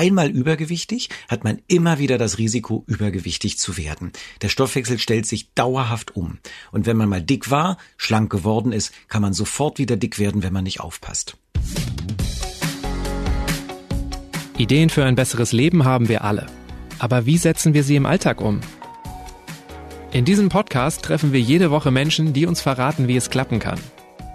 einmal 0.00 0.30
übergewichtig, 0.30 1.10
hat 1.28 1.44
man 1.44 1.60
immer 1.66 1.98
wieder 1.98 2.16
das 2.16 2.38
Risiko, 2.38 2.84
übergewichtig 2.86 3.58
zu 3.58 3.76
werden. 3.76 4.12
Der 4.40 4.48
Stoffwechsel 4.48 4.98
stellt 4.98 5.26
sich 5.26 5.52
dauerhaft 5.52 6.16
um. 6.16 6.38
Und 6.72 6.86
wenn 6.86 6.96
man 6.96 7.10
mal 7.10 7.20
dick 7.20 7.50
war, 7.50 7.76
schlank 7.98 8.32
geworden 8.32 8.72
ist, 8.72 8.94
kann 9.08 9.20
man 9.20 9.34
sofort 9.34 9.78
wieder 9.78 9.98
dick 9.98 10.18
werden, 10.18 10.42
wenn 10.42 10.54
man 10.54 10.64
nicht 10.64 10.80
aufpasst. 10.80 11.36
Ideen 14.56 14.88
für 14.88 15.04
ein 15.04 15.16
besseres 15.16 15.52
Leben 15.52 15.84
haben 15.84 16.08
wir 16.08 16.24
alle. 16.24 16.46
Aber 16.98 17.26
wie 17.26 17.36
setzen 17.36 17.74
wir 17.74 17.84
sie 17.84 17.96
im 17.96 18.06
Alltag 18.06 18.40
um? 18.40 18.60
In 20.12 20.24
diesem 20.24 20.48
Podcast 20.48 21.02
treffen 21.02 21.34
wir 21.34 21.40
jede 21.40 21.70
Woche 21.70 21.90
Menschen, 21.90 22.32
die 22.32 22.46
uns 22.46 22.62
verraten, 22.62 23.06
wie 23.06 23.16
es 23.16 23.28
klappen 23.28 23.58
kann. 23.58 23.78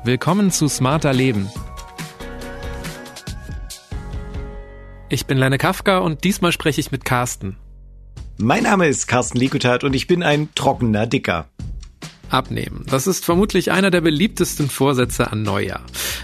Willkommen 0.03 0.51
zu 0.51 0.67
Smarter 0.67 1.11
Leben. 1.11 1.49
Ich 5.15 5.27
bin 5.27 5.37
Lenne 5.37 5.57
Kafka 5.57 5.99
und 5.99 6.25
diesmal 6.25 6.51
spreche 6.51 6.81
ich 6.81 6.91
mit 6.91 7.05
Carsten. 7.05 7.55
Mein 8.37 8.63
Name 8.63 8.89
ist 8.89 9.07
Carsten 9.07 9.37
Likutat 9.37 9.85
und 9.85 9.95
ich 9.95 10.07
bin 10.07 10.23
ein 10.23 10.49
trockener 10.55 11.07
Dicker. 11.07 11.47
Abnehmen. 12.29 12.83
Das 12.89 13.07
ist 13.07 13.23
vermutlich 13.23 13.71
einer 13.71 13.91
der 13.91 14.01
beliebtesten 14.01 14.69
Vorsätze 14.69 15.31
an 15.31 15.41
Neujahr. 15.41 15.79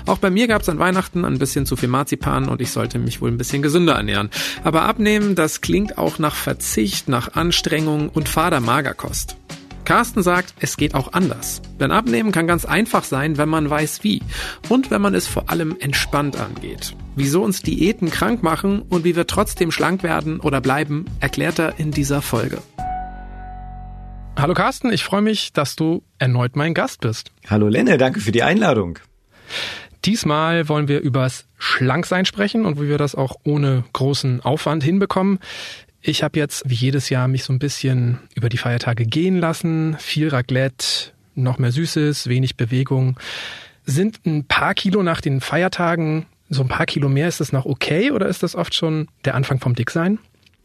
Auch 0.08 0.18
bei 0.18 0.30
mir 0.30 0.48
gab 0.48 0.64
es 0.64 0.68
an 0.68 0.78
Weihnachten 0.78 1.24
ein 1.24 1.40
bisschen 1.40 1.66
zu 1.66 1.78
viel 1.78 1.88
Marzipan 1.88 2.50
und 2.50 2.60
ich 2.60 2.72
sollte 2.72 3.00
mich 3.00 3.22
wohl 3.22 3.32
ein 3.32 3.38
bisschen 3.38 3.62
gesünder 3.62 3.94
ernähren. 3.94 4.30
Aber 4.66 4.82
abnehmen, 4.82 5.36
das 5.36 5.62
klingt 5.62 5.98
auch 5.98 6.20
nach 6.20 6.36
Verzicht, 6.36 7.08
nach 7.08 7.36
Anstrengung 7.36 8.10
und 8.10 8.28
fader 8.28 8.60
Magerkost. 8.60 9.38
Carsten 9.86 10.22
sagt, 10.22 10.54
es 10.60 10.76
geht 10.76 10.96
auch 10.96 11.14
anders. 11.14 11.62
Denn 11.80 11.92
Abnehmen 11.92 12.34
kann 12.34 12.46
ganz 12.46 12.66
einfach 12.66 13.06
sein, 13.06 13.38
wenn 13.38 13.48
man 13.48 13.70
weiß 13.70 14.04
wie. 14.04 14.22
Und 14.68 14.92
wenn 14.92 15.02
man 15.02 15.16
es 15.16 15.28
vor 15.28 15.50
allem 15.50 15.78
entspannt 15.80 16.36
angeht. 16.36 16.94
Wieso 17.16 17.44
uns 17.44 17.62
Diäten 17.62 18.10
krank 18.10 18.42
machen 18.42 18.82
und 18.84 19.04
wie 19.04 19.18
wir 19.18 19.28
trotzdem 19.28 19.72
schlank 19.72 20.02
werden 20.02 20.40
oder 20.40 20.62
bleiben, 20.62 21.06
erklärt 21.20 21.60
er 21.60 21.78
in 21.78 21.92
dieser 21.92 22.22
Folge. 22.22 22.62
Hallo 24.38 24.54
Carsten, 24.54 24.94
ich 24.94 25.04
freue 25.04 25.22
mich, 25.22 25.52
dass 25.52 25.76
du 25.76 26.04
erneut 26.20 26.56
mein 26.56 26.74
Gast 26.74 27.02
bist. 27.02 27.32
Hallo 27.50 27.68
Lenne, 27.68 27.98
danke 27.98 28.22
für 28.22 28.32
die 28.32 28.44
Einladung. 28.44 28.98
Diesmal 30.06 30.70
wollen 30.70 30.88
wir 30.88 31.02
übers 31.02 31.46
Schlanksein 31.58 32.26
sprechen 32.26 32.66
und 32.66 32.82
wie 32.82 32.88
wir 32.88 32.98
das 32.98 33.14
auch 33.14 33.36
ohne 33.44 33.84
großen 33.92 34.40
Aufwand 34.42 34.82
hinbekommen. 34.82 35.40
Ich 36.02 36.24
habe 36.24 36.40
jetzt 36.40 36.64
wie 36.66 36.76
jedes 36.76 37.10
Jahr 37.10 37.28
mich 37.28 37.44
so 37.44 37.52
ein 37.52 37.60
bisschen 37.60 38.20
über 38.36 38.48
die 38.48 38.58
Feiertage 38.58 39.06
gehen 39.06 39.38
lassen. 39.38 39.98
Viel 40.00 40.30
Raclette, 40.30 41.12
noch 41.36 41.60
mehr 41.60 41.74
Süßes, 41.74 42.28
wenig 42.28 42.56
Bewegung. 42.56 43.20
Sind 43.84 44.26
ein 44.26 44.46
paar 44.46 44.74
Kilo 44.74 45.04
nach 45.04 45.20
den 45.20 45.42
Feiertagen, 45.42 46.26
so 46.52 46.62
ein 46.62 46.68
paar 46.68 46.86
Kilo 46.86 47.10
mehr, 47.10 47.28
ist 47.28 47.40
das 47.40 47.52
noch 47.52 47.66
okay 47.66 48.12
oder 48.12 48.28
ist 48.28 48.44
das 48.44 48.56
oft 48.56 48.76
schon 48.76 49.08
der 49.26 49.36
Anfang 49.36 49.60
vom 49.60 49.74
Dicksein? 49.74 50.20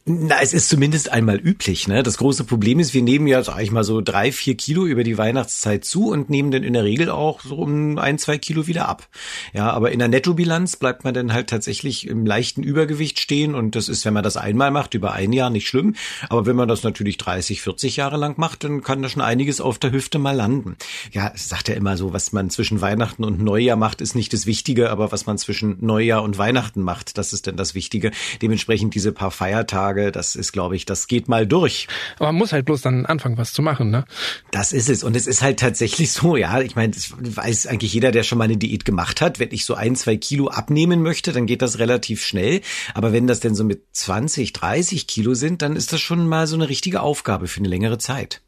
Na, 0.09 0.37
es 0.41 0.53
ist 0.53 0.69
zumindest 0.69 1.11
einmal 1.11 1.37
üblich. 1.37 1.89
Ne? 1.89 2.05
Das 2.05 2.19
große 2.19 2.45
Problem 2.45 2.79
ist, 2.79 2.95
wir 2.95 3.03
nehmen 3.03 3.27
ja, 3.27 3.43
sag 3.43 3.61
ich 3.61 3.73
mal, 3.73 3.83
so 3.83 4.01
drei, 4.01 4.31
vier 4.31 4.57
Kilo 4.57 4.87
über 4.87 5.03
die 5.03 5.19
Weihnachtszeit 5.19 5.85
zu 5.85 6.13
und 6.13 6.31
nehmen 6.31 6.53
dann 6.53 6.63
in 6.63 6.75
der 6.75 6.85
Regel 6.85 7.11
auch 7.11 7.41
so 7.41 7.57
um 7.57 7.99
ein, 7.99 8.17
zwei 8.17 8.39
Kilo 8.39 8.69
wieder 8.69 8.89
ab. 8.89 9.09
Ja, 9.53 9.69
aber 9.71 9.91
in 9.91 9.99
der 9.99 10.07
Nettobilanz 10.07 10.77
bleibt 10.77 11.03
man 11.03 11.13
dann 11.13 11.33
halt 11.33 11.51
tatsächlich 11.51 12.07
im 12.07 12.25
leichten 12.25 12.63
Übergewicht 12.63 13.19
stehen 13.19 13.57
und 13.57 13.75
das 13.75 13.89
ist, 13.89 14.05
wenn 14.05 14.15
man 14.15 14.23
das 14.23 14.37
einmal 14.37 14.71
macht, 14.71 14.95
über 14.95 15.13
ein 15.13 15.33
Jahr 15.33 15.51
nicht 15.51 15.67
schlimm. 15.67 15.97
Aber 16.29 16.47
wenn 16.47 16.55
man 16.55 16.69
das 16.69 16.85
natürlich 16.85 17.17
30, 17.17 17.61
40 17.61 17.97
Jahre 17.97 18.17
lang 18.17 18.39
macht, 18.39 18.63
dann 18.63 18.83
kann 18.85 19.03
da 19.03 19.09
schon 19.09 19.23
einiges 19.23 19.61
auf 19.61 19.81
der 19.81 19.91
Hüfte 19.91 20.21
mal 20.21 20.37
landen. 20.37 20.77
Ja, 21.11 21.33
sagt 21.35 21.67
ja 21.67 21.75
immer 21.75 21.97
so, 21.97 22.13
was 22.13 22.31
man 22.31 22.49
zwischen 22.51 22.81
Weihnachten 22.81 23.25
und 23.25 23.43
Neujahr 23.43 23.77
macht, 23.77 24.01
ist 24.01 24.15
nicht 24.15 24.33
das 24.33 24.47
Wichtige, 24.47 24.91
aber 24.91 25.11
was 25.11 25.27
man 25.27 25.37
zwischen 25.37 25.85
Neujahr 25.85 26.23
und 26.23 26.39
Weihnachten 26.39 26.83
macht, 26.83 27.19
das 27.19 27.33
ist 27.33 27.49
dann 27.49 27.57
das 27.57 27.75
Wichtige. 27.75 28.13
Dementsprechend 28.41 28.95
diese 28.95 29.11
paar 29.11 29.33
Feiertage 29.33 29.96
Tage, 29.97 30.13
das 30.13 30.37
ist, 30.37 30.53
glaube 30.53 30.77
ich, 30.77 30.85
das 30.85 31.07
geht 31.07 31.29
mal 31.29 31.47
durch. 31.47 31.89
Aber 32.17 32.27
man 32.27 32.37
muss 32.37 32.53
halt 32.53 32.67
bloß 32.67 32.83
dann 32.83 33.07
anfangen, 33.07 33.39
was 33.39 33.53
zu 33.53 33.63
machen, 33.63 33.91
ne? 33.91 34.05
Das 34.51 34.73
ist 34.73 34.89
es. 34.89 35.03
Und 35.03 35.17
es 35.17 35.27
ist 35.27 35.43
halt 35.43 35.59
tatsächlich 35.59 36.13
so, 36.13 36.37
ja. 36.37 36.61
Ich 36.61 36.77
meine, 36.77 36.93
das 36.93 37.13
weiß 37.19 37.67
eigentlich 37.67 37.95
jeder, 37.95 38.13
der 38.13 38.23
schon 38.23 38.39
mal 38.39 38.45
eine 38.45 38.57
Diät 38.57 38.85
gemacht 38.85 39.21
hat. 39.21 39.39
Wenn 39.39 39.53
ich 39.53 39.65
so 39.65 39.75
ein, 39.75 39.97
zwei 39.97 40.17
Kilo 40.17 40.49
abnehmen 40.49 41.03
möchte, 41.03 41.33
dann 41.33 41.47
geht 41.47 41.63
das 41.63 41.79
relativ 41.79 42.25
schnell. 42.25 42.61
Aber 42.95 43.13
wenn 43.13 43.27
das 43.27 43.41
denn 43.41 43.55
so 43.55 43.65
mit 43.65 43.85
20, 43.93 44.53
30 44.53 45.07
Kilo 45.07 45.35
sind, 45.35 45.63
dann 45.63 45.77
ist 45.77 45.93
das 45.93 46.01
schon 46.01 46.29
mal 46.29 46.47
so 46.47 46.57
eine 46.57 46.69
richtige 46.69 47.01
Aufgabe 47.01 47.49
für 47.49 47.61
eine 47.61 47.69
längere 47.69 47.99
Zeit. 47.99 48.43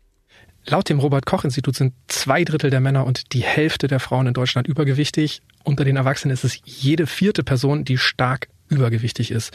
Laut 0.66 0.90
dem 0.90 0.98
Robert 0.98 1.24
Koch 1.24 1.44
Institut 1.44 1.76
sind 1.76 1.94
zwei 2.08 2.44
Drittel 2.44 2.68
der 2.68 2.80
Männer 2.80 3.06
und 3.06 3.32
die 3.32 3.42
Hälfte 3.42 3.86
der 3.86 4.00
Frauen 4.00 4.26
in 4.26 4.34
Deutschland 4.34 4.68
übergewichtig. 4.68 5.40
Unter 5.64 5.84
den 5.84 5.96
Erwachsenen 5.96 6.34
ist 6.34 6.44
es 6.44 6.60
jede 6.64 7.06
vierte 7.06 7.42
Person, 7.42 7.84
die 7.84 7.96
stark 7.96 8.48
übergewichtig 8.68 9.30
ist. 9.30 9.52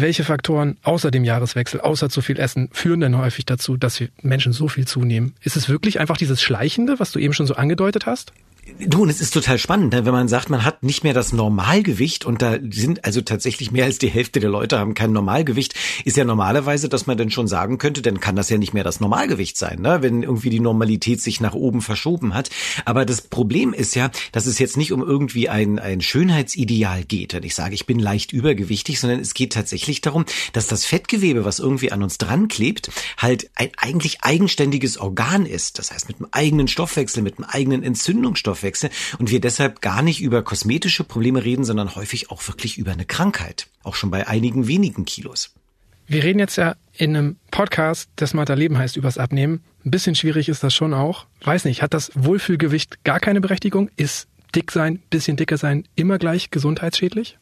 Welche 0.00 0.22
Faktoren 0.22 0.76
außer 0.84 1.10
dem 1.10 1.24
Jahreswechsel, 1.24 1.80
außer 1.80 2.08
zu 2.08 2.20
viel 2.20 2.38
Essen, 2.38 2.68
führen 2.70 3.00
denn 3.00 3.18
häufig 3.18 3.46
dazu, 3.46 3.76
dass 3.76 3.98
wir 3.98 4.10
Menschen 4.22 4.52
so 4.52 4.68
viel 4.68 4.86
zunehmen? 4.86 5.34
Ist 5.42 5.56
es 5.56 5.68
wirklich 5.68 5.98
einfach 5.98 6.16
dieses 6.16 6.40
Schleichende, 6.40 7.00
was 7.00 7.10
du 7.10 7.18
eben 7.18 7.34
schon 7.34 7.48
so 7.48 7.54
angedeutet 7.54 8.06
hast? 8.06 8.32
Du, 8.78 9.02
und 9.02 9.08
es 9.08 9.20
ist 9.20 9.32
total 9.32 9.58
spannend, 9.58 9.92
ne? 9.92 10.04
wenn 10.04 10.12
man 10.12 10.28
sagt, 10.28 10.50
man 10.50 10.64
hat 10.64 10.82
nicht 10.82 11.02
mehr 11.02 11.14
das 11.14 11.32
Normalgewicht 11.32 12.24
und 12.26 12.42
da 12.42 12.58
sind 12.70 13.04
also 13.04 13.22
tatsächlich 13.22 13.70
mehr 13.70 13.86
als 13.86 13.98
die 13.98 14.08
Hälfte 14.10 14.40
der 14.40 14.50
Leute 14.50 14.78
haben 14.78 14.94
kein 14.94 15.12
Normalgewicht, 15.12 15.74
ist 16.04 16.16
ja 16.16 16.24
normalerweise, 16.24 16.88
dass 16.88 17.06
man 17.06 17.16
dann 17.16 17.30
schon 17.30 17.48
sagen 17.48 17.78
könnte, 17.78 18.02
dann 18.02 18.20
kann 18.20 18.36
das 18.36 18.50
ja 18.50 18.58
nicht 18.58 18.74
mehr 18.74 18.84
das 18.84 19.00
Normalgewicht 19.00 19.56
sein, 19.56 19.80
ne? 19.80 20.02
wenn 20.02 20.22
irgendwie 20.22 20.50
die 20.50 20.60
Normalität 20.60 21.20
sich 21.20 21.40
nach 21.40 21.54
oben 21.54 21.80
verschoben 21.80 22.34
hat. 22.34 22.50
Aber 22.84 23.06
das 23.06 23.22
Problem 23.22 23.72
ist 23.72 23.94
ja, 23.94 24.10
dass 24.32 24.46
es 24.46 24.58
jetzt 24.58 24.76
nicht 24.76 24.92
um 24.92 25.02
irgendwie 25.02 25.48
ein, 25.48 25.78
ein 25.78 26.00
Schönheitsideal 26.00 27.04
geht, 27.04 27.34
wenn 27.34 27.44
ich 27.44 27.54
sage, 27.54 27.74
ich 27.74 27.86
bin 27.86 27.98
leicht 27.98 28.32
übergewichtig, 28.32 29.00
sondern 29.00 29.20
es 29.20 29.34
geht 29.34 29.54
tatsächlich 29.54 30.02
darum, 30.02 30.26
dass 30.52 30.66
das 30.66 30.84
Fettgewebe, 30.84 31.44
was 31.44 31.58
irgendwie 31.58 31.90
an 31.90 32.02
uns 32.02 32.18
dran 32.18 32.48
klebt, 32.48 32.90
halt 33.16 33.50
ein 33.54 33.70
eigentlich 33.78 34.22
eigenständiges 34.22 34.98
Organ 34.98 35.46
ist. 35.46 35.78
Das 35.78 35.90
heißt, 35.90 36.08
mit 36.08 36.18
einem 36.18 36.28
eigenen 36.32 36.68
Stoffwechsel, 36.68 37.22
mit 37.22 37.38
einem 37.38 37.48
eigenen 37.48 37.82
Entzündungsstoff 37.82 38.57
Stoffwechsel 38.58 38.90
und 39.18 39.30
wir 39.30 39.40
deshalb 39.40 39.80
gar 39.80 40.02
nicht 40.02 40.20
über 40.20 40.42
kosmetische 40.42 41.04
Probleme 41.04 41.44
reden, 41.44 41.64
sondern 41.64 41.94
häufig 41.94 42.30
auch 42.30 42.46
wirklich 42.48 42.78
über 42.78 42.92
eine 42.92 43.04
Krankheit. 43.04 43.68
Auch 43.82 43.94
schon 43.94 44.10
bei 44.10 44.26
einigen 44.26 44.66
wenigen 44.66 45.04
Kilos. 45.04 45.54
Wir 46.06 46.24
reden 46.24 46.38
jetzt 46.38 46.56
ja 46.56 46.74
in 46.96 47.16
einem 47.16 47.36
Podcast, 47.50 48.10
das 48.16 48.30
Smarter 48.30 48.56
Leben 48.56 48.78
heißt, 48.78 48.96
übers 48.96 49.18
Abnehmen. 49.18 49.62
Ein 49.84 49.90
bisschen 49.90 50.14
schwierig 50.14 50.48
ist 50.48 50.64
das 50.64 50.74
schon 50.74 50.94
auch. 50.94 51.26
Weiß 51.42 51.64
nicht, 51.64 51.82
hat 51.82 51.94
das 51.94 52.10
Wohlfühlgewicht 52.14 53.04
gar 53.04 53.20
keine 53.20 53.40
Berechtigung? 53.40 53.90
Ist 53.96 54.26
dick 54.54 54.72
sein, 54.72 55.00
bisschen 55.10 55.36
dicker 55.36 55.58
sein 55.58 55.84
immer 55.96 56.18
gleich 56.18 56.50
gesundheitsschädlich? 56.50 57.38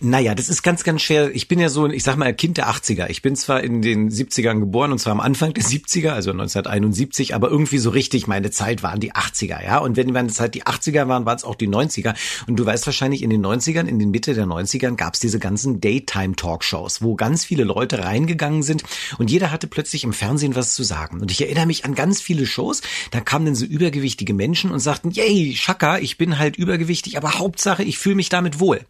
Naja, 0.00 0.34
das 0.34 0.48
ist 0.48 0.62
ganz, 0.62 0.84
ganz 0.84 1.02
schwer. 1.02 1.34
Ich 1.34 1.48
bin 1.48 1.58
ja 1.58 1.68
so 1.68 1.86
ich 1.88 2.02
sag 2.02 2.16
mal, 2.16 2.34
Kind 2.34 2.56
der 2.56 2.68
80er. 2.68 3.08
Ich 3.08 3.22
bin 3.22 3.36
zwar 3.36 3.62
in 3.62 3.82
den 3.82 4.10
70ern 4.10 4.60
geboren 4.60 4.92
und 4.92 4.98
zwar 4.98 5.12
am 5.12 5.20
Anfang 5.20 5.54
der 5.54 5.64
70er, 5.64 6.10
also 6.10 6.30
1971, 6.30 7.34
aber 7.34 7.50
irgendwie 7.50 7.78
so 7.78 7.90
richtig 7.90 8.26
meine 8.26 8.50
Zeit 8.50 8.82
waren 8.82 9.00
die 9.00 9.12
80er, 9.12 9.62
ja. 9.62 9.78
Und 9.78 9.96
wenn 9.96 10.12
meine 10.12 10.28
Zeit 10.28 10.54
die 10.54 10.64
80er 10.64 11.08
waren, 11.08 11.26
waren 11.26 11.36
es 11.36 11.44
auch 11.44 11.54
die 11.54 11.68
90er. 11.68 12.14
Und 12.46 12.56
du 12.56 12.66
weißt 12.66 12.86
wahrscheinlich, 12.86 13.22
in 13.22 13.30
den 13.30 13.44
90ern, 13.44 13.86
in 13.86 13.98
den 13.98 14.10
Mitte 14.10 14.34
der 14.34 14.46
90ern 14.46 14.96
gab 14.96 15.14
es 15.14 15.20
diese 15.20 15.38
ganzen 15.38 15.80
Daytime-Talkshows, 15.80 17.02
wo 17.02 17.14
ganz 17.14 17.44
viele 17.44 17.64
Leute 17.64 18.04
reingegangen 18.04 18.62
sind 18.62 18.82
und 19.18 19.30
jeder 19.30 19.50
hatte 19.50 19.66
plötzlich 19.66 20.04
im 20.04 20.12
Fernsehen 20.12 20.54
was 20.54 20.74
zu 20.74 20.82
sagen. 20.82 21.20
Und 21.20 21.30
ich 21.30 21.40
erinnere 21.40 21.66
mich 21.66 21.84
an 21.84 21.94
ganz 21.94 22.20
viele 22.20 22.46
Shows, 22.46 22.82
da 23.10 23.20
kamen 23.20 23.46
dann 23.46 23.54
so 23.54 23.64
übergewichtige 23.64 24.34
Menschen 24.34 24.70
und 24.70 24.80
sagten, 24.80 25.10
yay, 25.10 25.54
Schaka, 25.56 25.98
ich 25.98 26.18
bin 26.18 26.38
halt 26.38 26.56
übergewichtig, 26.56 27.16
aber 27.16 27.38
Hauptsache, 27.38 27.82
ich 27.82 27.98
fühle 27.98 28.16
mich 28.16 28.28
damit 28.28 28.60
wohl. 28.60 28.80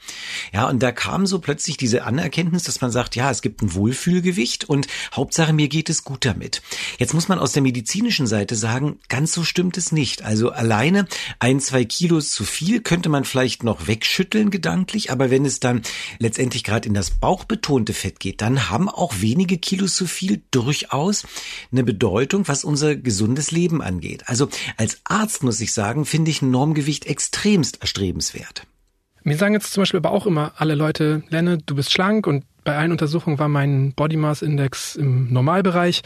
Ja, 0.52 0.68
und 0.72 0.82
da 0.82 0.90
kam 0.90 1.26
so 1.26 1.38
plötzlich 1.38 1.76
diese 1.76 2.04
Anerkenntnis, 2.04 2.62
dass 2.62 2.80
man 2.80 2.90
sagt, 2.90 3.14
ja, 3.14 3.30
es 3.30 3.42
gibt 3.42 3.60
ein 3.60 3.74
Wohlfühlgewicht 3.74 4.66
und 4.70 4.86
Hauptsache 5.14 5.52
mir 5.52 5.68
geht 5.68 5.90
es 5.90 6.02
gut 6.02 6.24
damit. 6.24 6.62
Jetzt 6.98 7.12
muss 7.12 7.28
man 7.28 7.38
aus 7.38 7.52
der 7.52 7.60
medizinischen 7.60 8.26
Seite 8.26 8.56
sagen, 8.56 8.98
ganz 9.10 9.34
so 9.34 9.44
stimmt 9.44 9.76
es 9.76 9.92
nicht. 9.92 10.22
Also 10.22 10.50
alleine 10.50 11.06
ein, 11.38 11.60
zwei 11.60 11.84
Kilos 11.84 12.30
zu 12.30 12.44
viel 12.44 12.80
könnte 12.80 13.10
man 13.10 13.26
vielleicht 13.26 13.64
noch 13.64 13.86
wegschütteln 13.86 14.48
gedanklich, 14.50 15.10
aber 15.10 15.30
wenn 15.30 15.44
es 15.44 15.60
dann 15.60 15.82
letztendlich 16.18 16.64
gerade 16.64 16.88
in 16.88 16.94
das 16.94 17.10
bauchbetonte 17.10 17.92
Fett 17.92 18.18
geht, 18.18 18.40
dann 18.40 18.70
haben 18.70 18.88
auch 18.88 19.20
wenige 19.20 19.58
Kilos 19.58 19.94
zu 19.94 20.06
viel 20.06 20.40
durchaus 20.52 21.24
eine 21.70 21.84
Bedeutung, 21.84 22.48
was 22.48 22.64
unser 22.64 22.96
gesundes 22.96 23.50
Leben 23.50 23.82
angeht. 23.82 24.22
Also 24.26 24.48
als 24.78 25.02
Arzt 25.04 25.42
muss 25.42 25.60
ich 25.60 25.74
sagen, 25.74 26.06
finde 26.06 26.30
ich 26.30 26.40
ein 26.40 26.50
Normgewicht 26.50 27.04
extremst 27.04 27.82
erstrebenswert. 27.82 28.66
Mir 29.24 29.36
sagen 29.36 29.54
jetzt 29.54 29.72
zum 29.72 29.82
Beispiel 29.82 29.98
aber 29.98 30.10
auch 30.10 30.26
immer 30.26 30.52
alle 30.56 30.74
Leute, 30.74 31.22
Lenne, 31.28 31.58
du 31.58 31.74
bist 31.74 31.92
schlank 31.92 32.26
und 32.26 32.44
bei 32.64 32.76
allen 32.76 32.92
Untersuchungen 32.92 33.38
war 33.38 33.48
mein 33.48 33.92
Body 33.92 34.16
Mass 34.16 34.42
Index 34.42 34.96
im 34.96 35.32
Normalbereich. 35.32 36.02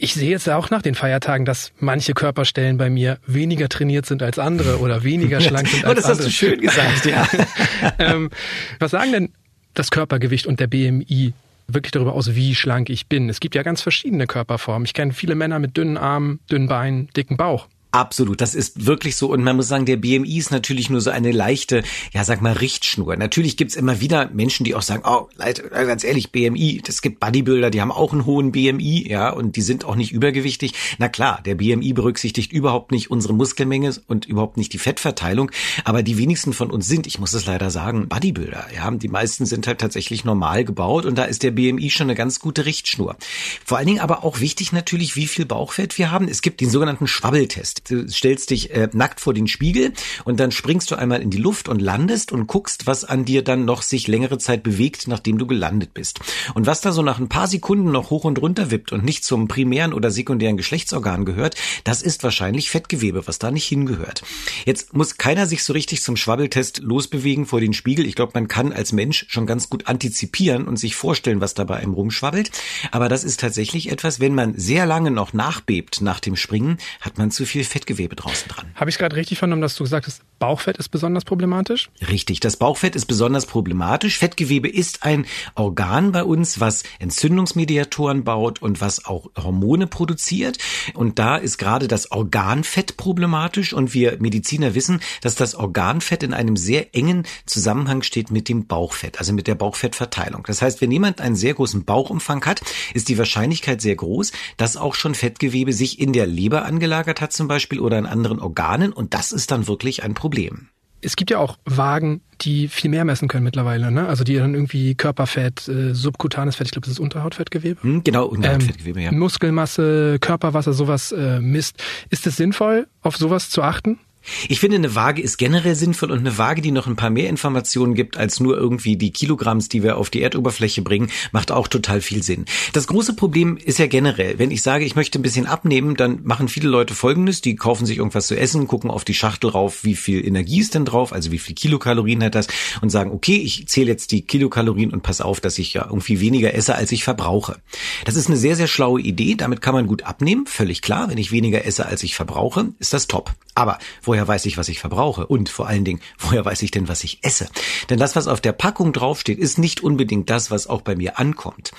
Ich 0.00 0.14
sehe 0.14 0.30
jetzt 0.30 0.48
auch 0.48 0.70
nach 0.70 0.82
den 0.82 0.94
Feiertagen, 0.94 1.44
dass 1.44 1.72
manche 1.80 2.14
Körperstellen 2.14 2.78
bei 2.78 2.88
mir 2.88 3.18
weniger 3.26 3.68
trainiert 3.68 4.06
sind 4.06 4.22
als 4.22 4.38
andere 4.38 4.78
oder 4.78 5.02
weniger 5.02 5.40
schlank 5.42 5.68
sind 5.68 5.84
als 5.84 6.04
andere. 6.04 6.04
Oh, 6.04 6.08
das 6.08 6.08
hast 6.08 6.26
du 6.26 6.30
schön 6.30 6.60
gesagt, 6.60 7.04
ja. 7.04 7.26
ähm, 7.98 8.30
was 8.78 8.92
sagen 8.92 9.12
denn 9.12 9.32
das 9.74 9.90
Körpergewicht 9.90 10.46
und 10.46 10.60
der 10.60 10.68
BMI 10.68 11.32
wirklich 11.66 11.92
darüber 11.92 12.14
aus, 12.14 12.34
wie 12.34 12.54
schlank 12.54 12.90
ich 12.90 13.08
bin? 13.08 13.28
Es 13.28 13.40
gibt 13.40 13.54
ja 13.54 13.62
ganz 13.62 13.82
verschiedene 13.82 14.26
Körperformen. 14.26 14.84
Ich 14.86 14.94
kenne 14.94 15.12
viele 15.12 15.34
Männer 15.34 15.58
mit 15.58 15.76
dünnen 15.76 15.96
Armen, 15.96 16.40
dünnen 16.50 16.68
Beinen, 16.68 17.08
dicken 17.16 17.36
Bauch. 17.36 17.68
Absolut, 17.98 18.40
das 18.40 18.54
ist 18.54 18.86
wirklich 18.86 19.16
so. 19.16 19.32
Und 19.32 19.42
man 19.42 19.56
muss 19.56 19.66
sagen, 19.66 19.84
der 19.84 19.96
BMI 19.96 20.38
ist 20.38 20.52
natürlich 20.52 20.88
nur 20.88 21.00
so 21.00 21.10
eine 21.10 21.32
leichte, 21.32 21.82
ja 22.12 22.22
sag 22.22 22.40
mal, 22.40 22.52
Richtschnur. 22.52 23.16
Natürlich 23.16 23.56
gibt's 23.56 23.74
immer 23.74 24.00
wieder 24.00 24.30
Menschen, 24.32 24.62
die 24.62 24.76
auch 24.76 24.82
sagen, 24.82 25.02
oh, 25.04 25.28
Leute, 25.36 25.68
ganz 25.68 26.04
ehrlich, 26.04 26.30
BMI, 26.30 26.80
es 26.86 27.02
gibt 27.02 27.18
Bodybuilder, 27.18 27.70
die 27.70 27.80
haben 27.80 27.90
auch 27.90 28.12
einen 28.12 28.24
hohen 28.24 28.52
BMI, 28.52 29.08
ja, 29.08 29.30
und 29.30 29.56
die 29.56 29.62
sind 29.62 29.84
auch 29.84 29.96
nicht 29.96 30.12
übergewichtig. 30.12 30.74
Na 30.98 31.08
klar, 31.08 31.40
der 31.44 31.56
BMI 31.56 31.92
berücksichtigt 31.92 32.52
überhaupt 32.52 32.92
nicht 32.92 33.10
unsere 33.10 33.34
Muskelmenge 33.34 33.96
und 34.06 34.26
überhaupt 34.26 34.58
nicht 34.58 34.72
die 34.72 34.78
Fettverteilung. 34.78 35.50
Aber 35.82 36.04
die 36.04 36.18
wenigsten 36.18 36.52
von 36.52 36.70
uns 36.70 36.86
sind, 36.86 37.08
ich 37.08 37.18
muss 37.18 37.32
es 37.32 37.46
leider 37.46 37.72
sagen, 37.72 38.06
Bodybuilder. 38.08 38.66
Ja, 38.76 38.88
die 38.92 39.08
meisten 39.08 39.44
sind 39.44 39.66
halt 39.66 39.80
tatsächlich 39.80 40.24
normal 40.24 40.64
gebaut 40.64 41.04
und 41.04 41.18
da 41.18 41.24
ist 41.24 41.42
der 41.42 41.50
BMI 41.50 41.90
schon 41.90 42.06
eine 42.06 42.14
ganz 42.14 42.38
gute 42.38 42.64
Richtschnur. 42.64 43.16
Vor 43.64 43.76
allen 43.76 43.88
Dingen 43.88 43.98
aber 43.98 44.22
auch 44.22 44.38
wichtig 44.38 44.70
natürlich, 44.70 45.16
wie 45.16 45.26
viel 45.26 45.46
Bauchfett 45.46 45.98
wir 45.98 46.12
haben. 46.12 46.28
Es 46.28 46.42
gibt 46.42 46.60
den 46.60 46.70
sogenannten 46.70 47.08
Schwabbeltest. 47.08 47.87
Du 47.88 48.08
stellst 48.08 48.50
dich 48.50 48.70
äh, 48.70 48.88
nackt 48.92 49.20
vor 49.20 49.34
den 49.34 49.48
Spiegel 49.48 49.92
und 50.24 50.40
dann 50.40 50.50
springst 50.50 50.90
du 50.90 50.96
einmal 50.96 51.22
in 51.22 51.30
die 51.30 51.38
Luft 51.38 51.68
und 51.68 51.80
landest 51.80 52.32
und 52.32 52.46
guckst, 52.46 52.86
was 52.86 53.04
an 53.04 53.24
dir 53.24 53.42
dann 53.42 53.64
noch 53.64 53.82
sich 53.82 54.08
längere 54.08 54.38
Zeit 54.38 54.62
bewegt, 54.62 55.08
nachdem 55.08 55.38
du 55.38 55.46
gelandet 55.46 55.94
bist. 55.94 56.20
Und 56.54 56.66
was 56.66 56.80
da 56.80 56.92
so 56.92 57.02
nach 57.02 57.18
ein 57.18 57.28
paar 57.28 57.46
Sekunden 57.46 57.90
noch 57.90 58.10
hoch 58.10 58.24
und 58.24 58.40
runter 58.40 58.70
wippt 58.70 58.92
und 58.92 59.04
nicht 59.04 59.24
zum 59.24 59.48
primären 59.48 59.92
oder 59.92 60.10
sekundären 60.10 60.56
Geschlechtsorgan 60.56 61.24
gehört, 61.24 61.56
das 61.84 62.02
ist 62.02 62.22
wahrscheinlich 62.22 62.70
Fettgewebe, 62.70 63.26
was 63.26 63.38
da 63.38 63.50
nicht 63.50 63.66
hingehört. 63.66 64.22
Jetzt 64.64 64.94
muss 64.94 65.18
keiner 65.18 65.46
sich 65.46 65.64
so 65.64 65.72
richtig 65.72 66.02
zum 66.02 66.16
Schwabbeltest 66.16 66.78
losbewegen 66.78 67.46
vor 67.46 67.60
den 67.60 67.72
Spiegel. 67.72 68.06
Ich 68.06 68.14
glaube, 68.14 68.32
man 68.34 68.48
kann 68.48 68.72
als 68.72 68.92
Mensch 68.92 69.26
schon 69.28 69.46
ganz 69.46 69.70
gut 69.70 69.86
antizipieren 69.86 70.68
und 70.68 70.78
sich 70.78 70.96
vorstellen, 70.96 71.40
was 71.40 71.54
da 71.54 71.64
bei 71.64 71.76
einem 71.76 71.94
rumschwabbelt. 71.94 72.50
Aber 72.90 73.08
das 73.08 73.24
ist 73.24 73.40
tatsächlich 73.40 73.90
etwas, 73.90 74.20
wenn 74.20 74.34
man 74.34 74.54
sehr 74.56 74.86
lange 74.86 75.10
noch 75.10 75.32
nachbebt 75.32 76.00
nach 76.00 76.20
dem 76.20 76.36
Springen, 76.36 76.78
hat 77.00 77.18
man 77.18 77.30
zu 77.30 77.46
viel 77.46 77.64
Fettgewebe 77.68 78.16
draußen 78.16 78.48
dran. 78.48 78.66
Habe 78.74 78.90
ich 78.90 78.98
gerade 78.98 79.16
richtig 79.16 79.38
vernommen, 79.38 79.62
dass 79.62 79.76
du 79.76 79.84
gesagt 79.84 80.06
hast, 80.06 80.22
Bauchfett 80.38 80.78
ist 80.78 80.88
besonders 80.88 81.24
problematisch? 81.24 81.90
Richtig, 82.08 82.40
das 82.40 82.56
Bauchfett 82.56 82.96
ist 82.96 83.06
besonders 83.06 83.46
problematisch. 83.46 84.18
Fettgewebe 84.18 84.68
ist 84.68 85.02
ein 85.02 85.26
Organ 85.54 86.12
bei 86.12 86.24
uns, 86.24 86.60
was 86.60 86.82
Entzündungsmediatoren 86.98 88.24
baut 88.24 88.62
und 88.62 88.80
was 88.80 89.04
auch 89.04 89.30
Hormone 89.36 89.86
produziert. 89.86 90.58
Und 90.94 91.18
da 91.18 91.36
ist 91.36 91.58
gerade 91.58 91.88
das 91.88 92.10
Organfett 92.10 92.96
problematisch. 92.96 93.72
Und 93.72 93.94
wir 93.94 94.16
Mediziner 94.20 94.74
wissen, 94.74 95.00
dass 95.20 95.34
das 95.34 95.54
Organfett 95.54 96.22
in 96.22 96.32
einem 96.32 96.56
sehr 96.56 96.94
engen 96.94 97.26
Zusammenhang 97.46 98.02
steht 98.02 98.30
mit 98.30 98.48
dem 98.48 98.66
Bauchfett, 98.66 99.18
also 99.18 99.32
mit 99.32 99.46
der 99.46 99.54
Bauchfettverteilung. 99.54 100.44
Das 100.46 100.62
heißt, 100.62 100.80
wenn 100.80 100.90
jemand 100.90 101.20
einen 101.20 101.36
sehr 101.36 101.54
großen 101.54 101.84
Bauchumfang 101.84 102.44
hat, 102.44 102.62
ist 102.94 103.08
die 103.08 103.18
Wahrscheinlichkeit 103.18 103.80
sehr 103.80 103.96
groß, 103.96 104.32
dass 104.56 104.76
auch 104.76 104.94
schon 104.94 105.14
Fettgewebe 105.14 105.72
sich 105.72 106.00
in 106.00 106.12
der 106.12 106.26
Leber 106.26 106.64
angelagert 106.64 107.20
hat 107.20 107.32
zum 107.32 107.46
Beispiel 107.46 107.57
oder 107.80 107.98
in 107.98 108.06
anderen 108.06 108.38
Organen. 108.38 108.92
Und 108.92 109.14
das 109.14 109.32
ist 109.32 109.50
dann 109.50 109.66
wirklich 109.66 110.02
ein 110.02 110.14
Problem 110.14 110.68
es 111.00 111.16
gibt 111.16 111.30
ja 111.30 111.38
auch 111.38 111.58
Wagen, 111.64 112.22
die 112.40 112.68
viel 112.68 112.90
mehr 112.90 113.04
messen 113.04 113.28
können 113.28 113.44
mittlerweile, 113.44 113.90
ne? 113.90 114.06
Also 114.08 114.24
die 114.24 114.36
dann 114.36 114.54
irgendwie 114.54 114.94
Körperfett, 114.94 115.68
äh, 115.68 115.94
subkutanes 115.94 116.56
Fett, 116.56 116.66
ich 116.66 116.72
glaube, 116.72 116.86
das 116.86 116.92
ist 116.92 117.00
Unterhautfettgewebe. 117.00 117.82
Hm, 117.82 118.04
genau, 118.04 118.26
Unterhautfettgewebe, 118.26 119.00
ähm, 119.00 119.04
ja. 119.04 119.12
Muskelmasse, 119.12 120.18
Körperwasser, 120.20 120.72
sowas 120.72 121.12
äh, 121.12 121.40
misst. 121.40 121.82
Ist 122.10 122.26
es 122.26 122.36
sinnvoll, 122.36 122.88
auf 123.00 123.16
sowas 123.16 123.50
zu 123.50 123.62
achten? 123.62 123.98
Ich 124.48 124.60
finde, 124.60 124.76
eine 124.76 124.94
Waage 124.94 125.22
ist 125.22 125.38
generell 125.38 125.74
sinnvoll 125.74 126.10
und 126.10 126.18
eine 126.18 126.38
Waage, 126.38 126.62
die 126.62 126.70
noch 126.70 126.86
ein 126.86 126.96
paar 126.96 127.10
mehr 127.10 127.28
Informationen 127.28 127.94
gibt 127.94 128.16
als 128.16 128.40
nur 128.40 128.56
irgendwie 128.56 128.96
die 128.96 129.10
Kilogramms, 129.10 129.68
die 129.68 129.82
wir 129.82 129.96
auf 129.96 130.10
die 130.10 130.22
Erdoberfläche 130.22 130.82
bringen, 130.82 131.10
macht 131.32 131.52
auch 131.52 131.68
total 131.68 132.00
viel 132.00 132.22
Sinn. 132.22 132.44
Das 132.72 132.86
große 132.86 133.14
Problem 133.14 133.56
ist 133.56 133.78
ja 133.78 133.86
generell, 133.86 134.38
wenn 134.38 134.50
ich 134.50 134.62
sage, 134.62 134.84
ich 134.84 134.96
möchte 134.96 135.18
ein 135.18 135.22
bisschen 135.22 135.46
abnehmen, 135.46 135.96
dann 135.96 136.20
machen 136.24 136.48
viele 136.48 136.68
Leute 136.68 136.94
Folgendes, 136.94 137.40
die 137.40 137.56
kaufen 137.56 137.86
sich 137.86 137.98
irgendwas 137.98 138.26
zu 138.26 138.38
essen, 138.38 138.66
gucken 138.66 138.90
auf 138.90 139.04
die 139.04 139.14
Schachtel 139.14 139.50
rauf, 139.50 139.84
wie 139.84 139.96
viel 139.96 140.26
Energie 140.26 140.60
ist 140.60 140.74
denn 140.74 140.84
drauf, 140.84 141.12
also 141.12 141.32
wie 141.32 141.38
viel 141.38 141.54
Kilokalorien 141.54 142.22
hat 142.22 142.34
das 142.34 142.48
und 142.80 142.90
sagen, 142.90 143.10
okay, 143.10 143.36
ich 143.36 143.66
zähle 143.68 143.88
jetzt 143.88 144.12
die 144.12 144.22
Kilokalorien 144.22 144.92
und 144.92 145.02
pass 145.02 145.20
auf, 145.20 145.40
dass 145.40 145.58
ich 145.58 145.74
ja 145.74 145.86
irgendwie 145.86 146.20
weniger 146.20 146.54
esse, 146.54 146.74
als 146.74 146.92
ich 146.92 147.04
verbrauche. 147.04 147.60
Das 148.04 148.16
ist 148.16 148.28
eine 148.28 148.36
sehr, 148.36 148.56
sehr 148.56 148.66
schlaue 148.66 149.00
Idee, 149.00 149.34
damit 149.34 149.60
kann 149.60 149.74
man 149.74 149.86
gut 149.86 150.04
abnehmen, 150.04 150.46
völlig 150.46 150.82
klar. 150.82 151.08
Wenn 151.08 151.18
ich 151.18 151.32
weniger 151.32 151.64
esse, 151.64 151.86
als 151.86 152.02
ich 152.02 152.14
verbrauche, 152.14 152.72
ist 152.78 152.92
das 152.92 153.06
top. 153.06 153.32
Aber 153.54 153.78
woher 154.02 154.17
weiß 154.26 154.46
ich, 154.46 154.56
was 154.58 154.68
ich 154.68 154.80
verbrauche? 154.80 155.26
Und 155.26 155.48
vor 155.48 155.68
allen 155.68 155.84
Dingen, 155.84 156.00
woher 156.18 156.44
weiß 156.44 156.62
ich 156.62 156.70
denn, 156.70 156.88
was 156.88 157.04
ich 157.04 157.20
esse? 157.22 157.48
Denn 157.90 157.98
das, 157.98 158.16
was 158.16 158.26
auf 158.26 158.40
der 158.40 158.52
Packung 158.52 158.92
draufsteht, 158.92 159.38
ist 159.38 159.58
nicht 159.58 159.82
unbedingt 159.82 160.30
das, 160.30 160.50
was 160.50 160.66
auch 160.66 160.82
bei 160.82 160.96
mir 160.96 161.18
ankommt. 161.18 161.72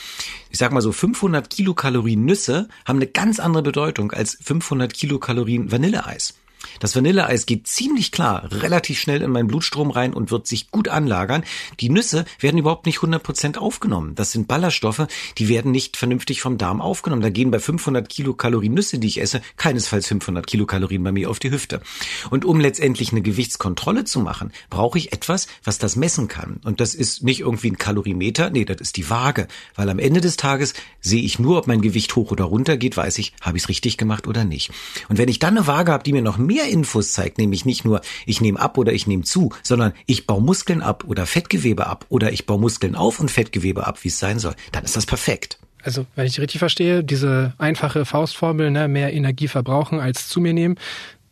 Ich 0.50 0.58
sag 0.58 0.72
mal 0.72 0.82
so, 0.82 0.92
500 0.92 1.50
Kilokalorien 1.50 2.24
Nüsse 2.26 2.70
haben 2.86 2.98
eine 2.98 3.08
ganz 3.08 3.40
andere 3.40 3.64
Bedeutung 3.64 4.12
als 4.12 4.38
500 4.42 4.94
Kilokalorien 4.94 5.72
Vanilleeis. 5.72 6.39
Das 6.80 6.96
Vanilleeis 6.96 7.46
geht 7.46 7.68
ziemlich 7.68 8.12
klar 8.12 8.50
relativ 8.52 9.00
schnell 9.00 9.22
in 9.22 9.32
meinen 9.32 9.48
Blutstrom 9.48 9.92
rein 9.92 10.14
und 10.14 10.32
wird 10.32 10.48
sich 10.48 10.72
gut 10.72 10.88
anlagern. 10.88 11.44
Die 11.80 11.90
Nüsse 11.90 12.26
werden 12.40 12.58
überhaupt 12.58 12.86
nicht 12.86 13.00
100% 13.00 13.58
aufgenommen. 13.58 14.16
Das 14.16 14.32
sind 14.32 14.48
Ballaststoffe, 14.48 15.08
die 15.38 15.50
werden 15.50 15.72
nicht 15.72 15.98
vernünftig 15.98 16.42
vom 16.42 16.58
Darm 16.58 16.82
aufgenommen. 16.82 17.22
Da 17.22 17.30
gehen 17.30 17.52
bei 17.52 17.60
500 17.60 18.08
Kilokalorien 18.10 18.74
Nüsse, 18.74 19.00
die 19.00 19.08
ich 19.08 19.22
esse, 19.22 19.42
keinesfalls 19.58 20.08
500 20.08 20.46
Kilokalorien 20.46 21.04
bei 21.04 21.12
mir 21.12 21.30
auf 21.30 21.40
die 21.40 21.52
Hüfte. 21.52 21.82
Und 22.30 22.46
um 22.46 22.60
letztendlich 22.60 23.12
eine 23.12 23.22
Gewichtskontrolle 23.22 24.04
zu 24.04 24.20
machen, 24.20 24.52
brauche 24.70 24.98
ich 24.98 25.14
etwas, 25.14 25.48
was 25.64 25.78
das 25.78 25.96
messen 25.96 26.28
kann. 26.28 26.60
Und 26.64 26.80
das 26.80 26.96
ist 26.96 27.24
nicht 27.24 27.42
irgendwie 27.42 27.72
ein 27.72 27.78
Kalorimeter, 27.78 28.50
nee, 28.50 28.66
das 28.66 28.82
ist 28.82 28.98
die 28.98 29.10
Waage. 29.10 29.48
Weil 29.76 29.90
am 29.90 30.00
Ende 30.00 30.22
des 30.22 30.38
Tages 30.38 30.74
sehe 31.02 31.22
ich 31.22 31.40
nur, 31.40 31.58
ob 31.58 31.68
mein 31.68 31.82
Gewicht 31.82 32.16
hoch 32.16 32.32
oder 32.32 32.46
runter 32.46 32.78
geht, 32.78 32.98
weiß 32.98 33.18
ich, 33.18 33.34
habe 33.42 33.58
ich 33.58 33.64
es 33.64 33.70
richtig 33.70 33.98
gemacht 33.98 34.28
oder 34.28 34.46
nicht. 34.46 34.72
Und 35.08 35.18
wenn 35.18 35.30
ich 35.30 35.40
dann 35.40 35.58
eine 35.58 35.68
Waage 35.68 35.92
habe, 35.92 36.04
die 36.04 36.14
mir 36.14 36.22
noch 36.22 36.38
mehr 36.38 36.59
Infos 36.68 37.14
zeigt, 37.14 37.38
nämlich 37.38 37.66
nicht 37.66 37.86
nur 37.86 38.02
ich 38.26 38.42
nehme 38.42 38.60
ab 38.60 38.78
oder 38.78 38.94
ich 38.94 39.08
nehme 39.08 39.24
zu, 39.24 39.52
sondern 39.64 39.94
ich 40.06 40.28
baue 40.28 40.42
Muskeln 40.42 40.82
ab 40.82 41.06
oder 41.08 41.26
Fettgewebe 41.26 41.88
ab 41.88 42.06
oder 42.10 42.32
ich 42.32 42.46
baue 42.46 42.60
Muskeln 42.60 42.96
auf 42.96 43.20
und 43.20 43.32
Fettgewebe 43.32 43.88
ab, 43.88 44.04
wie 44.04 44.10
es 44.10 44.20
sein 44.20 44.40
soll, 44.40 44.56
dann 44.72 44.84
ist 44.84 44.96
das 44.96 45.06
perfekt. 45.06 45.60
Also, 45.82 46.06
wenn 46.16 46.26
ich 46.26 46.40
richtig 46.40 46.60
verstehe, 46.60 47.04
diese 47.04 47.54
einfache 47.58 48.04
Faustformel, 48.06 48.70
ne, 48.70 48.88
mehr 48.88 49.14
Energie 49.14 49.48
verbrauchen 49.48 50.00
als 50.00 50.28
zu 50.28 50.42
mir 50.42 50.54
nehmen, 50.54 50.76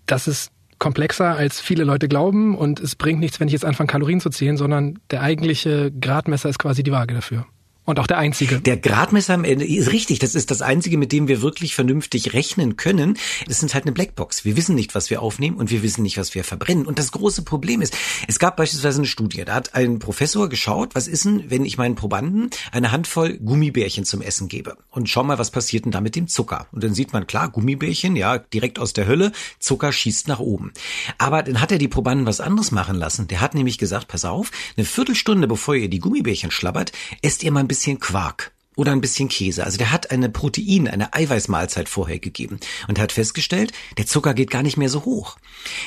das 0.05 0.27
ist 0.27 0.51
komplexer, 0.79 1.35
als 1.35 1.59
viele 1.59 1.83
Leute 1.83 2.07
glauben 2.07 2.55
und 2.55 2.79
es 2.79 2.95
bringt 2.95 3.19
nichts, 3.19 3.39
wenn 3.39 3.47
ich 3.47 3.53
jetzt 3.53 3.65
anfange, 3.65 3.87
Kalorien 3.87 4.21
zu 4.21 4.29
zählen, 4.29 4.57
sondern 4.57 4.99
der 5.11 5.21
eigentliche 5.21 5.91
Gradmesser 5.91 6.49
ist 6.49 6.59
quasi 6.59 6.83
die 6.83 6.91
Waage 6.91 7.13
dafür. 7.13 7.45
Und 7.87 7.99
auch 7.99 8.07
der 8.07 8.17
einzige. 8.17 8.59
Der 8.59 8.75
Gradmesser 8.75 9.33
am 9.33 9.45
Ende 9.45 9.65
ist 9.65 9.93
richtig. 9.93 10.19
Das 10.19 10.35
ist 10.35 10.51
das 10.51 10.61
einzige, 10.61 10.97
mit 10.97 11.13
dem 11.13 11.29
wir 11.29 11.41
wirklich 11.41 11.73
vernünftig 11.73 12.33
rechnen 12.33 12.75
können. 12.75 13.17
Das 13.47 13.63
ist 13.63 13.73
halt 13.73 13.85
eine 13.85 13.93
Blackbox. 13.93 14.43
Wir 14.43 14.57
wissen 14.57 14.75
nicht, 14.75 14.93
was 14.93 15.09
wir 15.09 15.21
aufnehmen 15.21 15.55
und 15.55 15.71
wir 15.71 15.83
wissen 15.83 16.03
nicht, 16.03 16.17
was 16.17 16.35
wir 16.35 16.43
verbrennen. 16.43 16.85
Und 16.85 16.99
das 16.99 17.13
große 17.13 17.43
Problem 17.43 17.81
ist, 17.81 17.95
es 18.27 18.39
gab 18.39 18.57
beispielsweise 18.57 18.97
eine 18.99 19.07
Studie. 19.07 19.45
Da 19.45 19.53
hat 19.53 19.73
ein 19.73 19.99
Professor 19.99 20.49
geschaut, 20.49 20.95
was 20.95 21.07
ist 21.07 21.23
denn, 21.23 21.49
wenn 21.49 21.63
ich 21.63 21.77
meinen 21.77 21.95
Probanden 21.95 22.49
eine 22.73 22.91
Handvoll 22.91 23.37
Gummibärchen 23.37 24.03
zum 24.03 24.21
Essen 24.21 24.49
gebe? 24.49 24.75
Und 24.89 25.07
schau 25.07 25.23
mal, 25.23 25.39
was 25.39 25.51
passiert 25.51 25.85
denn 25.85 25.93
da 25.93 26.01
mit 26.01 26.17
dem 26.17 26.27
Zucker? 26.27 26.67
Und 26.73 26.83
dann 26.83 26.93
sieht 26.93 27.13
man 27.13 27.25
klar, 27.25 27.47
Gummibärchen, 27.47 28.17
ja, 28.17 28.37
direkt 28.37 28.79
aus 28.79 28.91
der 28.91 29.07
Hölle, 29.07 29.31
Zucker 29.59 29.93
schießt 29.93 30.27
nach 30.27 30.39
oben. 30.39 30.73
Aber 31.19 31.41
dann 31.41 31.61
hat 31.61 31.71
er 31.71 31.77
die 31.77 31.87
Probanden 31.87 32.25
was 32.25 32.41
anderes 32.41 32.71
machen 32.71 32.97
lassen. 32.97 33.29
Der 33.29 33.39
hat 33.39 33.55
nämlich 33.55 33.77
gesagt, 33.77 34.09
pass 34.09 34.25
auf, 34.25 34.51
eine 34.75 34.85
Viertelstunde 34.85 35.47
bevor 35.47 35.75
ihr 35.75 35.87
die 35.87 35.99
Gummibärchen 35.99 36.51
schlabbert, 36.51 36.91
esst 37.21 37.43
ihr 37.43 37.51
mal 37.53 37.61
ein 37.61 37.67
bisschen 37.69 37.76
bisschen 37.77 37.99
Quark 37.99 38.51
oder 38.75 38.91
ein 38.91 39.01
bisschen 39.01 39.29
Käse. 39.29 39.63
Also 39.63 39.77
der 39.77 39.91
hat 39.91 40.11
eine 40.11 40.29
Protein, 40.29 40.87
eine 40.87 41.13
Eiweißmahlzeit 41.13 41.87
vorher 41.89 42.19
gegeben 42.19 42.59
und 42.87 42.99
hat 42.99 43.11
festgestellt, 43.11 43.71
der 43.97 44.07
Zucker 44.07 44.33
geht 44.33 44.49
gar 44.49 44.63
nicht 44.63 44.77
mehr 44.77 44.89
so 44.89 45.05
hoch. 45.05 45.37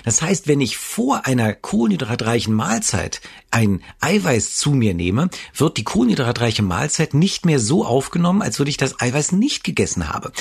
Das 0.04 0.22
heißt, 0.22 0.46
wenn 0.46 0.60
ich 0.60 0.76
vor 0.76 1.26
einer 1.26 1.52
kohlenhydratreichen 1.52 2.54
Mahlzeit 2.54 3.20
ein 3.50 3.82
Eiweiß 4.00 4.56
zu 4.56 4.70
mir 4.70 4.94
nehme, 4.94 5.28
wird 5.54 5.76
die 5.76 5.84
kohlenhydratreiche 5.84 6.62
Mahlzeit 6.62 7.14
nicht 7.14 7.46
mehr 7.46 7.58
so 7.58 7.84
aufgenommen, 7.84 8.42
als 8.42 8.58
würde 8.58 8.70
ich 8.70 8.76
das 8.76 9.00
Eiweiß 9.00 9.32
nicht 9.32 9.64
gegessen 9.64 10.08
habe. 10.08 10.32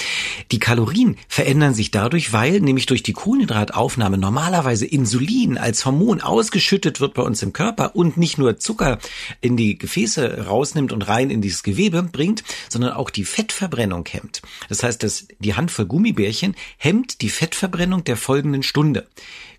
Die 0.52 0.60
Kalorien 0.60 1.18
verändern 1.28 1.74
sich 1.74 1.92
dadurch, 1.92 2.34
weil 2.34 2.60
nämlich 2.60 2.86
durch 2.86 3.04
die 3.04 3.14
Kohlenhydrataufnahme 3.14 4.18
normalerweise 4.18 4.86
Insulin 4.86 5.58
als 5.58 5.86
Hormon 5.86 6.22
ausgeschüttet 6.22 7.00
wird 7.02 7.14
bei 7.14 7.24
uns 7.24 7.42
im 7.42 7.54
Körper 7.54 7.96
und 7.96 8.18
nicht 8.18 8.38
nur 8.38 8.58
Zucker 8.58 9.00
in 9.42 9.58
die 9.58 9.78
Gefäße 9.78 10.46
rausnimmt 10.46 10.92
und 10.92 11.08
rein 11.08 11.30
in 11.30 11.42
dieses 11.42 11.64
Gewebe 11.64 12.04
bringt, 12.04 12.44
sondern 12.70 12.94
auch 12.94 13.10
die 13.10 13.26
Fettverbrennung 13.26 14.06
hemmt. 14.10 14.42
Das 14.68 14.84
heißt, 14.84 15.02
dass 15.04 15.28
die 15.40 15.56
Handvoll 15.56 15.86
Gummibärchen 15.86 16.56
hemmt 16.78 17.22
die 17.22 17.30
Fettverbrennung 17.30 18.04
der 18.04 18.18
folgenden 18.18 18.64
Stunde. 18.64 19.08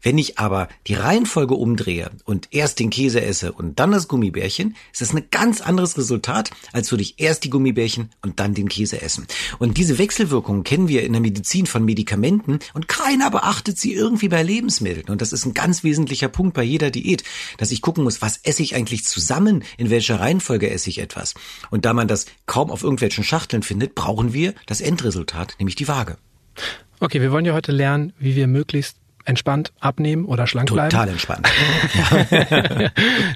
Wenn 0.03 0.19
ich 0.19 0.39
aber 0.39 0.69
die 0.87 0.95
Reihenfolge 0.95 1.55
umdrehe 1.55 2.11
und 2.25 2.49
erst 2.53 2.79
den 2.81 2.91
Käse 2.91 3.21
esse 3.21 3.53
und 3.53 3.79
dann 3.79 3.93
das 3.93 4.09
Gummibärchen, 4.09 4.77
ist 4.93 5.01
das 5.01 5.15
ein 5.15 5.25
ganz 5.31 5.61
anderes 5.61 5.99
Resultat, 5.99 6.51
als 6.73 6.91
würde 6.91 7.03
ich 7.03 7.15
erst 7.19 7.45
die 7.45 7.51
Gummibärchen 7.51 8.11
und 8.23 8.41
dann 8.41 8.55
den 8.55 8.69
Käse 8.69 9.03
essen. 9.03 9.27
Und 9.59 9.77
diese 9.77 9.99
Wechselwirkungen 9.99 10.65
kennen 10.65 10.89
wir 10.89 11.03
in 11.03 11.13
der 11.13 11.21
Medizin 11.21 11.67
von 11.67 11.85
Medikamenten 11.85 12.61
und 12.73 12.89
keiner 12.89 13.31
beachtet 13.31 13.79
sie 13.79 13.93
irgendwie 13.93 14.29
bei 14.29 14.43
Lebensmitteln. 14.43 15.09
Und 15.09 15.21
das 15.21 15.33
ist 15.33 15.45
ein 15.45 15.55
ganz 15.55 15.85
wesentlicher 15.85 16.29
Punkt 16.29 16.55
bei 16.55 16.63
jeder 16.63 16.91
Diät, 16.91 17.25
dass 17.59 17.71
ich 17.71 17.83
gucken 17.83 18.05
muss, 18.05 18.23
was 18.23 18.39
esse 18.43 18.63
ich 18.63 18.75
eigentlich 18.75 19.05
zusammen, 19.05 19.65
in 19.77 19.91
welcher 19.91 20.21
Reihenfolge 20.21 20.71
esse 20.71 20.89
ich 20.89 20.99
etwas. 20.99 21.35
Und 21.71 21.85
da 21.85 21.93
man 21.93 22.09
das 22.09 22.27
kaum 22.47 22.71
auf 22.71 22.83
irgendwelchen 22.83 23.25
Schachteln 23.25 23.63
findet, 23.63 23.95
brauchen 23.95 24.33
wir 24.33 24.55
das 24.67 24.81
Endresultat, 24.81 25.57
nämlich 25.59 25.77
die 25.77 25.89
Waage. 25.89 26.17
Okay, 27.01 27.21
wir 27.21 27.33
wollen 27.33 27.47
ja 27.47 27.55
heute 27.55 27.73
lernen, 27.73 28.13
wie 28.19 28.37
wir 28.37 28.47
möglichst 28.47 29.00
entspannt 29.25 29.73
abnehmen 29.81 30.25
oder 30.25 30.47
schlank 30.47 30.69
Total 30.69 30.89
bleiben. 30.89 31.13
entspannt. 31.13 31.47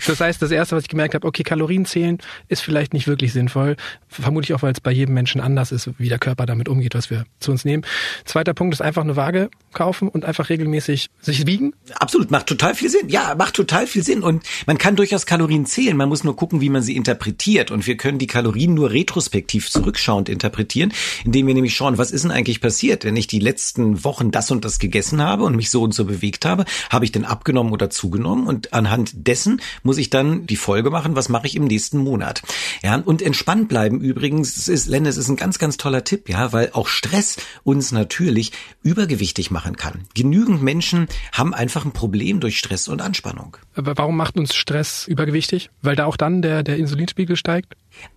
das 0.07 0.21
heißt, 0.21 0.41
das 0.41 0.50
erste, 0.50 0.76
was 0.76 0.85
ich 0.85 0.88
gemerkt 0.88 1.14
habe, 1.14 1.26
okay, 1.26 1.43
Kalorien 1.43 1.85
zählen 1.85 2.19
ist 2.49 2.62
vielleicht 2.62 2.95
nicht 2.95 3.07
wirklich 3.07 3.33
sinnvoll. 3.33 3.76
Vermutlich 4.09 4.55
auch, 4.55 4.62
weil 4.62 4.73
es 4.73 4.81
bei 4.81 4.93
jedem 4.93 5.14
Menschen 5.14 5.41
anders 5.41 5.73
ist, 5.73 5.91
wie 5.99 6.09
der 6.09 6.19
Körper 6.19 6.47
damit 6.47 6.69
umgeht, 6.69 6.95
was 6.95 7.11
wir 7.11 7.25
zu 7.41 7.50
uns 7.50 7.64
nehmen. 7.64 7.85
Zweiter 8.25 8.55
Punkt 8.55 8.75
ist 8.75 8.81
einfach 8.81 9.03
eine 9.03 9.17
Waage 9.17 9.50
kaufen 9.73 10.09
und 10.09 10.25
einfach 10.25 10.49
regelmäßig 10.49 11.09
sich 11.21 11.47
wiegen. 11.47 11.75
Absolut, 11.95 12.31
macht 12.31 12.47
total 12.47 12.75
viel 12.75 12.88
Sinn. 12.88 13.09
Ja, 13.09 13.35
macht 13.37 13.55
total 13.55 13.87
viel 13.87 14.03
Sinn. 14.03 14.23
Und 14.23 14.45
man 14.67 14.79
kann 14.79 14.97
durchaus 14.97 15.26
Kalorien 15.26 15.67
zählen. 15.67 15.97
Man 15.97 16.09
muss 16.09 16.25
nur 16.25 16.37
gucken, 16.37 16.61
wie 16.61 16.71
man 16.71 16.83
sie 16.83 16.97
interpretiert. 16.97 17.71
Und 17.71 17.87
wir 17.87 17.97
können 17.97 18.19
die 18.19 18.26
Kalorien 18.26 18.75
nur 18.75 18.91
retrospektiv 18.91 19.71
zurückschauend 19.71 20.29
interpretieren, 20.29 20.93
indem 21.25 21.47
wir 21.47 21.55
nämlich 21.55 21.75
schauen, 21.75 21.99
was 21.99 22.11
ist 22.11 22.25
denn 22.25 22.31
eigentlich 22.31 22.61
passiert, 22.61 23.05
wenn 23.05 23.17
ich 23.17 23.26
die 23.26 23.38
letzten 23.38 24.05
Wochen 24.05 24.31
das 24.31 24.50
und 24.50 24.64
das 24.64 24.79
gegessen 24.79 25.21
habe 25.23 25.45
und 25.45 25.57
mich 25.57 25.71
so 25.75 25.83
und 25.83 25.93
so 25.93 26.04
bewegt 26.04 26.47
habe, 26.47 26.64
habe 26.88 27.04
ich 27.04 27.11
denn 27.11 27.25
abgenommen 27.25 27.73
oder 27.73 27.90
zugenommen? 27.90 28.47
Und 28.47 28.73
anhand 28.73 29.11
dessen 29.26 29.61
muss 29.83 29.99
ich 29.99 30.09
dann 30.09 30.47
die 30.47 30.54
Folge 30.54 30.90
machen, 30.90 31.16
was 31.16 31.28
mache 31.28 31.49
ich 31.49 31.57
im 31.57 31.64
nächsten 31.64 31.99
Monat. 31.99 32.43
Ja, 32.83 32.95
und 32.97 33.21
entspannt 33.21 33.69
bleiben 33.69 34.00
übrigens, 34.00 34.57
es 34.57 34.69
ist, 34.69 34.87
Lennis, 34.87 35.16
ist 35.16 35.28
ein 35.28 35.37
ganz, 35.37 35.59
ganz 35.59 35.76
toller 35.76 36.04
Tipp, 36.04 36.28
ja, 36.28 36.52
weil 36.52 36.71
auch 36.75 36.87
Stress 36.87 37.38
uns 37.64 37.90
natürlich 37.90 38.52
übergewichtig 38.85 39.50
machen 39.50 39.76
kann. 39.76 40.04
Genügend 40.14 40.62
Menschen 40.62 41.09
haben 41.33 41.52
einfach 41.52 41.85
ein 41.85 41.93
Problem 41.93 42.38
durch 42.38 42.57
Stress 42.57 42.87
und 42.87 43.02
Anspannung. 43.02 43.57
Aber 43.75 43.97
warum 43.97 44.16
macht 44.16 44.37
uns 44.37 44.54
Stress 44.54 45.09
übergewichtig? 45.09 45.71
Weil 45.83 45.97
da 45.97 46.04
auch 46.04 46.16
dann 46.16 46.40
der, 46.40 46.62
der 46.62 46.76
Insulinspiegel 46.76 47.35
steigt? 47.35 47.75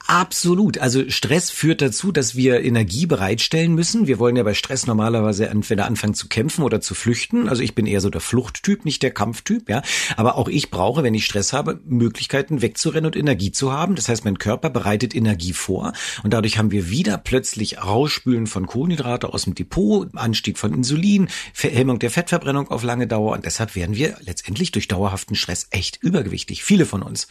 Absolut. 0.07 0.77
Also 0.77 1.09
Stress 1.09 1.49
führt 1.49 1.81
dazu, 1.81 2.11
dass 2.11 2.35
wir 2.35 2.63
Energie 2.63 3.05
bereitstellen 3.05 3.73
müssen. 3.73 4.07
Wir 4.07 4.19
wollen 4.19 4.35
ja 4.35 4.43
bei 4.43 4.53
Stress 4.53 4.87
normalerweise 4.87 5.49
entweder 5.49 5.85
anfangen 5.85 6.13
zu 6.13 6.27
kämpfen 6.27 6.63
oder 6.63 6.81
zu 6.81 6.95
flüchten. 6.95 7.46
Also 7.49 7.63
ich 7.63 7.75
bin 7.75 7.85
eher 7.85 8.01
so 8.01 8.09
der 8.09 8.21
Fluchttyp, 8.21 8.85
nicht 8.85 9.03
der 9.03 9.11
Kampftyp, 9.11 9.69
ja. 9.69 9.81
Aber 10.15 10.35
auch 10.37 10.47
ich 10.47 10.71
brauche, 10.71 11.03
wenn 11.03 11.13
ich 11.13 11.25
Stress 11.25 11.53
habe, 11.53 11.79
Möglichkeiten 11.85 12.61
wegzurennen 12.61 13.05
und 13.05 13.15
Energie 13.15 13.51
zu 13.51 13.71
haben. 13.71 13.95
Das 13.95 14.09
heißt, 14.09 14.25
mein 14.25 14.37
Körper 14.37 14.69
bereitet 14.69 15.15
Energie 15.15 15.53
vor 15.53 15.93
und 16.23 16.33
dadurch 16.33 16.57
haben 16.57 16.71
wir 16.71 16.89
wieder 16.89 17.17
plötzlich 17.17 17.83
Rausspülen 17.83 18.47
von 18.47 18.67
Kohlenhydrate 18.67 19.33
aus 19.33 19.43
dem 19.43 19.55
Depot, 19.55 20.09
Anstieg 20.15 20.57
von 20.57 20.73
Insulin, 20.73 21.27
Hemmung 21.53 21.99
der 21.99 22.11
Fettverbrennung 22.11 22.69
auf 22.69 22.83
lange 22.83 23.07
Dauer 23.07 23.33
und 23.33 23.45
deshalb 23.45 23.75
werden 23.75 23.95
wir 23.95 24.15
letztendlich 24.21 24.71
durch 24.71 24.87
dauerhaften 24.87 25.35
Stress 25.35 25.67
echt 25.71 25.97
übergewichtig. 26.01 26.63
Viele 26.63 26.85
von 26.85 27.03
uns. 27.03 27.27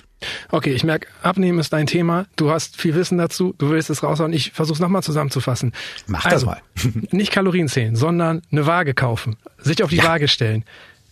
Okay, 0.50 0.72
ich 0.72 0.84
merke, 0.84 1.08
Abnehmen 1.22 1.58
ist 1.58 1.72
dein 1.72 1.86
Thema. 1.86 2.26
Du 2.36 2.50
hast 2.50 2.80
viel 2.80 2.94
Wissen 2.94 3.18
dazu. 3.18 3.54
Du 3.58 3.70
willst 3.70 3.90
es 3.90 4.02
raushauen. 4.02 4.32
Ich 4.32 4.52
versuche 4.52 4.76
es 4.76 4.80
nochmal 4.80 5.02
zusammenzufassen. 5.02 5.72
Mach 6.06 6.24
das 6.24 6.32
also, 6.32 6.46
mal. 6.46 6.60
nicht 7.10 7.32
Kalorien 7.32 7.68
zählen, 7.68 7.96
sondern 7.96 8.42
eine 8.50 8.66
Waage 8.66 8.94
kaufen. 8.94 9.36
Sich 9.58 9.82
auf 9.82 9.90
die 9.90 9.96
ja. 9.96 10.04
Waage 10.06 10.28
stellen. 10.28 10.64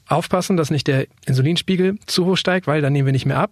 Aufpassen, 0.06 0.56
dass 0.56 0.70
nicht 0.70 0.86
der 0.86 1.06
Insulinspiegel 1.26 1.98
zu 2.06 2.26
hoch 2.26 2.36
steigt, 2.36 2.66
weil 2.66 2.82
dann 2.82 2.92
nehmen 2.92 3.06
wir 3.06 3.12
nicht 3.12 3.26
mehr 3.26 3.38
ab. 3.38 3.50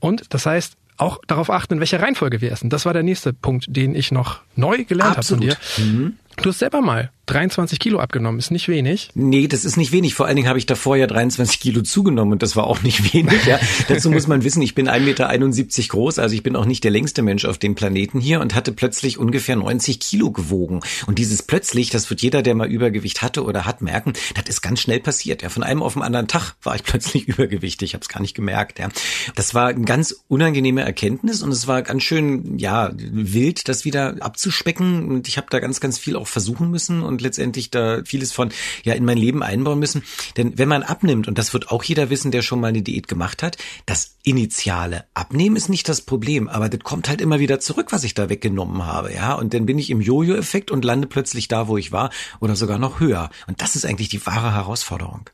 Und 0.00 0.34
das 0.34 0.46
heißt, 0.46 0.76
auch 0.96 1.18
darauf 1.26 1.50
achten, 1.50 1.74
in 1.74 1.80
welcher 1.80 2.00
Reihenfolge 2.00 2.40
wir 2.40 2.52
essen. 2.52 2.70
Das 2.70 2.86
war 2.86 2.92
der 2.92 3.02
nächste 3.02 3.32
Punkt, 3.32 3.66
den 3.68 3.94
ich 3.94 4.12
noch 4.12 4.40
neu 4.54 4.84
gelernt 4.84 5.16
habe 5.16 5.26
von 5.26 5.40
dir. 5.40 5.56
Mhm. 5.78 6.18
Du 6.36 6.50
hast 6.50 6.58
selber 6.58 6.80
mal 6.80 7.10
23 7.26 7.78
Kilo 7.78 8.00
abgenommen, 8.00 8.38
ist 8.38 8.50
nicht 8.50 8.68
wenig. 8.68 9.08
Nee, 9.14 9.48
das 9.48 9.64
ist 9.64 9.76
nicht 9.76 9.92
wenig. 9.92 10.14
Vor 10.14 10.26
allen 10.26 10.36
Dingen 10.36 10.48
habe 10.48 10.58
ich 10.58 10.66
davor 10.66 10.96
ja 10.96 11.06
23 11.06 11.58
Kilo 11.58 11.80
zugenommen 11.80 12.32
und 12.32 12.42
das 12.42 12.54
war 12.54 12.64
auch 12.66 12.82
nicht 12.82 13.14
wenig. 13.14 13.46
Ja. 13.46 13.58
Dazu 13.88 14.10
muss 14.10 14.26
man 14.26 14.44
wissen, 14.44 14.60
ich 14.60 14.74
bin 14.74 14.88
1,71 14.88 15.00
Meter 15.00 15.88
groß, 15.88 16.18
also 16.18 16.34
ich 16.34 16.42
bin 16.42 16.54
auch 16.56 16.66
nicht 16.66 16.84
der 16.84 16.90
längste 16.90 17.22
Mensch 17.22 17.44
auf 17.46 17.58
dem 17.58 17.74
Planeten 17.74 18.20
hier 18.20 18.40
und 18.40 18.54
hatte 18.54 18.72
plötzlich 18.72 19.18
ungefähr 19.18 19.56
90 19.56 20.00
Kilo 20.00 20.30
gewogen. 20.30 20.80
Und 21.06 21.18
dieses 21.18 21.42
plötzlich, 21.42 21.90
das 21.90 22.10
wird 22.10 22.20
jeder, 22.20 22.42
der 22.42 22.54
mal 22.54 22.70
Übergewicht 22.70 23.22
hatte 23.22 23.44
oder 23.44 23.64
hat, 23.64 23.80
merken, 23.80 24.12
das 24.34 24.44
ist 24.48 24.60
ganz 24.60 24.80
schnell 24.80 25.00
passiert. 25.00 25.42
Ja. 25.42 25.48
Von 25.48 25.62
einem 25.62 25.82
auf 25.82 25.94
den 25.94 26.02
anderen 26.02 26.28
Tag 26.28 26.54
war 26.62 26.74
ich 26.74 26.82
plötzlich 26.84 27.26
übergewichtig, 27.26 27.90
ich 27.90 27.94
habe 27.94 28.02
es 28.02 28.08
gar 28.08 28.20
nicht 28.20 28.34
gemerkt. 28.34 28.78
Ja. 28.78 28.88
Das 29.34 29.54
war 29.54 29.68
eine 29.68 29.84
ganz 29.84 30.14
unangenehme 30.28 30.82
Erkenntnis 30.82 31.42
und 31.42 31.52
es 31.52 31.66
war 31.66 31.80
ganz 31.82 32.02
schön, 32.02 32.58
ja, 32.58 32.90
wild, 32.94 33.68
das 33.68 33.86
wieder 33.86 34.16
abzuspecken. 34.20 35.08
Und 35.08 35.28
ich 35.28 35.38
habe 35.38 35.46
da 35.48 35.58
ganz, 35.58 35.80
ganz 35.80 35.98
viel 35.98 36.16
auch 36.16 36.23
versuchen 36.28 36.70
müssen 36.70 37.02
und 37.02 37.20
letztendlich 37.20 37.70
da 37.70 38.02
vieles 38.04 38.32
von 38.32 38.50
ja 38.82 38.94
in 38.94 39.04
mein 39.04 39.18
Leben 39.18 39.42
einbauen 39.42 39.78
müssen. 39.78 40.02
Denn 40.36 40.58
wenn 40.58 40.68
man 40.68 40.82
abnimmt, 40.82 41.28
und 41.28 41.38
das 41.38 41.52
wird 41.52 41.70
auch 41.70 41.82
jeder 41.82 42.10
wissen, 42.10 42.30
der 42.30 42.42
schon 42.42 42.60
mal 42.60 42.68
eine 42.68 42.82
Diät 42.82 43.08
gemacht 43.08 43.42
hat, 43.42 43.56
das 43.86 44.16
initiale 44.22 45.04
Abnehmen 45.14 45.56
ist 45.56 45.68
nicht 45.68 45.88
das 45.88 46.00
Problem, 46.00 46.48
aber 46.48 46.68
das 46.68 46.80
kommt 46.80 47.08
halt 47.08 47.20
immer 47.20 47.38
wieder 47.38 47.60
zurück, 47.60 47.88
was 47.90 48.04
ich 48.04 48.14
da 48.14 48.28
weggenommen 48.28 48.84
habe, 48.86 49.12
ja. 49.12 49.34
Und 49.34 49.54
dann 49.54 49.66
bin 49.66 49.78
ich 49.78 49.90
im 49.90 50.00
Jojo-Effekt 50.00 50.70
und 50.70 50.84
lande 50.84 51.06
plötzlich 51.06 51.48
da, 51.48 51.68
wo 51.68 51.76
ich 51.76 51.92
war 51.92 52.10
oder 52.40 52.56
sogar 52.56 52.78
noch 52.78 53.00
höher. 53.00 53.30
Und 53.46 53.60
das 53.60 53.76
ist 53.76 53.84
eigentlich 53.84 54.08
die 54.08 54.24
wahre 54.24 54.54
Herausforderung. 54.54 55.30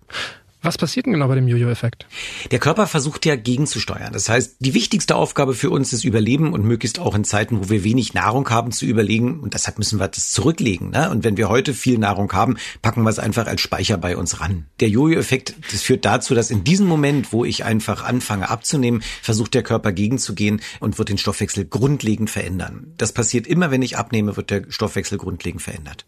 Was 0.62 0.76
passiert 0.76 1.06
denn 1.06 1.14
genau 1.14 1.28
bei 1.28 1.36
dem 1.36 1.48
Jojo-Effekt? 1.48 2.06
Der 2.50 2.58
Körper 2.58 2.86
versucht 2.86 3.24
ja 3.24 3.34
gegenzusteuern. 3.34 4.12
Das 4.12 4.28
heißt, 4.28 4.56
die 4.60 4.74
wichtigste 4.74 5.16
Aufgabe 5.16 5.54
für 5.54 5.70
uns 5.70 5.94
ist 5.94 6.04
Überleben 6.04 6.52
und 6.52 6.64
möglichst 6.64 6.98
auch 6.98 7.14
in 7.14 7.24
Zeiten, 7.24 7.60
wo 7.60 7.70
wir 7.70 7.82
wenig 7.82 8.12
Nahrung 8.12 8.48
haben, 8.50 8.70
zu 8.70 8.84
überlegen. 8.84 9.40
Und 9.40 9.54
deshalb 9.54 9.78
müssen 9.78 9.98
wir 9.98 10.08
das 10.08 10.32
zurücklegen. 10.32 10.90
Ne? 10.90 11.08
Und 11.10 11.24
wenn 11.24 11.38
wir 11.38 11.48
heute 11.48 11.72
viel 11.72 11.96
Nahrung 11.96 12.30
haben, 12.32 12.58
packen 12.82 13.02
wir 13.02 13.10
es 13.10 13.18
einfach 13.18 13.46
als 13.46 13.62
Speicher 13.62 13.96
bei 13.96 14.18
uns 14.18 14.40
ran. 14.40 14.66
Der 14.80 14.90
Jojo-Effekt, 14.90 15.54
das 15.72 15.80
führt 15.80 16.04
dazu, 16.04 16.34
dass 16.34 16.50
in 16.50 16.62
diesem 16.62 16.86
Moment, 16.86 17.32
wo 17.32 17.46
ich 17.46 17.64
einfach 17.64 18.04
anfange 18.04 18.50
abzunehmen, 18.50 19.02
versucht 19.22 19.54
der 19.54 19.62
Körper 19.62 19.92
gegenzugehen 19.92 20.60
und 20.78 20.98
wird 20.98 21.08
den 21.08 21.18
Stoffwechsel 21.18 21.64
grundlegend 21.64 22.28
verändern. 22.28 22.92
Das 22.98 23.12
passiert 23.12 23.46
immer, 23.46 23.70
wenn 23.70 23.82
ich 23.82 23.96
abnehme, 23.96 24.36
wird 24.36 24.50
der 24.50 24.64
Stoffwechsel 24.68 25.16
grundlegend 25.16 25.62
verändert. 25.62 26.04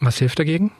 Was 0.00 0.18
hilft 0.18 0.38
dagegen? 0.38 0.72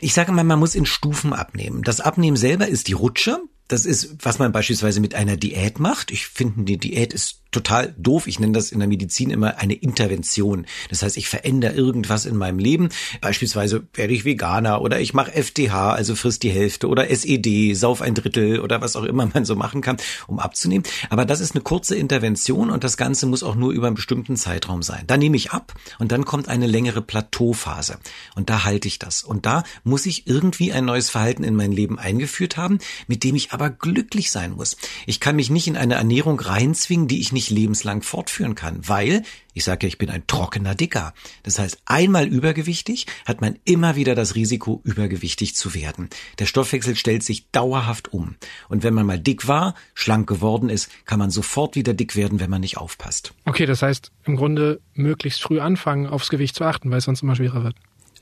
Ich 0.00 0.14
sage 0.14 0.32
mal, 0.32 0.44
man 0.44 0.58
muss 0.58 0.74
in 0.74 0.86
Stufen 0.86 1.32
abnehmen. 1.32 1.82
Das 1.82 2.00
Abnehmen 2.00 2.36
selber 2.36 2.68
ist 2.68 2.88
die 2.88 2.92
Rutsche. 2.92 3.38
Das 3.68 3.84
ist, 3.84 4.16
was 4.20 4.38
man 4.38 4.52
beispielsweise 4.52 5.00
mit 5.00 5.14
einer 5.14 5.36
Diät 5.36 5.80
macht. 5.80 6.12
Ich 6.12 6.28
finde, 6.28 6.62
die 6.62 6.78
Diät 6.78 7.12
ist 7.12 7.40
total 7.56 7.94
doof. 7.96 8.26
Ich 8.26 8.38
nenne 8.38 8.52
das 8.52 8.70
in 8.70 8.80
der 8.80 8.88
Medizin 8.88 9.30
immer 9.30 9.56
eine 9.56 9.72
Intervention. 9.72 10.66
Das 10.90 11.02
heißt, 11.02 11.16
ich 11.16 11.28
verändere 11.28 11.72
irgendwas 11.72 12.26
in 12.26 12.36
meinem 12.36 12.58
Leben. 12.58 12.90
Beispielsweise 13.22 13.86
werde 13.94 14.12
ich 14.12 14.26
Veganer 14.26 14.82
oder 14.82 15.00
ich 15.00 15.14
mache 15.14 15.34
FDH, 15.34 15.92
also 15.92 16.14
frisst 16.14 16.42
die 16.42 16.50
Hälfte 16.50 16.88
oder 16.88 17.08
SED, 17.08 17.74
sauf 17.74 18.02
ein 18.02 18.14
Drittel 18.14 18.60
oder 18.60 18.82
was 18.82 18.94
auch 18.94 19.04
immer 19.04 19.26
man 19.32 19.46
so 19.46 19.56
machen 19.56 19.80
kann, 19.80 19.96
um 20.26 20.38
abzunehmen. 20.38 20.84
Aber 21.08 21.24
das 21.24 21.40
ist 21.40 21.54
eine 21.54 21.62
kurze 21.62 21.96
Intervention 21.96 22.70
und 22.70 22.84
das 22.84 22.98
Ganze 22.98 23.24
muss 23.26 23.42
auch 23.42 23.54
nur 23.54 23.72
über 23.72 23.86
einen 23.86 23.96
bestimmten 23.96 24.36
Zeitraum 24.36 24.82
sein. 24.82 25.04
Dann 25.06 25.20
nehme 25.20 25.36
ich 25.36 25.52
ab 25.52 25.72
und 25.98 26.12
dann 26.12 26.26
kommt 26.26 26.48
eine 26.48 26.66
längere 26.66 27.00
Plateauphase 27.00 27.98
und 28.34 28.50
da 28.50 28.64
halte 28.64 28.86
ich 28.86 28.98
das. 28.98 29.22
Und 29.22 29.45
da 29.46 29.62
muss 29.84 30.06
ich 30.06 30.26
irgendwie 30.26 30.72
ein 30.72 30.84
neues 30.84 31.08
Verhalten 31.08 31.44
in 31.44 31.54
mein 31.54 31.70
Leben 31.70 32.00
eingeführt 32.00 32.56
haben, 32.56 32.78
mit 33.06 33.22
dem 33.22 33.36
ich 33.36 33.52
aber 33.52 33.70
glücklich 33.70 34.32
sein 34.32 34.52
muss. 34.52 34.76
Ich 35.06 35.20
kann 35.20 35.36
mich 35.36 35.50
nicht 35.50 35.68
in 35.68 35.76
eine 35.76 35.94
Ernährung 35.94 36.40
reinzwingen, 36.40 37.06
die 37.06 37.20
ich 37.20 37.30
nicht 37.30 37.50
lebenslang 37.50 38.02
fortführen 38.02 38.56
kann, 38.56 38.80
weil, 38.88 39.22
ich 39.54 39.62
sage 39.62 39.86
ja, 39.86 39.88
ich 39.88 39.98
bin 39.98 40.10
ein 40.10 40.26
trockener 40.26 40.74
Dicker. 40.74 41.14
Das 41.44 41.60
heißt, 41.60 41.78
einmal 41.86 42.26
übergewichtig 42.26 43.06
hat 43.24 43.40
man 43.40 43.56
immer 43.64 43.94
wieder 43.94 44.16
das 44.16 44.34
Risiko, 44.34 44.80
übergewichtig 44.82 45.54
zu 45.54 45.74
werden. 45.74 46.10
Der 46.40 46.46
Stoffwechsel 46.46 46.96
stellt 46.96 47.22
sich 47.22 47.48
dauerhaft 47.50 48.12
um. 48.12 48.34
Und 48.68 48.82
wenn 48.82 48.94
man 48.94 49.06
mal 49.06 49.20
dick 49.20 49.46
war, 49.46 49.76
schlank 49.94 50.28
geworden 50.28 50.68
ist, 50.68 50.90
kann 51.04 51.20
man 51.20 51.30
sofort 51.30 51.76
wieder 51.76 51.94
dick 51.94 52.16
werden, 52.16 52.40
wenn 52.40 52.50
man 52.50 52.62
nicht 52.62 52.78
aufpasst. 52.78 53.32
Okay, 53.44 53.66
das 53.66 53.82
heißt, 53.82 54.10
im 54.24 54.34
Grunde 54.34 54.80
möglichst 54.94 55.40
früh 55.40 55.60
anfangen, 55.60 56.08
aufs 56.08 56.30
Gewicht 56.30 56.56
zu 56.56 56.64
achten, 56.64 56.90
weil 56.90 56.98
es 56.98 57.04
sonst 57.04 57.22
immer 57.22 57.36
schwerer 57.36 57.62
wird 57.62 57.76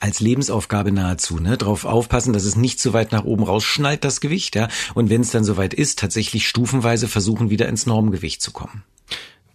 als 0.05 0.21
Lebensaufgabe 0.21 0.93
nahezu, 0.93 1.39
ne? 1.41 1.57
Darauf 1.57 1.87
aufpassen, 1.87 2.35
dass 2.35 2.45
es 2.45 2.57
nicht 2.57 2.79
zu 2.79 2.93
weit 2.93 3.11
nach 3.11 3.25
oben 3.25 3.43
rausschnallt, 3.43 4.05
das 4.05 4.21
Gewicht, 4.21 4.55
ja. 4.55 4.69
Und 4.93 5.09
wenn 5.09 5.23
es 5.23 5.31
dann 5.31 5.45
soweit 5.45 5.73
ist, 5.73 5.99
tatsächlich 5.99 6.47
stufenweise 6.47 7.09
versuchen, 7.09 7.49
wieder 7.49 7.71
ins 7.71 7.87
Normgewicht 7.87 8.43
zu 8.43 8.51
kommen. 8.51 8.83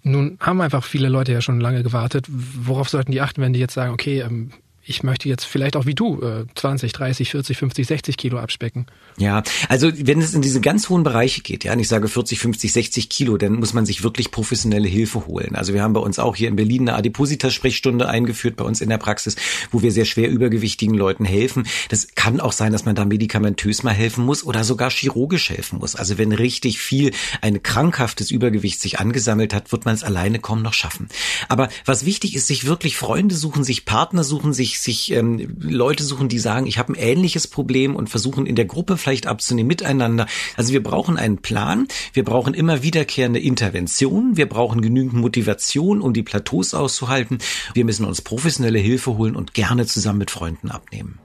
Nun 0.02 0.38
haben 0.40 0.60
einfach 0.62 0.84
viele 0.84 1.08
Leute 1.08 1.34
ja 1.34 1.42
schon 1.42 1.60
lange 1.60 1.84
gewartet. 1.84 2.26
Worauf 2.30 2.90
sollten 2.90 3.12
die 3.12 3.22
achten, 3.22 3.44
wenn 3.44 3.54
die 3.54 3.60
jetzt 3.60 3.76
sagen, 3.76 3.94
okay, 3.94 4.22
ähm, 4.22 4.50
ich 4.90 5.04
möchte 5.04 5.30
jetzt 5.30 5.46
vielleicht 5.46 5.76
auch 5.76 5.86
wie 5.86 5.94
du 5.94 6.20
20, 6.56 6.92
30, 6.92 7.30
40, 7.32 7.58
50, 7.58 7.88
60 7.88 8.18
Kilo 8.18 8.40
abspecken. 8.40 8.88
Ja, 9.18 9.44
also 9.68 9.92
wenn 9.96 10.20
es 10.20 10.34
in 10.34 10.42
diese 10.42 10.62
ganz 10.62 10.90
hohen 10.90 11.04
Bereiche 11.04 11.42
geht, 11.42 11.64
ja, 11.64 11.74
und 11.74 11.80
ich 11.80 11.88
sage 11.88 12.08
40, 12.08 12.40
50, 12.40 12.74
60 12.74 13.10
Kilo, 13.10 13.38
dann 13.38 13.54
muss 13.54 13.74
man 13.74 13.86
sich 13.86 14.04
wirklich 14.04 14.32
professionelle 14.32 14.88
Hilfe 14.88 15.28
holen. 15.28 15.56
Also 15.56 15.74
wir 15.74 15.84
haben 15.84 15.94
bei 15.94 16.00
uns 16.00 16.20
auch 16.20 16.36
hier 16.36 16.48
in 16.48 16.56
Berlin 16.56 16.90
eine 16.90 16.98
Adipositas-Sprechstunde 16.98 18.10
eingeführt 18.10 18.56
bei 18.56 18.64
uns 18.64 18.82
in 18.82 18.90
der 18.90 18.98
Praxis, 18.98 19.36
wo 19.72 19.82
wir 19.82 19.92
sehr 19.92 20.06
schwer 20.06 20.30
übergewichtigen 20.30 20.96
Leuten 20.96 21.26
helfen. 21.26 21.68
Das 21.90 22.16
kann 22.16 22.40
auch 22.40 22.54
sein, 22.54 22.72
dass 22.72 22.86
man 22.86 22.96
da 22.96 23.06
medikamentös 23.06 23.84
mal 23.84 23.94
helfen 23.94 24.26
muss 24.26 24.44
oder 24.44 24.64
sogar 24.64 24.90
chirurgisch 24.90 25.50
helfen 25.50 25.80
muss. 25.80 25.96
Also 25.96 26.18
wenn 26.18 26.32
richtig 26.32 26.80
viel 26.80 27.12
ein 27.42 27.62
krankhaftes 27.62 28.32
Übergewicht 28.32 28.82
sich 28.82 29.00
angesammelt 29.00 29.54
hat, 29.54 29.72
wird 29.72 29.86
man 29.86 29.94
es 29.94 30.04
alleine 30.04 30.40
kaum 30.40 30.62
noch 30.62 30.74
schaffen. 30.74 31.10
Aber 31.48 31.70
was 31.86 32.06
wichtig 32.06 32.36
ist, 32.36 32.48
sich 32.48 32.66
wirklich 32.66 32.98
Freunde 32.98 33.36
suchen, 33.36 33.64
sich 33.64 33.86
Partner 33.86 34.24
suchen, 34.24 34.54
sich 34.54 34.79
sich 34.84 35.12
ähm, 35.12 35.56
Leute 35.60 36.04
suchen, 36.04 36.30
die 36.30 36.40
sagen, 36.40 36.66
ich 36.66 36.78
habe 36.78 36.94
ein 36.94 36.96
ähnliches 36.96 37.48
Problem 37.48 37.96
und 37.96 38.10
versuchen 38.10 38.46
in 38.46 38.56
der 38.56 38.66
Gruppe 38.66 38.98
vielleicht 38.98 39.28
abzunehmen, 39.28 39.68
miteinander. 39.68 40.28
Also 40.56 40.74
wir 40.74 40.84
brauchen 40.84 41.18
einen 41.18 41.38
Plan, 41.38 41.88
wir 42.14 42.24
brauchen 42.24 42.54
immer 42.54 42.84
wiederkehrende 42.84 43.40
Interventionen, 43.40 44.38
wir 44.38 44.50
brauchen 44.50 44.82
genügend 44.82 45.14
Motivation, 45.14 46.02
um 46.02 46.14
die 46.14 46.24
Plateaus 46.24 46.74
auszuhalten. 46.74 47.40
Wir 47.74 47.86
müssen 47.86 48.06
uns 48.06 48.22
professionelle 48.22 48.80
Hilfe 48.80 49.18
holen 49.18 49.36
und 49.36 49.54
gerne 49.54 49.86
zusammen 49.86 50.20
mit 50.20 50.32
Freunden 50.32 50.72
abnehmen. 50.72 51.20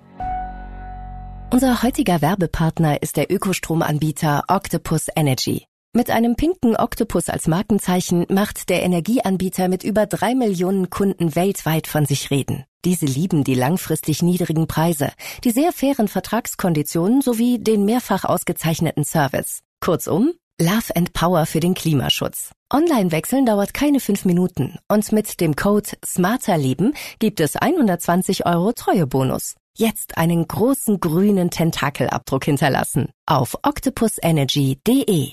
Unser 1.52 1.82
heutiger 1.82 2.20
Werbepartner 2.20 3.00
ist 3.02 3.16
der 3.16 3.30
Ökostromanbieter 3.30 4.44
Octopus 4.48 5.06
Energy. 5.14 5.66
Mit 5.96 6.10
einem 6.10 6.34
pinken 6.34 6.74
Oktopus 6.74 7.28
als 7.28 7.46
Markenzeichen 7.46 8.26
macht 8.28 8.68
der 8.68 8.82
Energieanbieter 8.82 9.68
mit 9.68 9.84
über 9.84 10.06
drei 10.06 10.34
Millionen 10.34 10.90
Kunden 10.90 11.36
weltweit 11.36 11.86
von 11.86 12.04
sich 12.04 12.32
reden. 12.32 12.64
Diese 12.84 13.06
lieben 13.06 13.44
die 13.44 13.54
langfristig 13.54 14.22
niedrigen 14.22 14.66
Preise, 14.66 15.12
die 15.42 15.50
sehr 15.50 15.72
fairen 15.72 16.08
Vertragskonditionen 16.08 17.22
sowie 17.22 17.58
den 17.58 17.84
mehrfach 17.84 18.24
ausgezeichneten 18.24 19.04
Service. 19.04 19.62
Kurzum, 19.80 20.32
Love 20.60 20.94
and 20.94 21.12
Power 21.14 21.46
für 21.46 21.60
den 21.60 21.74
Klimaschutz. 21.74 22.52
Online 22.72 23.10
wechseln 23.10 23.46
dauert 23.46 23.72
keine 23.72 24.00
fünf 24.00 24.24
Minuten 24.24 24.78
und 24.88 25.10
mit 25.12 25.40
dem 25.40 25.56
Code 25.56 25.90
SMARTERLEBEN 26.04 26.92
gibt 27.18 27.40
es 27.40 27.56
120 27.56 28.46
Euro 28.46 28.72
Treuebonus. 28.72 29.54
Jetzt 29.76 30.18
einen 30.18 30.46
großen 30.46 31.00
grünen 31.00 31.50
Tentakelabdruck 31.50 32.44
hinterlassen 32.44 33.08
auf 33.26 33.56
octopusenergy.de. 33.62 35.32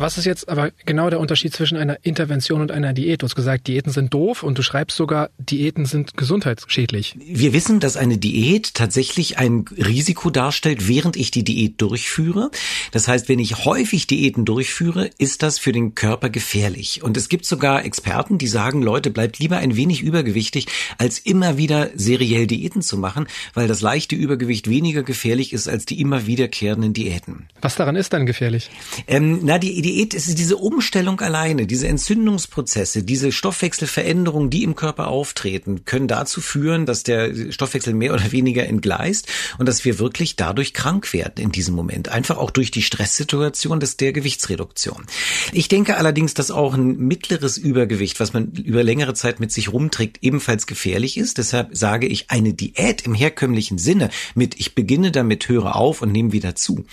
Was 0.00 0.16
ist 0.16 0.24
jetzt 0.24 0.48
aber 0.48 0.70
genau 0.86 1.10
der 1.10 1.20
Unterschied 1.20 1.52
zwischen 1.52 1.76
einer 1.76 1.98
Intervention 2.06 2.62
und 2.62 2.72
einer 2.72 2.94
Diät? 2.94 3.20
Du 3.20 3.26
hast 3.26 3.34
gesagt, 3.34 3.66
Diäten 3.68 3.92
sind 3.92 4.14
doof 4.14 4.42
und 4.42 4.56
du 4.56 4.62
schreibst 4.62 4.96
sogar, 4.96 5.28
Diäten 5.36 5.84
sind 5.84 6.16
gesundheitsschädlich. 6.16 7.16
Wir 7.18 7.52
wissen, 7.52 7.80
dass 7.80 7.98
eine 7.98 8.16
Diät 8.16 8.72
tatsächlich 8.72 9.36
ein 9.36 9.66
Risiko 9.76 10.30
darstellt, 10.30 10.88
während 10.88 11.16
ich 11.16 11.32
die 11.32 11.44
Diät 11.44 11.82
durchführe. 11.82 12.50
Das 12.92 13.08
heißt, 13.08 13.28
wenn 13.28 13.38
ich 13.38 13.66
häufig 13.66 14.06
Diäten 14.06 14.46
durchführe, 14.46 15.10
ist 15.18 15.42
das 15.42 15.58
für 15.58 15.72
den 15.72 15.94
Körper 15.94 16.30
gefährlich. 16.30 17.02
Und 17.02 17.18
es 17.18 17.28
gibt 17.28 17.44
sogar 17.44 17.84
Experten, 17.84 18.38
die 18.38 18.48
sagen, 18.48 18.80
Leute, 18.80 19.10
bleibt 19.10 19.38
lieber 19.38 19.58
ein 19.58 19.76
wenig 19.76 20.00
übergewichtig, 20.00 20.64
als 20.96 21.18
immer 21.18 21.58
wieder 21.58 21.90
seriell 21.94 22.46
Diäten 22.46 22.80
zu 22.80 22.96
machen, 22.96 23.26
weil 23.52 23.68
das 23.68 23.82
leichte 23.82 24.16
Übergewicht 24.16 24.70
weniger 24.70 25.02
gefährlich 25.02 25.52
ist 25.52 25.68
als 25.68 25.84
die 25.84 26.00
immer 26.00 26.26
wiederkehrenden 26.26 26.94
Diäten. 26.94 27.50
Was 27.60 27.74
daran 27.74 27.96
ist 27.96 28.14
dann 28.14 28.24
gefährlich? 28.24 28.70
Ähm, 29.06 29.40
na, 29.42 29.58
die, 29.58 29.82
die 29.82 29.89
Diät 29.90 30.14
ist 30.14 30.38
diese 30.38 30.56
Umstellung 30.56 31.20
alleine, 31.20 31.66
diese 31.66 31.88
Entzündungsprozesse, 31.88 33.02
diese 33.02 33.32
Stoffwechselveränderungen, 33.32 34.48
die 34.48 34.62
im 34.62 34.76
Körper 34.76 35.08
auftreten, 35.08 35.84
können 35.84 36.06
dazu 36.06 36.40
führen, 36.40 36.86
dass 36.86 37.02
der 37.02 37.50
Stoffwechsel 37.50 37.92
mehr 37.92 38.14
oder 38.14 38.30
weniger 38.30 38.66
entgleist 38.68 39.26
und 39.58 39.66
dass 39.68 39.84
wir 39.84 39.98
wirklich 39.98 40.36
dadurch 40.36 40.74
krank 40.74 41.12
werden 41.12 41.42
in 41.42 41.50
diesem 41.50 41.74
Moment. 41.74 42.08
Einfach 42.08 42.38
auch 42.38 42.52
durch 42.52 42.70
die 42.70 42.82
Stresssituation 42.82 43.80
des 43.80 43.96
der 43.96 44.12
Gewichtsreduktion. 44.12 45.06
Ich 45.52 45.66
denke 45.66 45.96
allerdings, 45.96 46.34
dass 46.34 46.52
auch 46.52 46.74
ein 46.74 46.96
mittleres 46.96 47.58
Übergewicht, 47.58 48.20
was 48.20 48.32
man 48.32 48.52
über 48.52 48.84
längere 48.84 49.14
Zeit 49.14 49.40
mit 49.40 49.50
sich 49.50 49.72
rumträgt, 49.72 50.18
ebenfalls 50.22 50.68
gefährlich 50.68 51.16
ist. 51.16 51.38
Deshalb 51.38 51.76
sage 51.76 52.06
ich, 52.06 52.30
eine 52.30 52.54
Diät 52.54 53.02
im 53.02 53.14
herkömmlichen 53.14 53.78
Sinne 53.78 54.10
mit 54.36 54.60
ich 54.60 54.76
beginne 54.76 55.10
damit, 55.10 55.48
höre 55.48 55.74
auf 55.74 56.00
und 56.00 56.12
nehme 56.12 56.30
wieder 56.30 56.54
zu. 56.54 56.84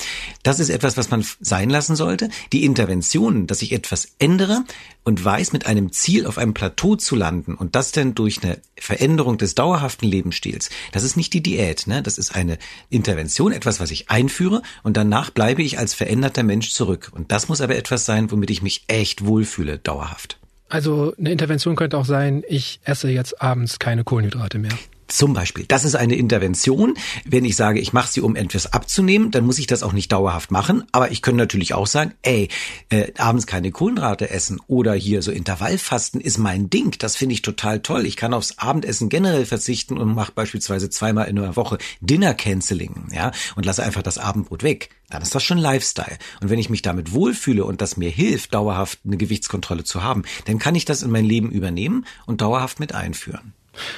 Das 0.41 0.59
ist 0.59 0.69
etwas, 0.69 0.97
was 0.97 1.11
man 1.11 1.23
sein 1.39 1.69
lassen 1.69 1.95
sollte. 1.95 2.29
Die 2.53 2.65
Interventionen, 2.77 3.47
dass 3.47 3.63
ich 3.63 3.71
etwas 3.71 4.09
ändere 4.19 4.63
und 5.03 5.23
weiß, 5.25 5.51
mit 5.51 5.65
einem 5.65 5.91
Ziel 5.91 6.27
auf 6.27 6.37
einem 6.37 6.53
Plateau 6.53 6.95
zu 6.95 7.15
landen 7.15 7.55
und 7.55 7.75
das 7.75 7.91
dann 7.91 8.13
durch 8.13 8.43
eine 8.43 8.59
Veränderung 8.75 9.39
des 9.39 9.55
dauerhaften 9.55 10.07
Lebensstils, 10.07 10.69
das 10.91 11.01
ist 11.01 11.17
nicht 11.17 11.33
die 11.33 11.41
Diät, 11.41 11.87
ne? 11.87 12.03
das 12.03 12.19
ist 12.19 12.35
eine 12.35 12.59
Intervention, 12.91 13.51
etwas, 13.51 13.79
was 13.79 13.89
ich 13.89 14.11
einführe 14.11 14.61
und 14.83 14.95
danach 14.95 15.31
bleibe 15.31 15.63
ich 15.63 15.79
als 15.79 15.95
veränderter 15.95 16.43
Mensch 16.43 16.69
zurück. 16.71 17.09
Und 17.11 17.31
das 17.31 17.49
muss 17.49 17.61
aber 17.61 17.75
etwas 17.75 18.05
sein, 18.05 18.29
womit 18.29 18.51
ich 18.51 18.61
mich 18.61 18.83
echt 18.85 19.25
wohlfühle, 19.25 19.79
dauerhaft. 19.79 20.37
Also 20.69 21.15
eine 21.17 21.31
Intervention 21.31 21.75
könnte 21.75 21.97
auch 21.97 22.05
sein, 22.05 22.43
ich 22.47 22.79
esse 22.83 23.09
jetzt 23.09 23.41
abends 23.41 23.79
keine 23.79 24.03
Kohlenhydrate 24.03 24.59
mehr. 24.59 24.77
Zum 25.07 25.33
Beispiel, 25.33 25.65
das 25.65 25.85
ist 25.85 25.95
eine 25.95 26.15
Intervention. 26.15 26.95
Wenn 27.23 27.45
ich 27.45 27.55
sage, 27.55 27.79
ich 27.79 27.93
mache 27.93 28.11
sie, 28.11 28.21
um 28.21 28.35
etwas 28.35 28.73
abzunehmen, 28.73 29.31
dann 29.31 29.45
muss 29.45 29.57
ich 29.57 29.67
das 29.67 29.83
auch 29.83 29.93
nicht 29.93 30.11
dauerhaft 30.11 30.51
machen. 30.51 30.83
Aber 30.91 31.11
ich 31.11 31.21
könnte 31.21 31.37
natürlich 31.37 31.73
auch 31.73 31.87
sagen, 31.87 32.13
ey, 32.23 32.49
äh, 32.89 33.13
abends 33.17 33.47
keine 33.47 33.71
Kohlenhydrate 33.71 34.29
essen 34.29 34.59
oder 34.67 34.93
hier 34.93 35.21
so 35.21 35.31
Intervallfasten 35.31 36.19
ist 36.19 36.37
mein 36.37 36.69
Ding. 36.69 36.95
Das 36.99 37.15
finde 37.15 37.33
ich 37.33 37.41
total 37.41 37.79
toll. 37.79 38.05
Ich 38.05 38.17
kann 38.17 38.33
aufs 38.33 38.57
Abendessen 38.57 39.07
generell 39.07 39.45
verzichten 39.45 39.97
und 39.97 40.13
mache 40.13 40.33
beispielsweise 40.33 40.89
zweimal 40.89 41.27
in 41.27 41.39
einer 41.39 41.55
Woche 41.55 41.77
Dinner 42.01 42.33
Canceling, 42.33 43.07
ja, 43.13 43.31
und 43.55 43.65
lasse 43.65 43.83
einfach 43.83 44.03
das 44.03 44.17
Abendbrot 44.17 44.63
weg. 44.63 44.89
Dann 45.09 45.21
ist 45.21 45.33
das 45.33 45.43
schon 45.43 45.57
Lifestyle. 45.57 46.17
Und 46.41 46.49
wenn 46.49 46.59
ich 46.59 46.69
mich 46.69 46.81
damit 46.81 47.13
wohlfühle 47.13 47.63
und 47.63 47.81
das 47.81 47.95
mir 47.95 48.09
hilft, 48.09 48.53
dauerhaft 48.53 48.99
eine 49.05 49.15
Gewichtskontrolle 49.15 49.85
zu 49.85 50.03
haben, 50.03 50.23
dann 50.45 50.59
kann 50.59 50.75
ich 50.75 50.83
das 50.83 51.01
in 51.01 51.11
mein 51.11 51.23
Leben 51.23 51.49
übernehmen 51.49 52.05
und 52.25 52.41
dauerhaft 52.41 52.81
mit 52.81 52.93
einführen. 52.93 53.53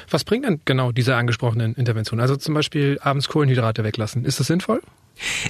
Was 0.09 0.23
bringt 0.23 0.45
denn 0.45 0.61
genau 0.65 0.91
diese 0.91 1.15
angesprochenen 1.15 1.75
Interventionen? 1.75 2.21
Also 2.21 2.35
zum 2.35 2.53
Beispiel 2.53 2.99
abends 3.01 3.29
Kohlenhydrate 3.29 3.83
weglassen. 3.83 4.25
Ist 4.25 4.39
das 4.39 4.47
sinnvoll? 4.47 4.81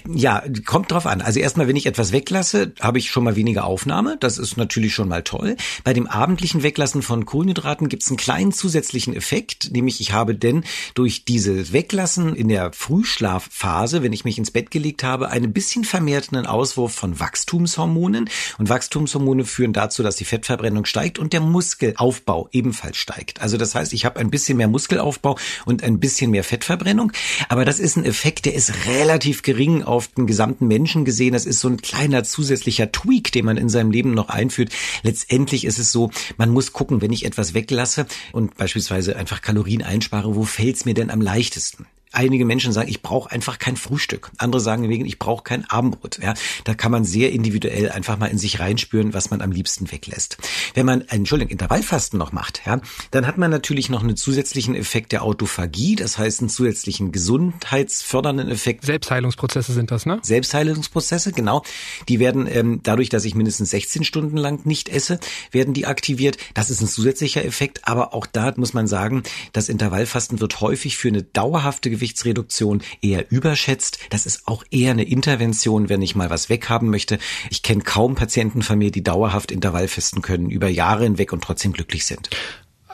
Ja, 0.08 0.43
kommt 0.65 0.91
drauf 0.91 1.05
an. 1.05 1.21
Also 1.21 1.39
erstmal, 1.39 1.67
wenn 1.67 1.75
ich 1.75 1.86
etwas 1.86 2.12
weglasse, 2.12 2.73
habe 2.79 2.97
ich 2.97 3.10
schon 3.10 3.23
mal 3.23 3.36
weniger 3.36 3.65
Aufnahme. 3.65 4.17
Das 4.19 4.38
ist 4.38 4.58
natürlich 4.58 4.93
schon 4.93 5.08
mal 5.08 5.23
toll. 5.23 5.55
Bei 5.84 5.93
dem 5.93 6.08
abendlichen 6.08 6.63
Weglassen 6.63 7.01
von 7.01 7.25
Kohlenhydraten 7.25 7.89
gibt 7.89 8.03
es 8.03 8.10
einen 8.10 8.17
kleinen 8.17 8.51
zusätzlichen 8.51 9.15
Effekt, 9.15 9.71
nämlich 9.71 10.01
ich 10.01 10.13
habe 10.13 10.36
denn 10.36 10.63
durch 10.93 11.25
dieses 11.25 11.73
Weglassen 11.73 12.36
in 12.36 12.47
der 12.47 12.71
Frühschlafphase, 12.73 14.03
wenn 14.03 14.13
ich 14.13 14.25
mich 14.25 14.38
ins 14.38 14.51
Bett 14.51 14.71
gelegt 14.71 15.03
habe, 15.03 15.29
einen 15.29 15.53
bisschen 15.53 15.84
vermehrten 15.84 16.45
Auswurf 16.45 16.93
von 16.93 17.19
Wachstumshormonen. 17.19 18.29
Und 18.58 18.69
Wachstumshormone 18.69 19.45
führen 19.45 19.73
dazu, 19.73 20.03
dass 20.03 20.15
die 20.15 20.25
Fettverbrennung 20.25 20.86
steigt 20.86 21.19
und 21.19 21.34
der 21.34 21.41
Muskelaufbau 21.41 22.49
ebenfalls 22.51 22.97
steigt. 22.97 23.41
Also 23.41 23.58
das 23.58 23.75
heißt, 23.75 23.93
ich 23.93 24.05
habe 24.05 24.19
ein 24.19 24.29
bisschen 24.29 24.58
mehr 24.58 24.67
Muskelaufbau 24.67 25.38
und 25.65 25.84
ein 25.84 25.99
bisschen 25.99 26.32
mehr 26.32 26.43
Fettverbrennung. 26.43 27.12
Aber 27.49 27.65
das 27.65 27.79
ist 27.79 27.97
ein 27.97 28.05
Effekt, 28.05 28.45
der 28.45 28.55
ist 28.55 28.86
relativ 28.88 29.41
gering 29.41 29.59
gering 29.60 29.84
auf 29.84 30.08
den 30.08 30.26
gesamten 30.26 30.67
Menschen 30.67 31.04
gesehen. 31.04 31.34
Das 31.34 31.45
ist 31.45 31.60
so 31.60 31.67
ein 31.67 31.82
kleiner 31.82 32.24
zusätzlicher 32.24 32.93
Tweak, 32.93 33.34
den 33.34 33.43
man 33.43 33.58
in 33.58 33.67
seinem 33.67 33.91
Leben 33.91 34.13
noch 34.13 34.30
einführt. 34.30 34.72
Letztendlich 35.04 35.65
ist 35.65 35.80
es 35.80 35.91
so, 35.91 36.12
man 36.38 36.50
muss 36.50 36.72
gucken, 36.72 37.02
wenn 37.02 37.12
ich 37.12 37.26
etwas 37.26 37.54
weglasse 37.54 38.06
und 38.32 38.56
beispielsweise 38.56 39.17
einfach 39.17 39.41
Kalorien 39.41 39.84
einspare, 39.84 40.34
wo 40.34 40.43
fällt 40.43 40.78
es 40.78 40.86
mir 40.86 40.93
denn 40.93 41.10
am 41.10 41.19
leichtesten? 41.19 41.88
Einige 42.12 42.43
Menschen 42.43 42.74
sagen, 42.74 42.89
ich 42.89 43.04
brauche 43.04 43.32
einfach 43.32 43.60
kein 43.60 43.78
Frühstück. 43.78 44.32
Andere 44.38 44.60
sagen 44.60 44.89
wegen, 44.89 45.06
ich 45.06 45.19
brauche 45.19 45.43
kein 45.43 45.69
Abendbrot. 45.69 46.19
Ja, 46.24 46.34
da 46.63 46.74
kann 46.74 46.91
man 46.91 47.06
sehr 47.06 47.32
individuell 47.32 47.91
einfach 47.91 48.17
mal 48.17 48.28
in 48.28 48.39
sich 48.39 48.60
reinspüren, 48.60 49.13
was 49.13 49.30
man 49.30 49.41
am 49.41 49.52
liebsten 49.52 49.91
weglässt. 49.91 50.38
Wenn 50.74 50.88
man, 50.88 51.02
Entschuldigung, 51.02 51.52
Intervallfasten 51.52 52.17
noch 52.17 52.32
macht, 52.32 52.62
ja, 52.65 52.82
dann 53.12 53.28
hat 53.28 53.38
man 53.38 53.52
natürlich 53.52 53.89
noch 53.89 54.02
einen 54.02 54.17
zusätzlichen 54.17 54.74
Effekt 54.74 55.12
der 55.12 55.22
Autophagie, 55.24 55.95
das 55.95 56.17
heißt 56.17 56.39
einen 56.39 56.50
zusätzlichen 56.50 57.12
gesundheitsfördernden 57.12 58.50
Effekt. 58.50 58.86
Selbstheilungsprozesse 58.86 59.74
sind 59.74 59.91
das, 59.91 60.08
ne? 60.08 60.19
Selbstheilungsprozesse, 60.24 61.32
genau. 61.32 61.63
Die 62.08 62.19
werden 62.19 62.48
ähm, 62.48 62.80
dadurch, 62.82 63.10
dass 63.10 63.24
ich 63.24 63.36
mindestens 63.36 63.69
16 63.69 64.04
Stunden 64.04 64.38
lang 64.38 64.65
nicht 64.65 64.89
esse, 64.89 65.19
werden 65.52 65.76
die 65.76 65.86
aktiviert. 65.86 66.38
Das 66.56 66.72
ist 66.72 66.82
ein 66.82 66.88
zusätzlicher 66.88 67.45
Effekt, 67.45 67.88
aber 67.88 68.15
auch 68.15 68.26
da 68.26 68.54
muss 68.56 68.74
man 68.74 68.88
sagen, 68.88 69.22
das 69.54 69.69
Intervallfasten 69.69 70.39
wird 70.39 70.60
häufig 70.62 70.98
für 70.98 71.10
eine 71.10 71.22
dauerhafte 71.22 71.89
Gewichtsreduktion 72.00 72.82
eher 73.02 73.30
überschätzt. 73.30 74.00
Das 74.10 74.26
ist 74.26 74.48
auch 74.48 74.64
eher 74.72 74.92
eine 74.92 75.04
Intervention, 75.04 75.90
wenn 75.90 76.02
ich 76.02 76.16
mal 76.16 76.30
was 76.30 76.48
weghaben 76.48 76.90
möchte. 76.90 77.20
Ich 77.50 77.62
kenne 77.62 77.84
kaum 77.84 78.16
Patienten 78.16 78.62
von 78.62 78.78
mir, 78.80 78.90
die 78.90 79.04
dauerhaft 79.04 79.52
Intervallfesten 79.52 80.22
können, 80.22 80.50
über 80.50 80.70
Jahre 80.70 81.04
hinweg 81.04 81.34
und 81.34 81.44
trotzdem 81.44 81.74
glücklich 81.74 82.06
sind. 82.06 82.30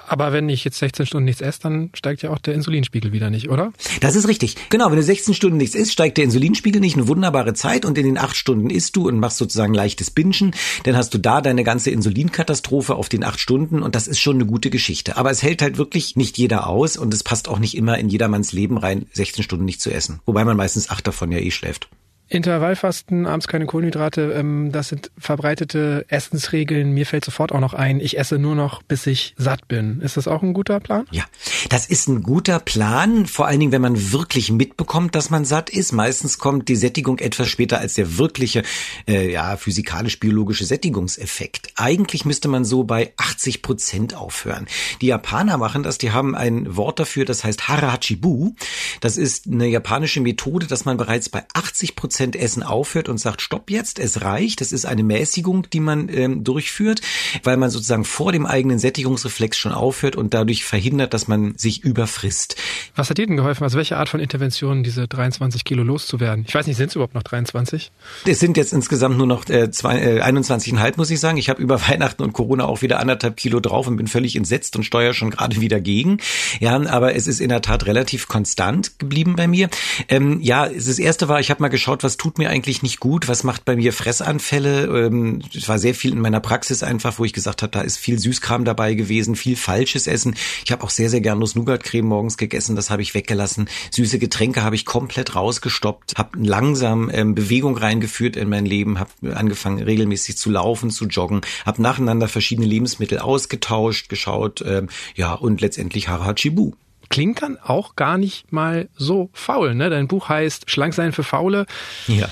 Aber 0.08 0.34
wenn 0.34 0.50
ich 0.50 0.64
jetzt 0.64 0.78
16 0.78 1.06
Stunden 1.06 1.26
nichts 1.26 1.42
esse, 1.42 1.60
dann 1.62 1.90
steigt 1.94 2.22
ja 2.22 2.30
auch 2.30 2.40
der 2.40 2.54
Insulinspiegel 2.54 3.12
wieder 3.12 3.30
nicht, 3.30 3.50
oder? 3.50 3.74
Das 4.02 4.16
ist 4.16 4.28
richtig. 4.28 4.56
Genau, 4.70 4.90
wenn 4.90 4.98
du 4.98 5.04
16 5.04 5.34
Stunden 5.34 5.58
nichts 5.58 5.76
isst, 5.76 5.92
steigt 5.92 6.18
der 6.18 6.26
Insulinspiegel 6.26 6.82
nicht. 6.82 6.96
Eine 6.96 7.08
wunderbare 7.08 7.54
Zeit 7.54 7.86
und 7.86 7.98
in 7.98 8.06
den 8.06 8.18
acht 8.18 8.36
Stunden 8.36 8.70
isst 8.70 8.96
du 8.96 9.08
und 9.08 9.20
machst 9.20 9.38
sozusagen 9.38 9.74
leichtes 9.74 10.12
Bingen. 10.12 10.54
Dann 10.84 10.96
hast 10.96 11.14
du 11.14 11.18
da 11.18 11.42
deine 11.42 11.64
ganze 11.64 11.92
Insulinkatastrophe 11.92 12.96
auf 12.96 13.10
den 13.10 13.24
acht 13.24 13.40
Stunden 13.40 13.82
und 13.82 13.96
das 13.96 14.08
ist 14.08 14.20
schon 14.20 14.36
eine 14.36 14.46
gute 14.46 14.70
Geschichte. 14.70 15.18
Aber 15.18 15.32
es 15.32 15.44
hält 15.44 15.62
halt 15.62 15.78
wirklich 15.78 16.16
nicht 16.16 16.38
jeder 16.38 16.68
aus 16.68 16.98
und 16.98 17.14
es 17.14 17.24
passt 17.24 17.48
auch 17.48 17.60
nicht 17.60 17.76
immer 17.76 17.98
in 17.98 18.10
jedermanns 18.10 18.54
Leben 18.54 18.78
rein, 18.78 19.08
16 19.14 19.44
Stunden 19.44 19.66
nicht 19.66 19.82
zu 19.82 19.92
essen. 19.92 20.20
Wobei 20.26 20.46
man 20.46 20.58
meistens 20.58 20.90
acht 20.90 21.08
davon 21.08 21.32
ja 21.32 21.40
eh 21.40 21.52
schläft. 21.52 21.90
Intervallfasten, 22.28 23.28
abends 23.28 23.48
keine 23.48 23.68
Kohlenhydrate, 23.68 24.34
ähm, 24.36 24.72
das 24.72 24.88
sind 24.88 25.12
verbreitete 25.16 26.06
Essensregeln. 26.08 26.92
Mir 26.92 27.06
fällt 27.06 27.24
sofort 27.24 27.52
auch 27.52 27.60
noch 27.60 27.76
ein, 27.76 28.00
ich 28.00 28.18
esse 28.18 28.40
nur 28.40 28.56
noch, 28.56 28.82
bis 28.82 29.06
ich 29.06 29.36
satt 29.38 29.68
bin. 29.68 30.02
Ist 30.02 30.18
das 30.18 30.28
auch 30.28 30.42
ein 30.42 30.54
guter 30.54 30.80
Plan? 30.80 31.06
Ja, 31.12 31.24
das 31.70 31.86
ist 31.86 32.08
ein 32.08 32.24
guter 32.24 32.60
Plan, 32.60 33.28
vor 33.28 33.46
allen 33.46 33.60
Dingen, 33.60 33.72
wenn 33.72 33.82
man 33.82 34.12
wirklich 34.12 34.52
mitbekommt, 34.52 35.14
dass 35.14 35.30
man 35.30 35.46
satt 35.46 35.70
ist. 35.70 35.92
Meistens 35.92 36.40
kommt 36.40 36.68
die 36.68 36.76
Sättigung 36.76 37.20
etwas 37.20 37.48
später 37.48 37.78
als 37.78 37.94
der 37.94 38.18
wirkliche, 38.18 38.64
äh, 39.08 39.32
ja, 39.32 39.56
physikalisch-biologische 39.56 40.66
Sättigungseffekt. 40.66 41.74
Eigentlich 41.76 42.26
müsste 42.26 42.48
man 42.48 42.66
so 42.66 42.86
bei 42.86 43.14
80 43.18 43.62
Prozent 43.62 44.16
aufhören. 44.16 44.66
Die 45.02 45.08
Japaner 45.08 45.58
machen 45.58 45.84
das, 45.84 46.00
die 46.00 46.12
haben 46.12 46.34
ein 46.34 46.76
Wort 46.76 47.00
dafür, 47.00 47.26
das 47.26 47.44
heißt 47.44 47.68
Harachibu. 47.68 48.54
Das 49.00 49.16
ist 49.16 49.46
eine 49.46 49.68
japanische 49.68 50.22
Methode, 50.22 50.66
dass 50.66 50.86
man 50.86 50.98
bereits 50.98 51.30
bei 51.30 51.44
80 51.54 51.96
Prozent 51.96 52.15
Prozent 52.16 52.38
Essen 52.38 52.64
aufhört 52.64 53.10
und 53.10 53.18
sagt, 53.18 53.42
stopp 53.42 53.70
jetzt, 53.70 54.00
es 54.00 54.22
reicht. 54.22 54.62
Das 54.62 54.72
ist 54.72 54.86
eine 54.86 55.04
Mäßigung, 55.04 55.70
die 55.70 55.82
man 55.82 56.08
ähm, 56.08 56.46
durchführt, 56.46 57.02
weil 57.44 57.58
man 57.58 57.70
sozusagen 57.70 58.06
vor 58.06 58.32
dem 58.32 58.46
eigenen 58.46 58.80
Sättigungsreflex 58.80 59.58
schon 59.58 59.74
aufhört 59.74 60.16
und 60.16 60.34
dadurch 60.34 60.64
verhindert, 60.64 61.14
dass 61.14 61.28
man 61.28 61.58
sich 61.58 61.84
überfrisst. 61.84 62.56
Was 62.96 63.10
hat 63.10 63.18
dir 63.18 63.28
denn 63.28 63.36
geholfen? 63.36 63.66
Also 63.66 63.76
welche 63.76 63.98
Art 63.98 64.08
von 64.08 64.22
Intervention, 64.22 64.82
diese 64.82 65.10
23 65.10 65.66
Kilo 65.66 65.84
loszuwerden? 65.84 66.46
Ich 66.48 66.56
weiß 66.56 66.68
nicht, 66.68 66.78
sind 66.78 66.88
es 66.88 66.96
überhaupt 66.96 67.16
noch 67.16 67.24
23? 67.24 67.92
Es 68.26 68.40
sind 68.40 68.56
jetzt 68.56 68.72
insgesamt 68.72 69.18
nur 69.18 69.28
noch 69.28 69.50
äh, 69.50 69.70
zwei, 69.72 70.00
äh, 70.00 70.22
21,5, 70.22 70.94
muss 70.96 71.12
ich 71.12 71.20
sagen. 71.20 71.36
Ich 71.36 71.50
habe 71.50 71.62
über 71.62 71.82
Weihnachten 71.90 72.24
und 72.24 72.32
Corona 72.32 72.64
auch 72.64 72.82
wieder 72.82 73.02
anderthalb 73.02 73.36
Kilo 73.36 73.60
drauf 73.60 73.88
und 73.88 73.98
bin 73.98 74.08
völlig 74.08 74.38
entsetzt 74.38 74.78
und 74.78 74.84
steuere 74.84 75.14
schon 75.14 75.32
gerade 75.32 75.60
wieder 75.60 75.82
gegen. 75.82 76.20
Ja, 76.62 76.82
aber 76.82 77.14
es 77.14 77.28
ist 77.28 77.42
in 77.42 77.50
der 77.50 77.62
Tat 77.62 77.86
relativ 77.88 78.30
konstant 78.30 79.00
geblieben 79.00 79.36
bei 79.36 79.50
mir. 79.50 79.70
Ähm, 80.08 80.40
ja, 80.40 80.70
das 80.70 80.98
erste 80.98 81.28
war, 81.28 81.42
ich 81.42 81.50
habe 81.50 81.62
mal 81.62 81.68
geschaut, 81.68 82.05
was 82.06 82.18
tut 82.18 82.38
mir 82.38 82.52
eigentlich 82.52 82.84
nicht 82.84 83.00
gut, 83.00 83.28
was 83.28 83.44
macht 83.44 83.66
bei 83.66 83.76
mir 83.76 83.92
Fressanfälle. 83.92 84.86
Ähm, 84.86 85.42
es 85.56 85.68
war 85.68 85.80
sehr 85.80 85.96
viel 85.96 86.14
in 86.14 86.22
meiner 86.22 86.40
Praxis 86.40 86.84
einfach, 86.84 87.18
wo 87.18 87.26
ich 87.26 87.34
gesagt 87.34 87.64
habe, 87.64 87.72
da 87.72 87.82
ist 87.82 87.98
viel 87.98 88.20
Süßkram 88.20 88.64
dabei 88.64 88.94
gewesen, 88.94 89.36
viel 89.36 89.56
falsches 89.56 90.06
Essen. 90.06 90.36
Ich 90.64 90.72
habe 90.72 90.84
auch 90.84 90.92
sehr, 90.92 91.10
sehr 91.10 91.22
gern 91.22 91.40
Nuss-Nougat-Creme 91.40 92.08
morgens 92.08 92.38
gegessen, 92.38 92.76
das 92.76 92.92
habe 92.92 93.02
ich 93.02 93.16
weggelassen. 93.16 93.68
Süße 93.90 94.20
Getränke 94.20 94.62
habe 94.62 94.76
ich 94.76 94.86
komplett 94.86 95.36
rausgestoppt, 95.36 96.14
habe 96.16 96.38
langsam 96.38 97.10
ähm, 97.12 97.34
Bewegung 97.34 97.76
reingeführt 97.76 98.36
in 98.36 98.50
mein 98.50 98.68
Leben, 98.68 99.00
habe 99.00 99.10
angefangen 99.36 99.82
regelmäßig 99.82 100.38
zu 100.38 100.52
laufen, 100.52 100.92
zu 100.92 101.06
joggen, 101.08 101.42
habe 101.66 101.82
nacheinander 101.82 102.28
verschiedene 102.28 102.68
Lebensmittel 102.68 103.18
ausgetauscht, 103.18 104.10
geschaut, 104.10 104.64
ähm, 104.64 104.90
ja 105.16 105.34
und 105.34 105.60
letztendlich 105.60 106.08
Harachibu. 106.08 106.74
Klingt 107.16 107.42
dann 107.42 107.58
auch 107.58 107.96
gar 107.96 108.18
nicht 108.18 108.52
mal 108.52 108.90
so 108.98 109.30
faul, 109.32 109.74
ne? 109.74 109.90
Dein 109.90 110.10
Buch 110.10 110.28
heißt 110.28 110.70
Schlank 110.70 110.94
sein 110.94 111.14
für 111.14 111.24
Faule. 111.24 111.66
Ja. 112.08 112.28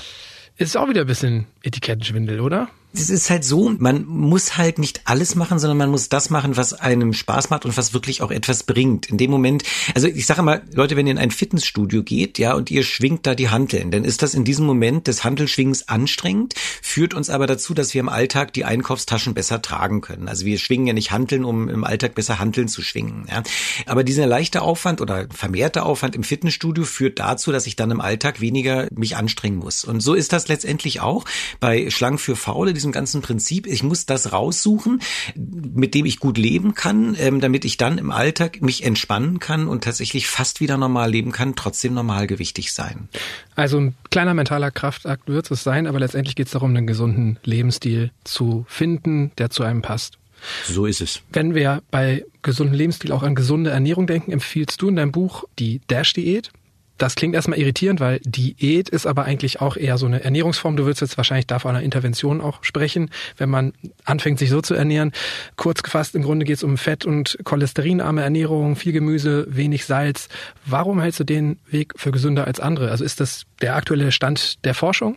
Ist 0.58 0.76
auch 0.76 0.90
wieder 0.90 1.00
ein 1.00 1.06
bisschen 1.06 1.46
Etikettenschwindel, 1.62 2.38
oder? 2.38 2.68
Es 2.94 3.10
ist 3.10 3.28
halt 3.28 3.44
so, 3.44 3.70
man 3.78 4.04
muss 4.06 4.56
halt 4.56 4.78
nicht 4.78 5.02
alles 5.04 5.34
machen, 5.34 5.58
sondern 5.58 5.76
man 5.78 5.90
muss 5.90 6.08
das 6.08 6.30
machen, 6.30 6.56
was 6.56 6.72
einem 6.74 7.12
Spaß 7.12 7.50
macht 7.50 7.64
und 7.64 7.76
was 7.76 7.92
wirklich 7.92 8.22
auch 8.22 8.30
etwas 8.30 8.62
bringt. 8.62 9.06
In 9.06 9.18
dem 9.18 9.32
Moment, 9.32 9.64
also 9.94 10.06
ich 10.06 10.26
sage 10.26 10.42
mal, 10.42 10.62
Leute, 10.72 10.96
wenn 10.96 11.06
ihr 11.06 11.12
in 11.12 11.18
ein 11.18 11.32
Fitnessstudio 11.32 12.04
geht, 12.04 12.38
ja, 12.38 12.54
und 12.54 12.70
ihr 12.70 12.84
schwingt 12.84 13.26
da 13.26 13.34
die 13.34 13.48
Hanteln, 13.48 13.90
dann 13.90 14.04
ist 14.04 14.22
das 14.22 14.34
in 14.34 14.44
diesem 14.44 14.64
Moment 14.64 15.08
des 15.08 15.24
Hantelschwingens 15.24 15.88
anstrengend, 15.88 16.54
führt 16.82 17.14
uns 17.14 17.30
aber 17.30 17.48
dazu, 17.48 17.74
dass 17.74 17.94
wir 17.94 18.00
im 18.00 18.08
Alltag 18.08 18.52
die 18.52 18.64
Einkaufstaschen 18.64 19.34
besser 19.34 19.60
tragen 19.60 20.00
können. 20.00 20.28
Also 20.28 20.46
wir 20.46 20.58
schwingen 20.58 20.86
ja 20.86 20.92
nicht 20.92 21.10
Hanteln, 21.10 21.44
um 21.44 21.68
im 21.68 21.82
Alltag 21.82 22.14
besser 22.14 22.38
Hanteln 22.38 22.68
zu 22.68 22.80
schwingen. 22.80 23.26
Ja. 23.28 23.42
Aber 23.86 24.04
dieser 24.04 24.26
leichte 24.26 24.62
Aufwand 24.62 25.00
oder 25.00 25.26
vermehrte 25.34 25.82
Aufwand 25.82 26.14
im 26.14 26.22
Fitnessstudio 26.22 26.84
führt 26.84 27.18
dazu, 27.18 27.50
dass 27.50 27.66
ich 27.66 27.74
dann 27.74 27.90
im 27.90 28.00
Alltag 28.00 28.40
weniger 28.40 28.86
mich 28.94 29.16
anstrengen 29.16 29.56
muss. 29.56 29.84
Und 29.84 30.00
so 30.00 30.14
ist 30.14 30.32
das 30.32 30.46
letztendlich 30.46 31.00
auch 31.00 31.24
bei 31.58 31.90
Schlangen 31.90 32.18
für 32.18 32.36
Faule, 32.36 32.72
diesem 32.84 32.92
ganzen 32.92 33.22
Prinzip. 33.22 33.66
Ich 33.66 33.82
muss 33.82 34.04
das 34.04 34.32
raussuchen, 34.32 35.00
mit 35.34 35.94
dem 35.94 36.04
ich 36.04 36.20
gut 36.20 36.36
leben 36.36 36.74
kann, 36.74 37.16
ähm, 37.18 37.40
damit 37.40 37.64
ich 37.64 37.78
dann 37.78 37.96
im 37.96 38.10
Alltag 38.10 38.60
mich 38.60 38.84
entspannen 38.84 39.38
kann 39.38 39.66
und 39.66 39.84
tatsächlich 39.84 40.26
fast 40.26 40.60
wieder 40.60 40.76
normal 40.76 41.10
leben 41.10 41.32
kann, 41.32 41.56
trotzdem 41.56 41.94
normalgewichtig 41.94 42.72
sein. 42.72 43.08
Also 43.56 43.78
ein 43.78 43.94
kleiner 44.10 44.34
mentaler 44.34 44.70
Kraftakt 44.70 45.28
wird 45.28 45.50
es 45.50 45.64
sein, 45.64 45.86
aber 45.86 45.98
letztendlich 45.98 46.36
geht 46.36 46.46
es 46.46 46.52
darum, 46.52 46.76
einen 46.76 46.86
gesunden 46.86 47.38
Lebensstil 47.42 48.10
zu 48.24 48.66
finden, 48.68 49.32
der 49.38 49.48
zu 49.48 49.62
einem 49.62 49.80
passt. 49.80 50.18
So 50.66 50.84
ist 50.84 51.00
es. 51.00 51.22
Wenn 51.32 51.54
wir 51.54 51.82
bei 51.90 52.26
gesundem 52.42 52.74
Lebensstil 52.74 53.12
auch 53.12 53.22
an 53.22 53.34
gesunde 53.34 53.70
Ernährung 53.70 54.06
denken, 54.06 54.30
empfiehlst 54.30 54.82
du 54.82 54.88
in 54.88 54.96
deinem 54.96 55.12
Buch 55.12 55.44
die 55.58 55.80
Dash-Diät. 55.88 56.50
Das 56.98 57.16
klingt 57.16 57.34
erstmal 57.34 57.58
irritierend, 57.58 57.98
weil 57.98 58.20
Diät 58.24 58.88
ist 58.88 59.06
aber 59.06 59.24
eigentlich 59.24 59.60
auch 59.60 59.76
eher 59.76 59.98
so 59.98 60.06
eine 60.06 60.22
Ernährungsform. 60.22 60.76
Du 60.76 60.84
würdest 60.84 61.00
jetzt 61.00 61.16
wahrscheinlich 61.16 61.46
da 61.46 61.58
von 61.58 61.70
einer 61.74 61.84
Intervention 61.84 62.40
auch 62.40 62.62
sprechen, 62.62 63.10
wenn 63.36 63.50
man 63.50 63.72
anfängt, 64.04 64.38
sich 64.38 64.50
so 64.50 64.60
zu 64.60 64.74
ernähren. 64.74 65.12
Kurz 65.56 65.82
gefasst, 65.82 66.14
im 66.14 66.22
Grunde 66.22 66.44
geht 66.44 66.56
es 66.56 66.62
um 66.62 66.78
Fett- 66.78 67.04
und 67.04 67.36
cholesterinarme 67.42 68.22
Ernährung, 68.22 68.76
viel 68.76 68.92
Gemüse, 68.92 69.46
wenig 69.48 69.86
Salz. 69.86 70.28
Warum 70.66 71.00
hältst 71.00 71.20
du 71.20 71.24
den 71.24 71.58
Weg 71.68 71.94
für 71.96 72.12
gesünder 72.12 72.46
als 72.46 72.60
andere? 72.60 72.90
Also 72.90 73.04
ist 73.04 73.20
das 73.20 73.44
der 73.60 73.74
aktuelle 73.74 74.12
Stand 74.12 74.64
der 74.64 74.74
Forschung? 74.74 75.16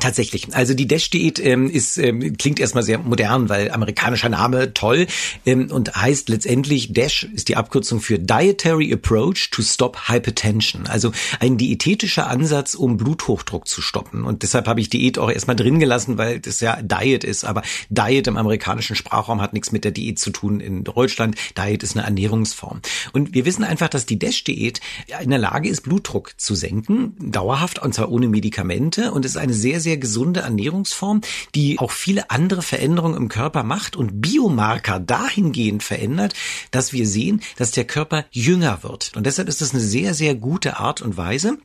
Tatsächlich. 0.00 0.54
Also 0.54 0.74
die 0.74 0.86
Dash-Diät 0.86 1.38
ähm, 1.38 1.70
ist 1.70 1.96
ähm, 1.96 2.36
klingt 2.36 2.60
erstmal 2.60 2.82
sehr 2.82 2.98
modern, 2.98 3.48
weil 3.48 3.70
amerikanischer 3.70 4.28
Name 4.28 4.74
toll 4.74 5.06
ähm, 5.46 5.70
und 5.70 5.96
heißt 5.96 6.28
letztendlich 6.28 6.92
Dash 6.92 7.22
ist 7.22 7.48
die 7.48 7.56
Abkürzung 7.56 8.02
für 8.02 8.18
Dietary 8.18 8.92
Approach 8.92 9.48
to 9.50 9.62
Stop 9.62 10.10
Hypertension. 10.10 10.86
Also 10.86 11.12
ein 11.40 11.56
diätetischer 11.56 12.26
Ansatz, 12.26 12.74
um 12.74 12.98
Bluthochdruck 12.98 13.66
zu 13.66 13.80
stoppen. 13.80 14.24
Und 14.24 14.42
deshalb 14.42 14.68
habe 14.68 14.78
ich 14.82 14.90
Diät 14.90 15.18
auch 15.18 15.30
erstmal 15.30 15.56
drin 15.56 15.78
gelassen, 15.78 16.18
weil 16.18 16.38
das 16.38 16.60
ja 16.60 16.82
Diet 16.82 17.24
ist. 17.24 17.46
Aber 17.46 17.62
Diet 17.88 18.26
im 18.26 18.36
amerikanischen 18.36 18.94
Sprachraum 18.94 19.40
hat 19.40 19.54
nichts 19.54 19.72
mit 19.72 19.84
der 19.84 19.92
Diät 19.92 20.18
zu 20.18 20.28
tun 20.28 20.60
in 20.60 20.84
Deutschland. 20.84 21.36
Diet 21.56 21.82
ist 21.82 21.96
eine 21.96 22.04
Ernährungsform. 22.04 22.82
Und 23.14 23.32
wir 23.32 23.46
wissen 23.46 23.64
einfach, 23.64 23.88
dass 23.88 24.04
die 24.04 24.18
Dash-Diät 24.18 24.82
in 25.22 25.30
der 25.30 25.38
Lage 25.38 25.70
ist, 25.70 25.80
Blutdruck 25.80 26.34
zu 26.36 26.54
senken, 26.54 27.16
dauerhaft 27.18 27.78
und 27.78 27.94
zwar 27.94 28.10
ohne 28.10 28.28
Medikamente. 28.28 29.12
Und 29.12 29.24
ist 29.24 29.38
eine 29.38 29.54
sehr 29.54 29.77
sehr, 29.80 29.88
sehr 29.88 29.96
gesunde 29.96 30.40
Ernährungsform, 30.40 31.22
die 31.54 31.78
auch 31.78 31.92
viele 31.92 32.30
andere 32.30 32.62
Veränderungen 32.62 33.16
im 33.16 33.28
Körper 33.28 33.62
macht 33.62 33.96
und 33.96 34.20
Biomarker 34.20 35.00
dahingehend 35.00 35.82
verändert, 35.82 36.34
dass 36.70 36.92
wir 36.92 37.06
sehen, 37.06 37.40
dass 37.56 37.70
der 37.70 37.84
Körper 37.84 38.26
jünger 38.30 38.82
wird. 38.82 39.12
Und 39.16 39.24
deshalb 39.24 39.48
ist 39.48 39.62
das 39.62 39.72
eine 39.72 39.80
sehr, 39.80 40.12
sehr 40.14 40.34
gute 40.34 40.78
Art 40.78 41.00
und 41.00 41.16
Weise, 41.16 41.58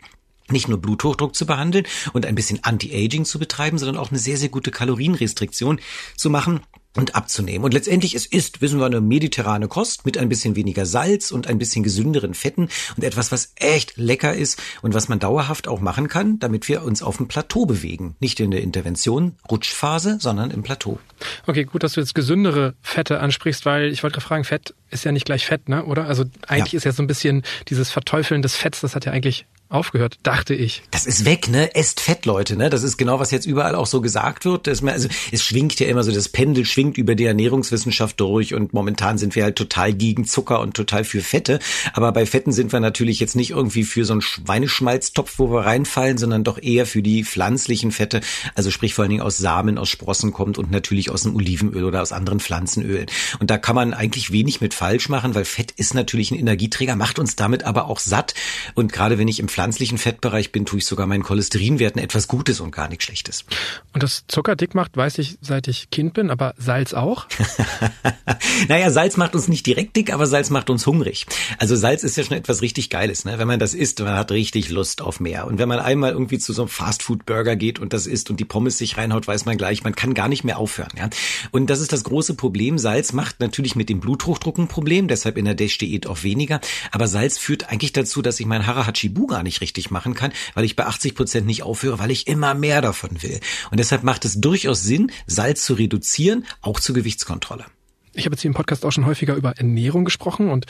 nicht 0.49 0.69
nur 0.69 0.79
Bluthochdruck 0.79 1.35
zu 1.35 1.45
behandeln 1.45 1.85
und 2.13 2.25
ein 2.25 2.35
bisschen 2.35 2.63
Anti-Aging 2.63 3.25
zu 3.25 3.39
betreiben, 3.39 3.77
sondern 3.77 3.97
auch 3.97 4.11
eine 4.11 4.19
sehr, 4.19 4.37
sehr 4.37 4.49
gute 4.49 4.71
Kalorienrestriktion 4.71 5.81
zu 6.15 6.29
machen 6.29 6.61
und 6.95 7.15
abzunehmen. 7.15 7.63
Und 7.65 7.73
letztendlich 7.73 8.15
es 8.15 8.25
ist, 8.25 8.61
wissen 8.61 8.79
wir, 8.79 8.85
eine 8.85 9.01
mediterrane 9.01 9.67
Kost 9.67 10.05
mit 10.05 10.17
ein 10.17 10.29
bisschen 10.29 10.55
weniger 10.55 10.85
Salz 10.85 11.31
und 11.31 11.47
ein 11.47 11.57
bisschen 11.57 11.83
gesünderen 11.83 12.33
Fetten 12.33 12.69
und 12.95 13.03
etwas, 13.03 13.31
was 13.31 13.53
echt 13.55 13.97
lecker 13.97 14.33
ist 14.33 14.61
und 14.81 14.93
was 14.93 15.09
man 15.09 15.19
dauerhaft 15.19 15.67
auch 15.67 15.79
machen 15.79 16.07
kann, 16.07 16.39
damit 16.39 16.67
wir 16.67 16.83
uns 16.83 17.01
auf 17.01 17.17
dem 17.17 17.27
Plateau 17.27 17.65
bewegen. 17.65 18.15
Nicht 18.19 18.39
in 18.39 18.51
der 18.51 18.61
Intervention, 18.61 19.35
Rutschphase, 19.49 20.17
sondern 20.19 20.51
im 20.51 20.63
Plateau. 20.63 20.99
Okay, 21.47 21.63
gut, 21.63 21.83
dass 21.83 21.93
du 21.93 22.01
jetzt 22.01 22.15
gesündere 22.15 22.75
Fette 22.81 23.19
ansprichst, 23.19 23.65
weil 23.65 23.91
ich 23.91 24.03
wollte 24.03 24.15
gerade 24.15 24.27
fragen, 24.27 24.43
Fett 24.43 24.73
ist 24.89 25.03
ja 25.03 25.11
nicht 25.11 25.25
gleich 25.25 25.45
Fett, 25.45 25.69
ne? 25.69 25.85
Oder? 25.85 26.05
Also 26.05 26.25
eigentlich 26.47 26.73
ja. 26.73 26.77
ist 26.77 26.83
ja 26.83 26.91
so 26.91 27.01
ein 27.01 27.07
bisschen 27.07 27.43
dieses 27.69 27.89
Verteufeln 27.89 28.41
des 28.41 28.55
Fetts, 28.55 28.81
das 28.81 28.95
hat 28.95 29.05
ja 29.05 29.11
eigentlich 29.11 29.45
aufgehört, 29.73 30.19
dachte 30.23 30.53
ich. 30.53 30.83
Das 30.91 31.05
ist 31.05 31.25
weg, 31.25 31.49
ne? 31.49 31.75
Esst 31.75 31.99
Fett, 31.99 32.25
Leute, 32.25 32.55
ne? 32.55 32.69
Das 32.69 32.83
ist 32.83 32.97
genau, 32.97 33.19
was 33.19 33.31
jetzt 33.31 33.45
überall 33.45 33.75
auch 33.75 33.87
so 33.87 34.01
gesagt 34.01 34.45
wird. 34.45 34.67
Das, 34.67 34.83
also, 34.83 35.07
es 35.31 35.43
schwingt 35.43 35.79
ja 35.79 35.87
immer 35.87 36.03
so, 36.03 36.11
das 36.11 36.29
Pendel 36.29 36.65
schwingt 36.65 36.97
über 36.97 37.15
die 37.15 37.25
Ernährungswissenschaft 37.25 38.19
durch 38.19 38.53
und 38.53 38.73
momentan 38.73 39.17
sind 39.17 39.35
wir 39.35 39.43
halt 39.43 39.55
total 39.55 39.93
gegen 39.93 40.25
Zucker 40.25 40.61
und 40.61 40.75
total 40.75 41.03
für 41.03 41.21
Fette. 41.21 41.59
Aber 41.93 42.11
bei 42.11 42.25
Fetten 42.25 42.51
sind 42.51 42.71
wir 42.71 42.79
natürlich 42.79 43.19
jetzt 43.19 43.35
nicht 43.35 43.51
irgendwie 43.51 43.83
für 43.83 44.05
so 44.05 44.13
einen 44.13 44.21
Schweineschmalztopf, 44.21 45.39
wo 45.39 45.51
wir 45.51 45.65
reinfallen, 45.65 46.17
sondern 46.17 46.43
doch 46.43 46.61
eher 46.61 46.85
für 46.85 47.01
die 47.01 47.23
pflanzlichen 47.23 47.91
Fette. 47.91 48.21
Also 48.55 48.69
sprich 48.69 48.93
vor 48.93 49.03
allen 49.03 49.09
Dingen 49.09 49.23
aus 49.23 49.37
Samen, 49.37 49.77
aus 49.77 49.89
Sprossen 49.89 50.33
kommt 50.33 50.57
und 50.57 50.71
natürlich 50.71 51.09
aus 51.09 51.23
dem 51.23 51.35
Olivenöl 51.35 51.83
oder 51.83 52.01
aus 52.01 52.11
anderen 52.11 52.39
Pflanzenölen. 52.39 53.07
Und 53.39 53.49
da 53.49 53.57
kann 53.57 53.75
man 53.75 53.93
eigentlich 53.93 54.31
wenig 54.31 54.61
mit 54.61 54.73
falsch 54.73 55.09
machen, 55.09 55.33
weil 55.35 55.45
Fett 55.45 55.71
ist 55.71 55.93
natürlich 55.93 56.31
ein 56.31 56.39
Energieträger, 56.39 56.95
macht 56.95 57.17
uns 57.17 57.35
damit 57.35 57.63
aber 57.63 57.85
auch 57.87 57.99
satt. 57.99 58.35
Und 58.75 58.93
gerade 58.93 59.17
wenn 59.17 59.27
ich 59.27 59.39
im 59.39 59.49
pflanzlichen 59.63 59.97
Fettbereich 59.97 60.51
bin, 60.51 60.65
tue 60.65 60.79
ich 60.79 60.85
sogar 60.85 61.07
meinen 61.07 61.23
Cholesterinwerten 61.23 62.01
etwas 62.01 62.27
Gutes 62.27 62.59
und 62.59 62.71
gar 62.71 62.89
nichts 62.89 63.05
Schlechtes. 63.05 63.45
Und 63.93 64.03
das 64.03 64.25
Zucker 64.27 64.57
dick 64.57 64.75
macht, 64.75 64.97
weiß 64.97 65.19
ich, 65.19 65.37
seit 65.39 65.69
ich 65.69 65.89
Kind 65.89 66.13
bin, 66.13 66.29
aber 66.29 66.53
Salz 66.57 66.93
auch? 66.93 67.27
naja, 68.67 68.91
Salz 68.91 69.15
macht 69.15 69.35
uns 69.35 69.47
nicht 69.47 69.65
direkt 69.65 69.95
dick, 69.95 70.11
aber 70.11 70.27
Salz 70.27 70.49
macht 70.49 70.69
uns 70.69 70.85
hungrig. 70.85 71.27
Also 71.59 71.77
Salz 71.77 72.03
ist 72.03 72.17
ja 72.17 72.25
schon 72.25 72.35
etwas 72.35 72.61
richtig 72.61 72.89
Geiles, 72.89 73.23
ne? 73.23 73.39
Wenn 73.39 73.47
man 73.47 73.57
das 73.57 73.73
isst, 73.73 74.01
man 74.01 74.17
hat 74.17 74.31
richtig 74.31 74.69
Lust 74.69 75.01
auf 75.01 75.21
mehr. 75.21 75.47
Und 75.47 75.59
wenn 75.59 75.69
man 75.69 75.79
einmal 75.79 76.11
irgendwie 76.11 76.39
zu 76.39 76.51
so 76.51 76.63
einem 76.63 76.69
Fastfood-Burger 76.69 77.55
geht 77.55 77.79
und 77.79 77.93
das 77.93 78.05
isst 78.05 78.29
und 78.29 78.41
die 78.41 78.45
Pommes 78.45 78.77
sich 78.77 78.97
reinhaut, 78.97 79.27
weiß 79.27 79.45
man 79.45 79.57
gleich, 79.57 79.85
man 79.85 79.95
kann 79.95 80.13
gar 80.13 80.27
nicht 80.27 80.43
mehr 80.43 80.57
aufhören. 80.57 80.91
Ja? 80.97 81.09
Und 81.51 81.69
das 81.69 81.79
ist 81.79 81.93
das 81.93 82.03
große 82.03 82.33
Problem. 82.33 82.77
Salz 82.77 83.13
macht 83.13 83.39
natürlich 83.39 83.77
mit 83.77 83.87
dem 83.87 84.01
Bluthochdruck 84.01 84.57
ein 84.57 84.67
Problem, 84.67 85.07
deshalb 85.07 85.37
in 85.37 85.45
der 85.45 85.55
Dash-Diät 85.55 86.05
auch 86.07 86.23
weniger. 86.23 86.59
Aber 86.91 87.07
Salz 87.07 87.37
führt 87.37 87.69
eigentlich 87.69 87.93
dazu, 87.93 88.21
dass 88.21 88.41
ich 88.41 88.45
mein 88.45 88.67
Harahachibu 88.67 89.27
gar 89.27 89.41
nicht 89.43 89.52
richtig 89.61 89.91
machen 89.91 90.13
kann, 90.13 90.31
weil 90.53 90.65
ich 90.65 90.75
bei 90.75 90.85
80 90.85 91.15
Prozent 91.15 91.45
nicht 91.45 91.63
aufhöre, 91.63 91.99
weil 91.99 92.11
ich 92.11 92.27
immer 92.27 92.53
mehr 92.53 92.81
davon 92.81 93.21
will. 93.21 93.39
Und 93.71 93.79
deshalb 93.79 94.03
macht 94.03 94.25
es 94.25 94.39
durchaus 94.39 94.83
Sinn, 94.83 95.11
Salz 95.27 95.65
zu 95.65 95.73
reduzieren, 95.73 96.45
auch 96.61 96.79
zur 96.79 96.95
Gewichtskontrolle. 96.95 97.65
Ich 98.13 98.25
habe 98.25 98.35
jetzt 98.35 98.41
hier 98.41 98.49
im 98.49 98.55
Podcast 98.55 98.85
auch 98.85 98.91
schon 98.91 99.05
häufiger 99.05 99.35
über 99.35 99.57
Ernährung 99.57 100.05
gesprochen 100.05 100.49
und 100.49 100.65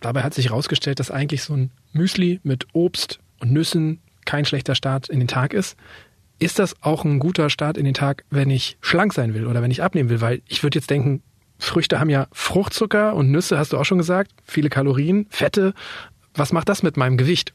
dabei 0.00 0.22
hat 0.22 0.34
sich 0.34 0.48
herausgestellt, 0.48 0.98
dass 0.98 1.10
eigentlich 1.10 1.42
so 1.42 1.54
ein 1.54 1.70
Müsli 1.92 2.40
mit 2.42 2.66
Obst 2.72 3.20
und 3.40 3.52
Nüssen 3.52 4.00
kein 4.24 4.44
schlechter 4.44 4.74
Start 4.74 5.08
in 5.08 5.18
den 5.18 5.28
Tag 5.28 5.52
ist. 5.52 5.76
Ist 6.38 6.58
das 6.58 6.82
auch 6.82 7.04
ein 7.04 7.18
guter 7.18 7.48
Start 7.48 7.78
in 7.78 7.84
den 7.84 7.94
Tag, 7.94 8.24
wenn 8.30 8.50
ich 8.50 8.76
schlank 8.80 9.14
sein 9.14 9.34
will 9.34 9.46
oder 9.46 9.62
wenn 9.62 9.70
ich 9.70 9.82
abnehmen 9.82 10.10
will? 10.10 10.20
Weil 10.20 10.42
ich 10.46 10.62
würde 10.62 10.78
jetzt 10.78 10.90
denken, 10.90 11.22
Früchte 11.58 11.98
haben 11.98 12.10
ja 12.10 12.28
Fruchtzucker 12.32 13.14
und 13.14 13.30
Nüsse, 13.30 13.58
hast 13.58 13.72
du 13.72 13.78
auch 13.78 13.84
schon 13.84 13.98
gesagt, 13.98 14.32
viele 14.44 14.68
Kalorien, 14.68 15.26
Fette. 15.30 15.72
Was 16.34 16.52
macht 16.52 16.68
das 16.68 16.82
mit 16.82 16.96
meinem 16.96 17.16
Gewicht? 17.16 17.54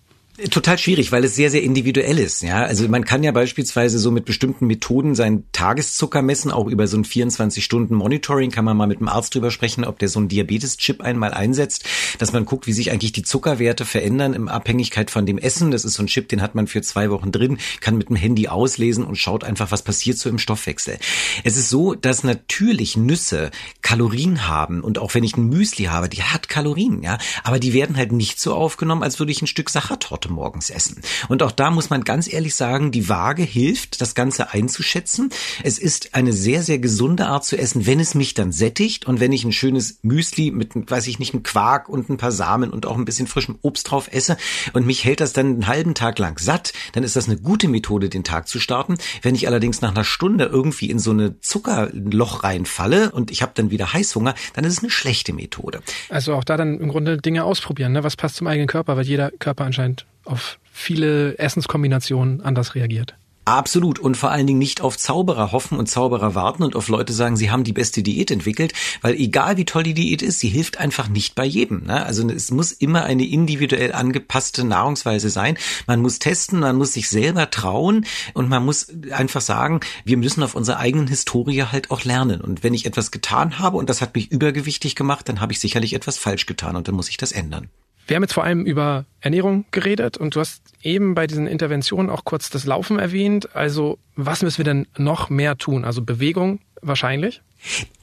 Total 0.49 0.77
schwierig, 0.77 1.11
weil 1.11 1.25
es 1.25 1.35
sehr, 1.35 1.51
sehr 1.51 1.61
individuell 1.61 2.17
ist. 2.17 2.41
Ja, 2.41 2.63
also 2.63 2.87
man 2.87 3.03
kann 3.03 3.21
ja 3.21 3.33
beispielsweise 3.33 3.99
so 3.99 4.11
mit 4.11 4.23
bestimmten 4.23 4.65
Methoden 4.65 5.13
seinen 5.13 5.43
Tageszucker 5.51 6.21
messen, 6.21 6.51
auch 6.51 6.67
über 6.67 6.87
so 6.87 6.95
ein 6.95 7.03
24-Stunden-Monitoring 7.03 8.49
kann 8.49 8.63
man 8.63 8.77
mal 8.77 8.87
mit 8.87 9.01
dem 9.01 9.09
Arzt 9.09 9.35
drüber 9.35 9.51
sprechen, 9.51 9.83
ob 9.83 9.99
der 9.99 10.07
so 10.07 10.19
einen 10.19 10.29
Diabetes-Chip 10.29 11.01
einmal 11.01 11.33
einsetzt, 11.33 11.83
dass 12.17 12.31
man 12.31 12.45
guckt, 12.45 12.65
wie 12.65 12.71
sich 12.71 12.91
eigentlich 12.91 13.11
die 13.11 13.23
Zuckerwerte 13.23 13.83
verändern 13.83 14.33
in 14.33 14.47
Abhängigkeit 14.47 15.11
von 15.11 15.25
dem 15.25 15.37
Essen. 15.37 15.69
Das 15.69 15.83
ist 15.83 15.95
so 15.95 16.03
ein 16.03 16.07
Chip, 16.07 16.29
den 16.29 16.41
hat 16.41 16.55
man 16.55 16.67
für 16.67 16.81
zwei 16.81 17.11
Wochen 17.11 17.33
drin, 17.33 17.57
kann 17.81 17.97
mit 17.97 18.07
dem 18.07 18.15
Handy 18.15 18.47
auslesen 18.47 19.03
und 19.03 19.17
schaut 19.17 19.43
einfach, 19.43 19.69
was 19.71 19.83
passiert 19.83 20.17
so 20.17 20.29
im 20.29 20.39
Stoffwechsel. 20.39 20.97
Es 21.43 21.57
ist 21.57 21.69
so, 21.69 21.93
dass 21.93 22.23
natürlich 22.23 22.95
Nüsse 22.95 23.51
Kalorien 23.81 24.47
haben 24.47 24.81
und 24.81 24.97
auch 24.97 25.13
wenn 25.13 25.25
ich 25.25 25.35
ein 25.35 25.49
Müsli 25.49 25.85
habe, 25.85 26.07
die 26.07 26.23
hat 26.23 26.47
Kalorien, 26.47 27.03
ja, 27.03 27.17
aber 27.43 27.59
die 27.59 27.73
werden 27.73 27.97
halt 27.97 28.13
nicht 28.13 28.39
so 28.39 28.55
aufgenommen, 28.55 29.03
als 29.03 29.19
würde 29.19 29.33
ich 29.33 29.41
ein 29.41 29.47
Stück 29.47 29.69
Sachertorte 29.69 30.20
morgens 30.29 30.69
essen. 30.69 31.01
Und 31.29 31.43
auch 31.43 31.51
da 31.51 31.71
muss 31.71 31.89
man 31.89 32.03
ganz 32.03 32.31
ehrlich 32.31 32.55
sagen, 32.55 32.91
die 32.91 33.09
Waage 33.09 33.43
hilft, 33.43 34.01
das 34.01 34.15
Ganze 34.15 34.51
einzuschätzen. 34.51 35.29
Es 35.63 35.79
ist 35.79 36.13
eine 36.13 36.33
sehr, 36.33 36.63
sehr 36.63 36.79
gesunde 36.79 37.27
Art 37.27 37.45
zu 37.45 37.57
essen, 37.57 37.85
wenn 37.85 37.99
es 37.99 38.15
mich 38.15 38.33
dann 38.33 38.51
sättigt 38.51 39.05
und 39.05 39.19
wenn 39.19 39.31
ich 39.31 39.43
ein 39.43 39.51
schönes 39.51 39.99
Müsli 40.01 40.51
mit, 40.51 40.71
weiß 40.73 41.07
ich 41.07 41.19
nicht, 41.19 41.33
einem 41.33 41.43
Quark 41.43 41.89
und 41.89 42.09
ein 42.09 42.17
paar 42.17 42.31
Samen 42.31 42.71
und 42.71 42.85
auch 42.85 42.97
ein 42.97 43.05
bisschen 43.05 43.27
frischem 43.27 43.57
Obst 43.61 43.89
drauf 43.89 44.09
esse 44.11 44.37
und 44.73 44.85
mich 44.85 45.05
hält 45.05 45.21
das 45.21 45.33
dann 45.33 45.47
einen 45.47 45.67
halben 45.67 45.93
Tag 45.93 46.19
lang 46.19 46.39
satt, 46.39 46.73
dann 46.93 47.03
ist 47.03 47.15
das 47.15 47.27
eine 47.27 47.37
gute 47.37 47.67
Methode, 47.67 48.09
den 48.09 48.23
Tag 48.23 48.47
zu 48.47 48.59
starten. 48.59 48.97
Wenn 49.21 49.35
ich 49.35 49.47
allerdings 49.47 49.81
nach 49.81 49.91
einer 49.91 50.03
Stunde 50.03 50.45
irgendwie 50.45 50.89
in 50.89 50.99
so 50.99 51.11
eine 51.11 51.39
Zuckerloch 51.39 52.43
reinfalle 52.43 53.11
und 53.11 53.31
ich 53.31 53.41
habe 53.41 53.51
dann 53.55 53.71
wieder 53.71 53.93
Heißhunger, 53.93 54.35
dann 54.53 54.65
ist 54.65 54.73
es 54.73 54.79
eine 54.79 54.89
schlechte 54.89 55.33
Methode. 55.33 55.81
Also 56.09 56.33
auch 56.33 56.43
da 56.43 56.57
dann 56.57 56.79
im 56.79 56.89
Grunde 56.89 57.17
Dinge 57.17 57.43
ausprobieren, 57.43 57.93
ne? 57.93 58.03
was 58.03 58.15
passt 58.15 58.35
zum 58.35 58.47
eigenen 58.47 58.67
Körper, 58.67 58.97
weil 58.97 59.05
jeder 59.05 59.31
Körper 59.31 59.65
anscheinend 59.65 60.05
auf 60.25 60.59
viele 60.71 61.37
Essenskombinationen 61.37 62.41
anders 62.41 62.75
reagiert. 62.75 63.15
Absolut. 63.45 63.97
Und 63.97 64.17
vor 64.17 64.29
allen 64.29 64.45
Dingen 64.45 64.59
nicht 64.59 64.81
auf 64.81 64.97
Zauberer 64.97 65.51
hoffen 65.51 65.79
und 65.79 65.87
Zauberer 65.87 66.35
warten 66.35 66.61
und 66.61 66.75
auf 66.75 66.89
Leute 66.89 67.11
sagen, 67.11 67.37
sie 67.37 67.49
haben 67.49 67.63
die 67.63 67.73
beste 67.73 68.03
Diät 68.03 68.29
entwickelt, 68.29 68.73
weil 69.01 69.15
egal 69.15 69.57
wie 69.57 69.65
toll 69.65 69.81
die 69.81 69.95
Diät 69.95 70.21
ist, 70.21 70.39
sie 70.39 70.47
hilft 70.47 70.77
einfach 70.77 71.07
nicht 71.09 71.33
bei 71.33 71.43
jedem. 71.43 71.85
Ne? 71.85 72.05
Also 72.05 72.27
es 72.29 72.51
muss 72.51 72.71
immer 72.71 73.03
eine 73.03 73.25
individuell 73.25 73.93
angepasste 73.93 74.63
Nahrungsweise 74.63 75.31
sein. 75.31 75.57
Man 75.87 76.01
muss 76.01 76.19
testen, 76.19 76.59
man 76.59 76.75
muss 76.75 76.93
sich 76.93 77.09
selber 77.09 77.49
trauen 77.49 78.05
und 78.35 78.47
man 78.47 78.63
muss 78.63 78.87
einfach 79.11 79.41
sagen, 79.41 79.79
wir 80.05 80.17
müssen 80.17 80.43
auf 80.43 80.53
unserer 80.53 80.77
eigenen 80.77 81.07
Historie 81.07 81.63
halt 81.63 81.89
auch 81.89 82.03
lernen. 82.03 82.41
Und 82.41 82.63
wenn 82.63 82.75
ich 82.75 82.85
etwas 82.85 83.09
getan 83.09 83.57
habe 83.57 83.77
und 83.77 83.89
das 83.89 84.01
hat 84.01 84.13
mich 84.13 84.31
übergewichtig 84.31 84.95
gemacht, 84.95 85.27
dann 85.27 85.41
habe 85.41 85.51
ich 85.51 85.59
sicherlich 85.59 85.93
etwas 85.93 86.19
falsch 86.19 86.45
getan 86.45 86.75
und 86.75 86.87
dann 86.87 86.95
muss 86.95 87.09
ich 87.09 87.17
das 87.17 87.31
ändern. 87.31 87.69
Wir 88.11 88.17
haben 88.17 88.23
jetzt 88.23 88.33
vor 88.33 88.43
allem 88.43 88.65
über 88.65 89.05
Ernährung 89.21 89.63
geredet 89.71 90.17
und 90.17 90.35
du 90.35 90.41
hast 90.41 90.73
eben 90.83 91.15
bei 91.15 91.27
diesen 91.27 91.47
Interventionen 91.47 92.09
auch 92.09 92.25
kurz 92.25 92.49
das 92.49 92.65
Laufen 92.65 92.99
erwähnt. 92.99 93.55
Also 93.55 93.99
was 94.17 94.41
müssen 94.43 94.57
wir 94.57 94.65
denn 94.65 94.85
noch 94.97 95.29
mehr 95.29 95.57
tun? 95.57 95.85
Also 95.85 96.01
Bewegung 96.01 96.59
wahrscheinlich? 96.81 97.41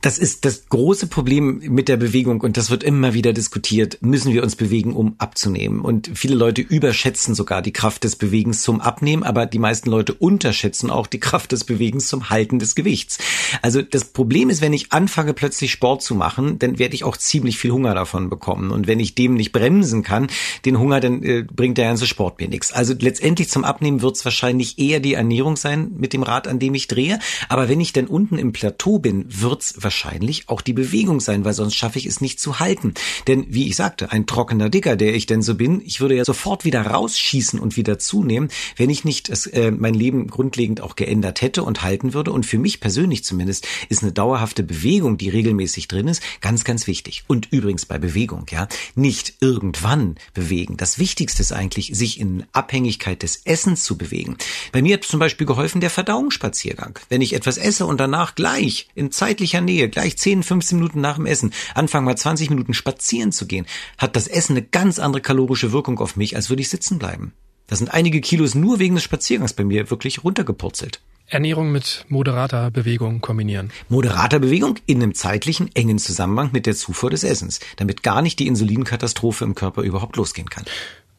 Das 0.00 0.16
ist 0.16 0.44
das 0.44 0.68
große 0.68 1.08
Problem 1.08 1.58
mit 1.58 1.88
der 1.88 1.96
Bewegung 1.96 2.40
und 2.40 2.56
das 2.56 2.70
wird 2.70 2.84
immer 2.84 3.14
wieder 3.14 3.32
diskutiert. 3.32 3.98
Müssen 4.00 4.32
wir 4.32 4.44
uns 4.44 4.54
bewegen, 4.54 4.92
um 4.92 5.16
abzunehmen? 5.18 5.80
Und 5.80 6.10
viele 6.14 6.36
Leute 6.36 6.62
überschätzen 6.62 7.34
sogar 7.34 7.62
die 7.62 7.72
Kraft 7.72 8.04
des 8.04 8.14
Bewegens 8.14 8.62
zum 8.62 8.80
Abnehmen, 8.80 9.24
aber 9.24 9.46
die 9.46 9.58
meisten 9.58 9.90
Leute 9.90 10.14
unterschätzen 10.14 10.90
auch 10.90 11.08
die 11.08 11.18
Kraft 11.18 11.50
des 11.50 11.64
Bewegens 11.64 12.06
zum 12.06 12.30
Halten 12.30 12.60
des 12.60 12.76
Gewichts. 12.76 13.18
Also 13.60 13.82
das 13.82 14.04
Problem 14.04 14.50
ist, 14.50 14.62
wenn 14.62 14.72
ich 14.72 14.92
anfange 14.92 15.34
plötzlich 15.34 15.72
Sport 15.72 16.02
zu 16.02 16.14
machen, 16.14 16.60
dann 16.60 16.78
werde 16.78 16.94
ich 16.94 17.02
auch 17.02 17.16
ziemlich 17.16 17.58
viel 17.58 17.72
Hunger 17.72 17.94
davon 17.94 18.30
bekommen. 18.30 18.70
Und 18.70 18.86
wenn 18.86 19.00
ich 19.00 19.16
dem 19.16 19.34
nicht 19.34 19.50
bremsen 19.50 20.04
kann, 20.04 20.28
den 20.64 20.78
Hunger, 20.78 21.00
dann 21.00 21.24
äh, 21.24 21.42
bringt 21.42 21.76
der 21.76 21.88
ganze 21.88 22.06
Sport 22.06 22.38
mir 22.38 22.48
nichts. 22.48 22.70
Also 22.70 22.94
letztendlich 22.96 23.50
zum 23.50 23.64
Abnehmen 23.64 24.00
wird 24.00 24.14
es 24.14 24.24
wahrscheinlich 24.24 24.78
eher 24.78 25.00
die 25.00 25.14
Ernährung 25.14 25.56
sein 25.56 25.90
mit 25.98 26.12
dem 26.12 26.22
Rad, 26.22 26.46
an 26.46 26.60
dem 26.60 26.74
ich 26.74 26.86
drehe. 26.86 27.18
Aber 27.48 27.68
wenn 27.68 27.80
ich 27.80 27.92
dann 27.92 28.06
unten 28.06 28.38
im 28.38 28.52
Plateau 28.52 29.00
bin, 29.00 29.26
wird's 29.48 29.74
wahrscheinlich 29.78 30.48
auch 30.48 30.60
die 30.60 30.74
Bewegung 30.74 31.20
sein, 31.20 31.44
weil 31.44 31.54
sonst 31.54 31.74
schaffe 31.74 31.98
ich 31.98 32.06
es 32.06 32.20
nicht 32.20 32.38
zu 32.38 32.60
halten. 32.60 32.92
Denn 33.26 33.46
wie 33.48 33.66
ich 33.66 33.76
sagte, 33.76 34.12
ein 34.12 34.26
trockener 34.26 34.68
Dicker, 34.68 34.94
der 34.94 35.14
ich 35.14 35.24
denn 35.26 35.42
so 35.42 35.54
bin, 35.54 35.80
ich 35.84 36.00
würde 36.00 36.16
ja 36.16 36.24
sofort 36.24 36.64
wieder 36.64 36.82
rausschießen 36.82 37.58
und 37.58 37.76
wieder 37.76 37.98
zunehmen, 37.98 38.50
wenn 38.76 38.90
ich 38.90 39.04
nicht 39.04 39.28
es, 39.30 39.46
äh, 39.46 39.70
mein 39.70 39.94
Leben 39.94 40.28
grundlegend 40.28 40.82
auch 40.82 40.96
geändert 40.96 41.40
hätte 41.40 41.62
und 41.62 41.82
halten 41.82 42.12
würde. 42.12 42.30
Und 42.30 42.44
für 42.44 42.58
mich 42.58 42.80
persönlich 42.80 43.24
zumindest 43.24 43.66
ist 43.88 44.02
eine 44.02 44.12
dauerhafte 44.12 44.62
Bewegung, 44.62 45.16
die 45.16 45.30
regelmäßig 45.30 45.88
drin 45.88 46.08
ist, 46.08 46.22
ganz, 46.40 46.64
ganz 46.64 46.86
wichtig. 46.86 47.24
Und 47.26 47.48
übrigens 47.50 47.86
bei 47.86 47.98
Bewegung, 47.98 48.46
ja, 48.50 48.68
nicht 48.94 49.34
irgendwann 49.40 50.16
bewegen. 50.34 50.76
Das 50.76 50.98
Wichtigste 50.98 51.40
ist 51.40 51.52
eigentlich, 51.52 51.92
sich 51.94 52.20
in 52.20 52.44
Abhängigkeit 52.52 53.22
des 53.22 53.42
Essens 53.44 53.84
zu 53.84 53.96
bewegen. 53.96 54.36
Bei 54.72 54.82
mir 54.82 54.94
hat 54.94 55.04
zum 55.04 55.20
Beispiel 55.20 55.46
geholfen 55.46 55.80
der 55.80 55.90
Verdauungsspaziergang. 55.90 56.98
Wenn 57.08 57.22
ich 57.22 57.32
etwas 57.32 57.56
esse 57.56 57.86
und 57.86 57.98
danach 57.98 58.34
gleich 58.34 58.88
in 58.94 59.10
zeitlicher 59.10 59.37
Nähe 59.40 59.62
Nähe, 59.62 59.88
gleich 59.88 60.16
10, 60.16 60.42
15 60.42 60.78
Minuten 60.78 61.00
nach 61.00 61.16
dem 61.16 61.26
Essen, 61.26 61.52
anfangen 61.74 62.04
mal 62.04 62.16
20 62.16 62.50
Minuten 62.50 62.74
spazieren 62.74 63.32
zu 63.32 63.46
gehen, 63.46 63.66
hat 63.96 64.16
das 64.16 64.28
Essen 64.28 64.56
eine 64.56 64.66
ganz 64.66 64.98
andere 64.98 65.22
kalorische 65.22 65.72
Wirkung 65.72 65.98
auf 65.98 66.16
mich, 66.16 66.36
als 66.36 66.50
würde 66.50 66.62
ich 66.62 66.68
sitzen 66.68 66.98
bleiben. 66.98 67.32
Da 67.66 67.76
sind 67.76 67.92
einige 67.92 68.20
Kilos 68.20 68.54
nur 68.54 68.78
wegen 68.78 68.94
des 68.94 69.04
Spaziergangs 69.04 69.52
bei 69.52 69.64
mir 69.64 69.90
wirklich 69.90 70.24
runtergepurzelt. 70.24 71.00
Ernährung 71.26 71.70
mit 71.70 72.06
moderater 72.08 72.70
Bewegung 72.70 73.20
kombinieren. 73.20 73.70
Moderater 73.90 74.38
Bewegung 74.38 74.78
in 74.86 75.02
einem 75.02 75.14
zeitlichen 75.14 75.70
engen 75.74 75.98
Zusammenhang 75.98 76.50
mit 76.52 76.64
der 76.64 76.74
Zufuhr 76.74 77.10
des 77.10 77.22
Essens, 77.22 77.60
damit 77.76 78.02
gar 78.02 78.22
nicht 78.22 78.38
die 78.38 78.46
Insulinkatastrophe 78.46 79.44
im 79.44 79.54
Körper 79.54 79.82
überhaupt 79.82 80.16
losgehen 80.16 80.48
kann. 80.48 80.64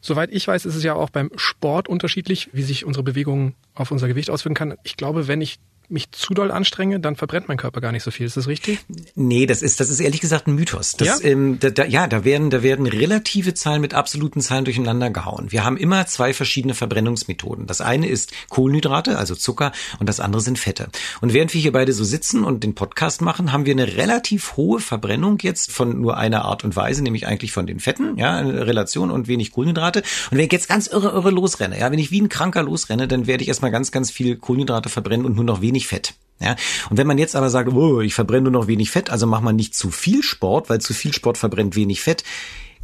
Soweit 0.00 0.30
ich 0.32 0.48
weiß, 0.48 0.64
ist 0.64 0.74
es 0.74 0.82
ja 0.82 0.94
auch 0.94 1.10
beim 1.10 1.30
Sport 1.36 1.88
unterschiedlich, 1.88 2.48
wie 2.52 2.62
sich 2.62 2.84
unsere 2.84 3.04
Bewegung 3.04 3.54
auf 3.74 3.92
unser 3.92 4.08
Gewicht 4.08 4.30
auswirken 4.30 4.54
kann. 4.54 4.74
Ich 4.82 4.96
glaube, 4.96 5.28
wenn 5.28 5.40
ich 5.40 5.60
mich 5.90 6.12
zu 6.12 6.34
doll 6.34 6.50
anstrenge, 6.50 7.00
dann 7.00 7.16
verbrennt 7.16 7.48
mein 7.48 7.56
Körper 7.56 7.80
gar 7.80 7.92
nicht 7.92 8.02
so 8.02 8.10
viel. 8.10 8.26
Ist 8.26 8.36
das 8.36 8.46
richtig? 8.46 8.80
Nee, 9.14 9.46
das 9.46 9.62
ist, 9.62 9.80
das 9.80 9.90
ist 9.90 10.00
ehrlich 10.00 10.20
gesagt 10.20 10.46
ein 10.46 10.54
Mythos. 10.54 10.92
Das, 10.92 11.08
ja? 11.08 11.28
Ähm, 11.28 11.58
da, 11.60 11.70
da, 11.70 11.84
ja, 11.84 12.06
da 12.06 12.24
werden, 12.24 12.50
da 12.50 12.62
werden 12.62 12.86
relative 12.86 13.54
Zahlen 13.54 13.80
mit 13.80 13.94
absoluten 13.94 14.40
Zahlen 14.40 14.64
durcheinander 14.64 15.10
gehauen. 15.10 15.50
Wir 15.50 15.64
haben 15.64 15.76
immer 15.76 16.06
zwei 16.06 16.32
verschiedene 16.32 16.74
Verbrennungsmethoden. 16.74 17.66
Das 17.66 17.80
eine 17.80 18.08
ist 18.08 18.32
Kohlenhydrate, 18.48 19.18
also 19.18 19.34
Zucker, 19.34 19.72
und 19.98 20.08
das 20.08 20.20
andere 20.20 20.42
sind 20.42 20.58
Fette. 20.58 20.88
Und 21.20 21.32
während 21.32 21.52
wir 21.54 21.60
hier 21.60 21.72
beide 21.72 21.92
so 21.92 22.04
sitzen 22.04 22.44
und 22.44 22.64
den 22.64 22.74
Podcast 22.74 23.22
machen, 23.22 23.52
haben 23.52 23.66
wir 23.66 23.72
eine 23.72 23.96
relativ 23.96 24.56
hohe 24.56 24.80
Verbrennung 24.80 25.38
jetzt 25.42 25.72
von 25.72 26.00
nur 26.00 26.16
einer 26.16 26.44
Art 26.44 26.64
und 26.64 26.76
Weise, 26.76 27.02
nämlich 27.02 27.26
eigentlich 27.26 27.52
von 27.52 27.66
den 27.66 27.80
Fetten, 27.80 28.16
ja, 28.16 28.36
eine 28.36 28.66
Relation 28.66 29.10
und 29.10 29.28
wenig 29.28 29.52
Kohlenhydrate. 29.52 30.02
Und 30.30 30.38
wenn 30.38 30.46
ich 30.46 30.52
jetzt 30.52 30.68
ganz 30.68 30.86
irre, 30.86 31.10
irre 31.10 31.30
losrenne, 31.30 31.78
ja, 31.78 31.90
wenn 31.90 31.98
ich 31.98 32.10
wie 32.10 32.20
ein 32.20 32.28
Kranker 32.28 32.62
losrenne, 32.62 33.08
dann 33.08 33.26
werde 33.26 33.42
ich 33.42 33.48
erstmal 33.48 33.70
ganz, 33.70 33.92
ganz 33.92 34.10
viel 34.10 34.36
Kohlenhydrate 34.36 34.88
verbrennen 34.88 35.26
und 35.26 35.36
nur 35.36 35.44
noch 35.44 35.60
wenig 35.60 35.79
wenig 35.80 35.86
Fett. 35.86 36.14
Ja, 36.42 36.56
und 36.88 36.96
wenn 36.96 37.06
man 37.06 37.18
jetzt 37.18 37.36
aber 37.36 37.50
sagt, 37.50 37.70
oh, 37.70 38.00
ich 38.00 38.14
verbrenne 38.14 38.50
nur 38.50 38.62
noch 38.62 38.66
wenig 38.66 38.90
Fett, 38.90 39.10
also 39.10 39.26
macht 39.26 39.42
man 39.42 39.56
nicht 39.56 39.74
zu 39.74 39.90
viel 39.90 40.22
Sport, 40.22 40.70
weil 40.70 40.80
zu 40.80 40.94
viel 40.94 41.12
Sport 41.12 41.36
verbrennt 41.36 41.76
wenig 41.76 42.00
Fett, 42.00 42.24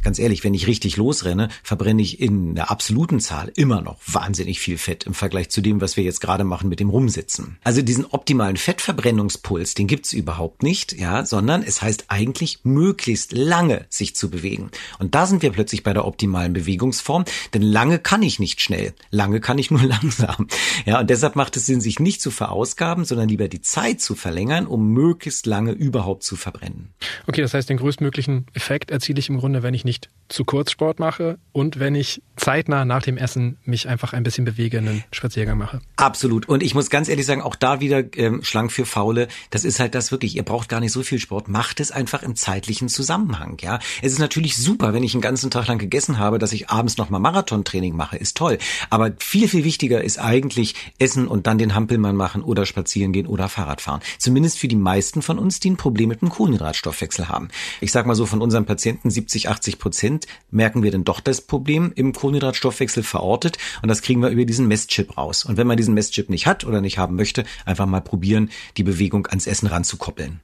ganz 0.03 0.19
ehrlich, 0.19 0.43
wenn 0.43 0.53
ich 0.53 0.67
richtig 0.67 0.97
losrenne, 0.97 1.49
verbrenne 1.63 2.01
ich 2.01 2.19
in 2.19 2.55
der 2.55 2.71
absoluten 2.71 3.19
Zahl 3.19 3.51
immer 3.55 3.81
noch 3.81 3.97
wahnsinnig 4.05 4.59
viel 4.59 4.77
Fett 4.77 5.05
im 5.05 5.13
Vergleich 5.13 5.49
zu 5.49 5.61
dem, 5.61 5.81
was 5.81 5.97
wir 5.97 6.03
jetzt 6.03 6.21
gerade 6.21 6.43
machen 6.43 6.69
mit 6.69 6.79
dem 6.79 6.89
Rumsitzen. 6.89 7.57
Also 7.63 7.81
diesen 7.81 8.05
optimalen 8.05 8.57
Fettverbrennungspuls, 8.57 9.73
den 9.73 9.87
gibt's 9.87 10.13
überhaupt 10.13 10.63
nicht, 10.63 10.93
ja, 10.93 11.25
sondern 11.25 11.63
es 11.63 11.81
heißt 11.81 12.05
eigentlich 12.07 12.59
möglichst 12.63 13.31
lange 13.33 13.85
sich 13.89 14.15
zu 14.15 14.29
bewegen. 14.29 14.71
Und 14.99 15.15
da 15.15 15.25
sind 15.25 15.41
wir 15.41 15.51
plötzlich 15.51 15.83
bei 15.83 15.93
der 15.93 16.05
optimalen 16.05 16.53
Bewegungsform, 16.53 17.25
denn 17.53 17.61
lange 17.61 17.99
kann 17.99 18.21
ich 18.21 18.39
nicht 18.39 18.61
schnell, 18.61 18.93
lange 19.11 19.39
kann 19.39 19.57
ich 19.57 19.71
nur 19.71 19.83
langsam. 19.83 20.47
Ja, 20.85 20.99
und 20.99 21.09
deshalb 21.09 21.35
macht 21.35 21.57
es 21.57 21.65
Sinn, 21.65 21.81
sich 21.81 21.99
nicht 21.99 22.21
zu 22.21 22.31
verausgaben, 22.31 23.05
sondern 23.05 23.29
lieber 23.29 23.47
die 23.47 23.61
Zeit 23.61 24.01
zu 24.01 24.15
verlängern, 24.15 24.67
um 24.67 24.89
möglichst 24.93 25.45
lange 25.45 25.71
überhaupt 25.71 26.23
zu 26.23 26.35
verbrennen. 26.35 26.93
Okay, 27.27 27.41
das 27.41 27.53
heißt, 27.53 27.69
den 27.69 27.77
größtmöglichen 27.77 28.45
Effekt 28.53 28.91
erziele 28.91 29.19
ich 29.19 29.29
im 29.29 29.37
Grunde, 29.37 29.63
wenn 29.63 29.73
ich 29.73 29.85
nicht 29.87 30.09
zu 30.29 30.45
kurz 30.45 30.71
Sport 30.71 30.99
mache 30.99 31.37
und 31.51 31.79
wenn 31.79 31.95
ich 31.95 32.21
zeitnah 32.35 32.85
nach 32.85 33.01
dem 33.01 33.17
Essen 33.17 33.57
mich 33.65 33.87
einfach 33.87 34.13
ein 34.13 34.23
bisschen 34.23 34.45
bewege, 34.45 34.77
einen 34.77 35.03
Spaziergang 35.11 35.57
mache. 35.57 35.81
Absolut. 35.95 36.47
Und 36.47 36.61
ich 36.61 36.75
muss 36.75 36.89
ganz 36.89 37.09
ehrlich 37.09 37.25
sagen, 37.25 37.41
auch 37.41 37.55
da 37.55 37.79
wieder 37.79 38.03
ähm, 38.15 38.43
schlank 38.43 38.71
für 38.71 38.85
Faule. 38.85 39.27
Das 39.49 39.65
ist 39.65 39.79
halt 39.79 39.95
das 39.95 40.11
wirklich. 40.11 40.35
Ihr 40.35 40.43
braucht 40.43 40.69
gar 40.69 40.79
nicht 40.79 40.91
so 40.91 41.01
viel 41.01 41.17
Sport. 41.17 41.47
Macht 41.47 41.79
es 41.79 41.91
einfach 41.91 42.21
im 42.21 42.35
zeitlichen 42.35 42.89
Zusammenhang. 42.89 43.57
Ja, 43.61 43.79
es 44.01 44.13
ist 44.13 44.19
natürlich 44.19 44.55
super, 44.55 44.93
wenn 44.93 45.03
ich 45.03 45.13
einen 45.13 45.21
ganzen 45.21 45.49
Tag 45.49 45.67
lang 45.67 45.79
gegessen 45.79 46.19
habe, 46.19 46.37
dass 46.37 46.53
ich 46.53 46.69
abends 46.69 46.97
noch 46.97 47.09
mal 47.09 47.19
Marathontraining 47.19 47.95
mache. 47.95 48.17
Ist 48.17 48.37
toll. 48.37 48.59
Aber 48.89 49.13
viel 49.17 49.47
viel 49.47 49.63
wichtiger 49.63 50.03
ist 50.03 50.19
eigentlich 50.19 50.75
Essen 50.99 51.27
und 51.27 51.47
dann 51.47 51.57
den 51.57 51.73
Hampelmann 51.73 52.15
machen 52.15 52.43
oder 52.43 52.65
spazieren 52.65 53.13
gehen 53.13 53.25
oder 53.25 53.49
Fahrrad 53.49 53.81
fahren. 53.81 54.01
Zumindest 54.19 54.59
für 54.59 54.67
die 54.67 54.75
meisten 54.75 55.21
von 55.23 55.39
uns, 55.39 55.59
die 55.59 55.71
ein 55.71 55.77
Problem 55.77 56.09
mit 56.09 56.21
dem 56.21 56.29
Kohlenhydratstoffwechsel 56.29 57.29
haben. 57.29 57.47
Ich 57.81 57.91
sag 57.91 58.05
mal 58.05 58.15
so 58.15 58.27
von 58.27 58.41
unseren 58.41 58.65
Patienten 58.65 59.09
70, 59.09 59.49
80 59.49 59.79
Prozent 59.79 60.16
merken 60.49 60.81
wir 60.83 60.91
dann 60.91 61.03
doch 61.03 61.19
das 61.19 61.41
Problem 61.41 61.91
im 61.95 62.13
Kohlenhydratstoffwechsel 62.13 63.03
verortet 63.03 63.57
und 63.81 63.89
das 63.89 64.01
kriegen 64.01 64.21
wir 64.21 64.29
über 64.29 64.45
diesen 64.45 64.67
Messchip 64.67 65.17
raus. 65.17 65.45
Und 65.45 65.57
wenn 65.57 65.67
man 65.67 65.77
diesen 65.77 65.93
Messchip 65.93 66.29
nicht 66.29 66.47
hat 66.47 66.63
oder 66.65 66.81
nicht 66.81 66.97
haben 66.97 67.15
möchte, 67.15 67.43
einfach 67.65 67.85
mal 67.85 68.01
probieren, 68.01 68.49
die 68.77 68.83
Bewegung 68.83 69.27
ans 69.27 69.47
Essen 69.47 69.67
ranzukoppeln. 69.67 70.39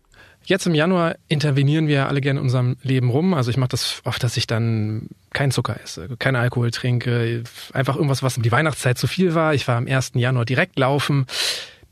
Jetzt 0.45 0.65
im 0.65 0.75
Januar 0.75 1.15
intervenieren 1.29 1.87
wir 1.87 2.07
alle 2.09 2.19
gerne 2.19 2.39
in 2.39 2.43
unserem 2.43 2.75
Leben 2.83 3.09
rum. 3.09 3.33
Also 3.33 3.49
ich 3.49 3.55
mache 3.55 3.69
das 3.69 4.01
oft, 4.03 4.21
dass 4.23 4.35
ich 4.35 4.45
dann 4.45 5.07
keinen 5.31 5.51
Zucker 5.51 5.79
esse, 5.81 6.09
keinen 6.19 6.35
Alkohol 6.35 6.69
trinke, 6.71 7.43
einfach 7.71 7.95
irgendwas, 7.95 8.23
was 8.23 8.35
um 8.35 8.43
die 8.43 8.51
Weihnachtszeit 8.51 8.97
zu 8.97 9.07
viel 9.07 9.35
war. 9.35 9.53
Ich 9.53 9.67
war 9.69 9.77
am 9.77 9.87
1. 9.87 10.11
Januar 10.15 10.43
direkt 10.43 10.77
laufen. 10.77 11.27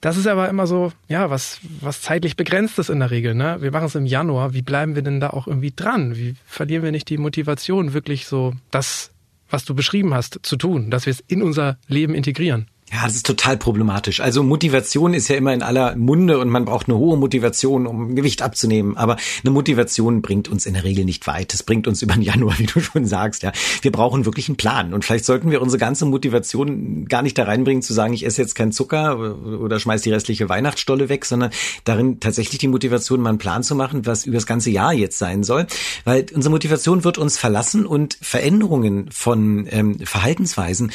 Das 0.02 0.18
ist 0.18 0.26
aber 0.26 0.50
immer 0.50 0.66
so, 0.66 0.92
ja, 1.08 1.30
was, 1.30 1.60
was 1.80 2.02
zeitlich 2.02 2.36
begrenzt 2.36 2.80
ist 2.80 2.90
in 2.90 3.00
der 3.00 3.12
Regel. 3.12 3.36
Ne? 3.36 3.58
Wir 3.62 3.72
machen 3.72 3.86
es 3.86 3.94
im 3.94 4.08
Januar. 4.08 4.54
Wie 4.54 4.64
bleiben 4.64 4.96
wir 4.96 5.04
denn 5.04 5.20
da 5.20 5.30
auch 5.30 5.48
irgendwie 5.48 5.72
dran? 5.76 6.18
Wie 6.18 6.36
verlieren 6.48 6.84
wir 6.84 6.92
nicht 6.92 7.08
die 7.08 7.20
Motivation, 7.20 7.94
wirklich 7.94 8.26
so 8.26 8.54
das, 8.72 9.12
was 9.52 9.64
du 9.64 9.76
beschrieben 9.76 10.16
hast, 10.16 10.40
zu 10.42 10.58
tun, 10.58 10.90
dass 10.90 11.06
wir 11.06 11.12
es 11.12 11.24
in 11.28 11.44
unser 11.44 11.78
Leben 11.88 12.16
integrieren? 12.16 12.68
Ja, 12.94 13.06
das 13.06 13.16
ist 13.16 13.26
total 13.26 13.56
problematisch. 13.56 14.20
Also 14.20 14.44
Motivation 14.44 15.14
ist 15.14 15.30
ja 15.30 15.38
immer 15.38 15.54
in 15.54 15.62
aller 15.62 15.96
Munde 15.96 16.40
und 16.40 16.50
man 16.50 16.66
braucht 16.66 16.90
eine 16.90 16.98
hohe 16.98 17.16
Motivation, 17.18 17.88
um 17.88 18.16
Gewicht 18.16 18.42
abzunehmen. 18.42 18.98
Aber 18.98 19.16
eine 19.44 19.52
Motivation 19.52 20.22
bringt 20.22 20.50
uns 20.50 20.66
in 20.66 20.74
der 20.74 20.84
Regel 20.84 21.06
nicht 21.06 21.26
weit. 21.26 21.54
Das 21.54 21.64
bringt 21.64 21.88
uns 21.88 22.02
über 22.02 22.16
den 22.16 22.22
Januar, 22.22 22.60
wie 22.60 22.66
du 22.66 22.82
schon 22.82 23.06
sagst. 23.06 23.44
Ja, 23.44 23.54
wir 23.82 23.94
brauchen 23.94 24.26
wirklich 24.26 24.50
einen 24.50 24.58
Plan. 24.58 24.94
Und 24.94 25.06
vielleicht 25.06 25.24
sollten 25.24 25.52
wir 25.52 25.62
unsere 25.62 25.80
ganze 25.80 26.04
Motivation 26.06 27.06
gar 27.06 27.22
nicht 27.22 27.38
da 27.38 27.46
reinbringen, 27.46 27.82
zu 27.82 27.94
sagen, 27.94 28.12
ich 28.12 28.26
esse 28.26 28.42
jetzt 28.42 28.56
keinen 28.56 28.74
Zucker 28.74 29.18
oder 29.18 29.80
schmeiß 29.80 30.02
die 30.02 30.12
restliche 30.12 30.50
Weihnachtsstolle 30.50 31.08
weg, 31.08 31.24
sondern 31.24 31.52
darin 31.86 32.20
tatsächlich 32.20 32.60
die 32.60 32.68
Motivation, 32.68 33.22
mal 33.22 33.30
einen 33.30 33.38
Plan 33.38 33.64
zu 33.64 33.74
machen, 33.74 34.06
was 34.06 34.26
über 34.26 34.36
das 34.36 34.46
ganze 34.46 34.70
Jahr 34.70 34.92
jetzt 34.92 35.18
sein 35.18 35.44
soll. 35.44 35.66
Weil 36.04 36.26
unsere 36.34 36.52
Motivation 36.52 37.06
wird 37.06 37.18
uns 37.18 37.38
verlassen 37.38 37.86
und 37.86 38.18
Veränderungen 38.22 39.10
von 39.12 39.66
ähm, 39.72 40.00
Verhaltensweisen 40.00 40.92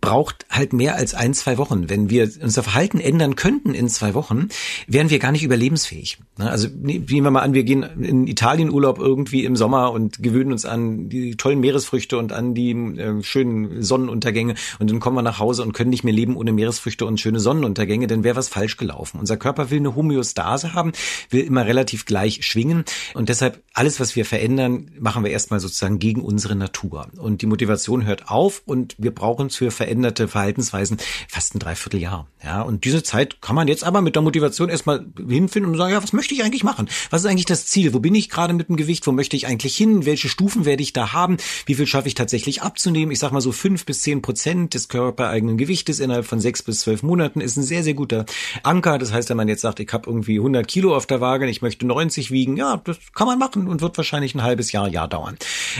braucht 0.00 0.46
halt 0.48 0.72
mehr 0.72 0.94
als 0.94 1.12
ein 1.12 1.33
zwei 1.34 1.58
Wochen. 1.58 1.88
Wenn 1.88 2.10
wir 2.10 2.30
unser 2.42 2.62
Verhalten 2.62 3.00
ändern 3.00 3.36
könnten 3.36 3.74
in 3.74 3.88
zwei 3.88 4.14
Wochen, 4.14 4.48
wären 4.86 5.10
wir 5.10 5.18
gar 5.18 5.32
nicht 5.32 5.44
überlebensfähig. 5.44 6.18
Ne? 6.38 6.50
Also 6.50 6.68
nehmen 6.68 7.08
wir 7.08 7.30
mal 7.30 7.40
an, 7.40 7.54
wir 7.54 7.64
gehen 7.64 7.82
in 7.82 8.26
Italien 8.26 8.70
Urlaub 8.70 8.98
irgendwie 8.98 9.44
im 9.44 9.56
Sommer 9.56 9.92
und 9.92 10.22
gewöhnen 10.22 10.52
uns 10.52 10.64
an 10.64 11.08
die 11.08 11.36
tollen 11.36 11.60
Meeresfrüchte 11.60 12.18
und 12.18 12.32
an 12.32 12.54
die 12.54 12.72
äh, 12.72 13.22
schönen 13.22 13.82
Sonnenuntergänge 13.82 14.54
und 14.78 14.90
dann 14.90 15.00
kommen 15.00 15.16
wir 15.16 15.22
nach 15.22 15.38
Hause 15.38 15.62
und 15.62 15.72
können 15.72 15.90
nicht 15.90 16.04
mehr 16.04 16.12
leben 16.12 16.36
ohne 16.36 16.52
Meeresfrüchte 16.52 17.06
und 17.06 17.20
schöne 17.20 17.40
Sonnenuntergänge, 17.40 18.06
dann 18.06 18.24
wäre 18.24 18.36
was 18.36 18.48
falsch 18.48 18.76
gelaufen. 18.76 19.18
Unser 19.20 19.36
Körper 19.36 19.70
will 19.70 19.78
eine 19.78 19.94
Homöostase 19.94 20.74
haben, 20.74 20.92
will 21.30 21.44
immer 21.44 21.66
relativ 21.66 22.06
gleich 22.06 22.44
schwingen 22.44 22.84
und 23.14 23.28
deshalb 23.28 23.62
alles, 23.72 24.00
was 24.00 24.16
wir 24.16 24.24
verändern, 24.24 24.90
machen 24.98 25.24
wir 25.24 25.30
erstmal 25.30 25.60
sozusagen 25.60 25.98
gegen 25.98 26.22
unsere 26.22 26.56
Natur. 26.56 27.08
Und 27.16 27.42
die 27.42 27.46
Motivation 27.46 28.04
hört 28.04 28.28
auf 28.28 28.62
und 28.64 28.94
wir 28.98 29.12
brauchen 29.12 29.50
für 29.50 29.70
veränderte 29.70 30.28
Verhaltensweisen 30.28 30.98
fast 31.28 31.54
ein 31.54 31.58
Dreivierteljahr. 31.58 32.26
Ja, 32.44 32.60
und 32.60 32.84
diese 32.84 33.02
Zeit 33.02 33.40
kann 33.40 33.56
man 33.56 33.68
jetzt 33.68 33.84
aber 33.84 34.02
mit 34.02 34.16
der 34.16 34.22
Motivation 34.22 34.68
erstmal 34.68 35.06
hinfinden 35.16 35.72
und 35.72 35.78
sagen, 35.78 35.92
ja, 35.92 36.02
was 36.02 36.12
möchte 36.12 36.34
ich 36.34 36.44
eigentlich 36.44 36.64
machen? 36.64 36.88
Was 37.10 37.22
ist 37.22 37.30
eigentlich 37.30 37.46
das 37.46 37.66
Ziel? 37.66 37.94
Wo 37.94 38.00
bin 38.00 38.14
ich 38.14 38.28
gerade 38.28 38.52
mit 38.52 38.68
dem 38.68 38.76
Gewicht? 38.76 39.06
Wo 39.06 39.12
möchte 39.12 39.36
ich 39.36 39.46
eigentlich 39.46 39.74
hin? 39.76 40.04
Welche 40.04 40.28
Stufen 40.28 40.66
werde 40.66 40.82
ich 40.82 40.92
da 40.92 41.14
haben? 41.14 41.38
Wie 41.64 41.74
viel 41.74 41.86
schaffe 41.86 42.08
ich 42.08 42.14
tatsächlich 42.14 42.60
abzunehmen? 42.60 43.12
Ich 43.12 43.18
sag 43.18 43.32
mal 43.32 43.40
so 43.40 43.52
fünf 43.52 43.86
bis 43.86 44.02
zehn 44.02 44.20
Prozent 44.20 44.74
des 44.74 44.88
körpereigenen 44.88 45.56
Gewichtes 45.56 46.00
innerhalb 46.00 46.26
von 46.26 46.40
sechs 46.40 46.62
bis 46.62 46.80
zwölf 46.80 47.02
Monaten 47.02 47.40
ist 47.40 47.56
ein 47.56 47.62
sehr, 47.62 47.82
sehr 47.82 47.94
guter 47.94 48.26
Anker. 48.62 48.98
Das 48.98 49.12
heißt, 49.12 49.30
wenn 49.30 49.36
man 49.38 49.48
jetzt 49.48 49.62
sagt, 49.62 49.80
ich 49.80 49.92
habe 49.92 50.08
irgendwie 50.08 50.36
100 50.36 50.66
Kilo 50.68 50.94
auf 50.94 51.06
der 51.06 51.20
Waage, 51.20 51.48
ich 51.48 51.62
möchte 51.62 51.86
90 51.86 52.30
wiegen, 52.30 52.56
ja, 52.56 52.76
das 52.84 52.98
kann 53.14 53.26
man 53.26 53.38
machen 53.38 53.68
und 53.68 53.80
wird 53.80 53.96
wahrscheinlich 53.96 54.34
ein 54.34 54.42
halbes 54.42 54.72
Jahr, 54.72 54.88
Jahr 54.88 55.08
dauern. 55.08 55.36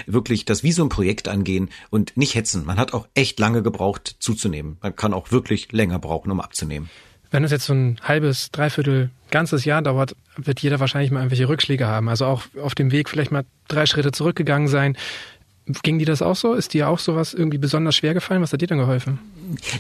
Wirklich 0.07 0.45
das 0.45 0.63
wie 0.63 0.73
so 0.73 0.83
ein 0.83 0.89
Projekt 0.89 1.29
angehen 1.29 1.69
und 1.91 2.17
nicht 2.17 2.35
hetzen. 2.35 2.65
Man 2.65 2.79
hat 2.79 2.95
auch 2.95 3.07
echt 3.15 3.39
lange 3.39 3.63
gebraucht 3.63 4.17
zuzunehmen. 4.19 4.79
Man 4.81 4.97
kann 4.97 5.13
auch 5.13 5.31
wirklich 5.35 5.71
länger 5.73 5.99
brauchen, 5.99 6.31
um 6.33 6.41
abzunehmen. 6.41 6.89
Wenn 7.31 7.45
es 7.45 7.51
jetzt 7.51 7.67
so 7.67 7.75
ein 7.75 7.99
halbes, 8.03 8.51
dreiviertel, 8.53 9.11
ganzes 9.31 9.65
Jahr 9.65 9.83
dauert, 9.83 10.15
wird 10.37 10.61
jeder 10.61 10.81
wahrscheinlich 10.81 11.11
mal 11.11 11.19
irgendwelche 11.19 11.49
Rückschläge 11.49 11.87
haben. 11.87 12.09
Also 12.09 12.25
auch 12.27 12.45
auf 12.63 12.75
dem 12.75 12.93
Weg 12.93 13.11
vielleicht 13.11 13.33
mal 13.33 13.45
drei 13.69 13.87
Schritte 13.87 14.13
zurückgegangen 14.13 14.69
sein. 14.69 14.97
Ging 15.83 15.99
dir 15.99 16.05
das 16.05 16.21
auch 16.21 16.37
so? 16.37 16.53
Ist 16.53 16.75
dir 16.75 16.91
auch 16.91 16.99
sowas 16.99 17.33
irgendwie 17.33 17.57
besonders 17.57 17.97
schwer 17.97 18.13
gefallen? 18.13 18.43
Was 18.43 18.53
hat 18.53 18.61
dir 18.61 18.67
dann 18.67 18.79
geholfen? 18.79 19.19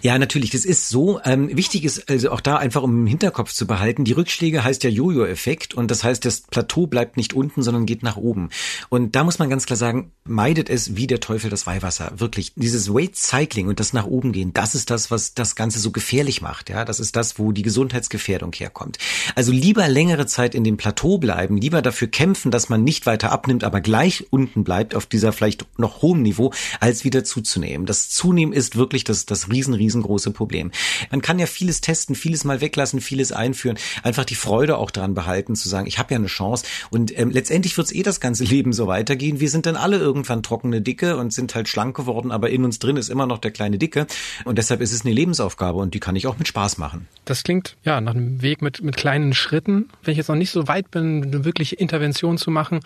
Ja, 0.01 0.19
natürlich, 0.19 0.51
das 0.51 0.65
ist 0.65 0.89
so. 0.89 1.21
Ähm, 1.25 1.55
wichtig 1.55 1.85
ist 1.85 2.09
also 2.09 2.31
auch 2.31 2.41
da 2.41 2.57
einfach, 2.57 2.83
um 2.83 3.01
im 3.01 3.07
Hinterkopf 3.07 3.53
zu 3.53 3.67
behalten, 3.67 4.05
die 4.05 4.13
Rückschläge 4.13 4.65
heißt 4.65 4.83
ja 4.85 4.91
Jojo-Effekt 4.91 5.75
und 5.75 5.91
das 5.91 6.03
heißt, 6.03 6.25
das 6.25 6.41
Plateau 6.41 6.87
bleibt 6.87 7.19
nicht 7.19 7.35
unten, 7.35 7.63
sondern 7.63 7.85
geht 7.85 8.03
nach 8.03 8.17
oben. 8.17 8.49
Und 8.89 9.15
da 9.15 9.25
muss 9.25 9.39
man 9.39 9.51
ganz 9.51 9.67
klar 9.67 9.77
sagen, 9.77 10.13
meidet 10.25 10.71
es 10.71 10.97
wie 10.97 11.07
der 11.07 11.21
Teufel 11.21 11.51
das 11.51 11.67
Weihwasser. 11.67 12.13
Wirklich, 12.17 12.53
dieses 12.57 12.93
Weight 12.93 13.17
Cycling 13.17 13.69
und 13.69 13.79
das 13.79 13.93
nach 13.93 14.07
oben 14.07 14.33
gehen, 14.33 14.55
das 14.55 14.75
ist 14.75 14.89
das, 14.89 15.11
was 15.11 15.35
das 15.35 15.55
Ganze 15.55 15.81
so 15.81 15.91
gefährlich 15.91 16.41
macht. 16.41 16.71
Ja, 16.71 16.87
das 16.87 16.99
ist 16.99 17.15
das, 17.15 17.39
wo 17.39 17.53
die 17.53 17.63
Gesundheitsgefährdung 17.63 18.53
herkommt. 18.53 18.99
Also 19.35 19.53
lieber 19.53 19.87
längere 19.89 20.27
Zeit 20.27 20.55
in 20.55 20.65
dem 20.65 20.79
Plateau 20.79 21.19
bleiben, 21.19 21.59
lieber 21.59 21.83
dafür 21.83 22.09
kämpfen, 22.09 22.51
dass 22.51 22.71
man 22.71 22.85
nicht 22.85 23.05
weiter 23.05 23.33
abnimmt, 23.33 23.65
aber 23.65 23.83
gleich 23.83 24.27
unten 24.31 24.65
bleibt 24.65 24.95
auf 24.95 25.05
dieser 25.05 25.33
vielleicht 25.33 25.67
noch 25.79 26.03
hohem 26.03 26.23
Niveau, 26.23 26.53
als 26.81 27.05
wieder 27.05 27.25
zuzunehmen. 27.25 27.87
Das 27.87 28.09
Zunehmen 28.11 28.53
ist 28.53 28.77
wirklich 28.77 29.05
das, 29.05 29.27
das 29.27 29.51
riesen, 29.51 29.75
riesengroße 29.75 30.31
Problem. 30.31 30.71
Man 31.11 31.23
kann 31.23 31.39
ja 31.39 31.47
vieles 31.47 31.81
testen, 31.81 32.15
vieles 32.15 32.45
mal 32.45 32.61
weglassen, 32.61 33.01
vieles 33.01 33.33
einführen, 33.33 33.79
einfach 34.03 34.25
die 34.25 34.35
Freude 34.35 34.79
auch 34.79 34.91
dran 34.91 35.15
behalten, 35.15 35.55
zu 35.57 35.69
sagen, 35.69 35.87
ich 35.87 35.99
habe 35.99 36.15
ja 36.15 36.19
eine 36.19 36.27
Chance. 36.27 36.65
Und 36.91 37.17
ähm, 37.19 37.31
letztendlich 37.31 37.77
wird 37.77 37.87
es 37.89 37.95
eh 37.95 38.03
das 38.03 38.21
ganze 38.21 38.45
Leben 38.55 38.73
so 38.73 38.87
weitergehen. 38.87 39.41
Wir 39.41 39.51
sind 39.51 39.67
dann 39.67 39.77
alle 39.77 39.99
irgendwann 39.99 40.43
trockene 40.43 40.81
Dicke 40.81 41.17
und 41.17 41.33
sind 41.33 41.55
halt 41.55 41.69
schlank 41.69 41.97
geworden, 41.97 42.31
aber 42.31 42.51
in 42.51 42.65
uns 42.65 42.79
drin 42.79 42.97
ist 42.97 43.09
immer 43.09 43.27
noch 43.27 43.39
der 43.39 43.51
kleine 43.51 43.79
Dicke. 43.79 44.07
Und 44.45 44.59
deshalb 44.59 44.81
ist 44.81 44.93
es 44.93 45.05
eine 45.05 45.15
Lebensaufgabe 45.15 45.79
und 45.79 45.95
die 45.95 46.01
kann 46.01 46.17
ich 46.17 46.27
auch 46.27 46.39
mit 46.39 46.49
Spaß 46.49 46.79
machen. 46.79 47.09
Das 47.25 47.43
klingt 47.43 47.77
ja 47.85 48.01
nach 48.01 48.15
einem 48.15 48.43
Weg 48.43 48.63
mit, 48.63 48.83
mit 48.83 48.97
kleinen 48.97 49.35
Schritten. 49.35 49.89
Wenn 50.03 50.13
ich 50.13 50.19
jetzt 50.19 50.29
noch 50.29 50.37
nicht 50.37 50.51
so 50.51 50.69
weit 50.69 50.91
bin, 50.91 51.23
eine 51.23 51.45
wirkliche 51.45 51.77
Intervention 51.77 52.39
zu 52.39 52.51
machen, 52.51 52.81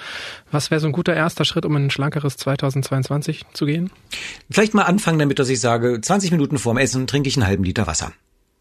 was 0.50 0.70
wäre 0.70 0.80
so 0.80 0.86
ein 0.86 0.92
guter 0.92 1.14
erster 1.14 1.44
Schritt, 1.44 1.64
um 1.64 1.74
ein 1.76 1.90
schlankeres 1.90 2.36
2022 2.82 3.44
zu 3.52 3.66
gehen? 3.66 3.90
Vielleicht 4.50 4.74
mal 4.74 4.84
anfangen 4.84 5.18
damit, 5.18 5.38
dass 5.38 5.48
ich 5.48 5.60
sage, 5.60 6.00
20 6.00 6.30
Minuten 6.30 6.58
vorm 6.58 6.78
Essen 6.78 7.06
trinke 7.06 7.28
ich 7.28 7.36
einen 7.36 7.46
halben 7.46 7.64
Liter 7.64 7.86
Wasser. 7.86 8.12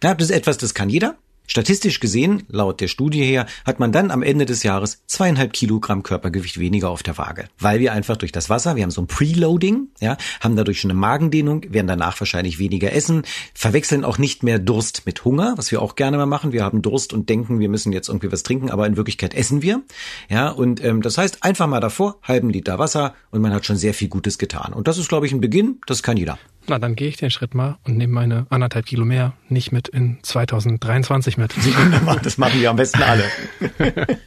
Ja, 0.03 0.13
das 0.13 0.29
ist 0.29 0.35
etwas, 0.35 0.57
das 0.57 0.73
kann 0.73 0.89
jeder. 0.89 1.15
Statistisch 1.47 2.01
gesehen, 2.01 2.43
laut 2.49 2.81
der 2.81 2.89
Studie 2.89 3.23
her, 3.23 3.45
hat 3.65 3.79
man 3.79 3.93
dann 3.93 4.11
am 4.11 4.21
Ende 4.21 4.45
des 4.45 4.63
Jahres 4.63 5.03
zweieinhalb 5.07 5.53
Kilogramm 5.53 6.03
Körpergewicht 6.03 6.59
weniger 6.59 6.89
auf 6.89 7.03
der 7.03 7.17
Waage. 7.17 7.45
Weil 7.57 7.79
wir 7.79 7.93
einfach 7.93 8.17
durch 8.17 8.33
das 8.33 8.49
Wasser, 8.49 8.75
wir 8.75 8.83
haben 8.83 8.91
so 8.91 9.01
ein 9.01 9.07
Preloading, 9.07 9.87
ja, 10.01 10.17
haben 10.41 10.57
dadurch 10.57 10.81
schon 10.81 10.91
eine 10.91 10.99
Magendehnung, 10.99 11.63
werden 11.69 11.87
danach 11.87 12.19
wahrscheinlich 12.19 12.59
weniger 12.59 12.91
essen, 12.91 13.23
verwechseln 13.53 14.03
auch 14.03 14.17
nicht 14.17 14.43
mehr 14.43 14.59
Durst 14.59 15.05
mit 15.05 15.23
Hunger, 15.23 15.53
was 15.55 15.71
wir 15.71 15.81
auch 15.81 15.95
gerne 15.95 16.17
mal 16.17 16.25
machen. 16.25 16.51
Wir 16.51 16.63
haben 16.63 16.81
Durst 16.81 17.13
und 17.13 17.29
denken, 17.29 17.59
wir 17.59 17.69
müssen 17.69 17.93
jetzt 17.93 18.09
irgendwie 18.09 18.31
was 18.31 18.43
trinken, 18.43 18.69
aber 18.69 18.85
in 18.85 18.97
Wirklichkeit 18.97 19.33
essen 19.33 19.61
wir. 19.61 19.81
Ja, 20.29 20.49
und 20.49 20.83
ähm, 20.83 21.01
das 21.01 21.17
heißt, 21.17 21.43
einfach 21.43 21.67
mal 21.67 21.79
davor, 21.79 22.17
halben 22.23 22.49
Liter 22.49 22.77
Wasser 22.77 23.15
und 23.31 23.41
man 23.41 23.53
hat 23.53 23.65
schon 23.65 23.77
sehr 23.77 23.93
viel 23.93 24.09
Gutes 24.09 24.37
getan. 24.37 24.73
Und 24.73 24.87
das 24.87 24.97
ist, 24.97 25.07
glaube 25.07 25.25
ich, 25.25 25.31
ein 25.31 25.41
Beginn, 25.41 25.79
das 25.87 26.03
kann 26.03 26.17
jeder. 26.17 26.37
Na, 26.69 26.79
dann 26.79 26.95
gehe 26.95 27.07
ich 27.07 27.17
den 27.17 27.31
Schritt 27.31 27.55
mal 27.55 27.77
und 27.85 27.97
nehme 27.97 28.13
meine 28.13 28.45
anderthalb 28.49 28.85
Kilo 28.85 29.05
mehr 29.05 29.33
nicht 29.47 29.71
mit 29.71 29.87
in 29.87 30.17
2023 30.21 31.37
mit. 31.37 31.53
Das 32.23 32.37
machen 32.37 32.59
wir 32.59 32.69
am 32.69 32.75
besten 32.75 33.01
alle. 33.03 33.23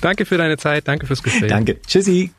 danke 0.00 0.24
für 0.24 0.38
deine 0.38 0.56
Zeit, 0.56 0.88
danke 0.88 1.06
fürs 1.06 1.22
Gespräch. 1.22 1.50
Danke. 1.50 1.80
Tschüssi. 1.82 2.30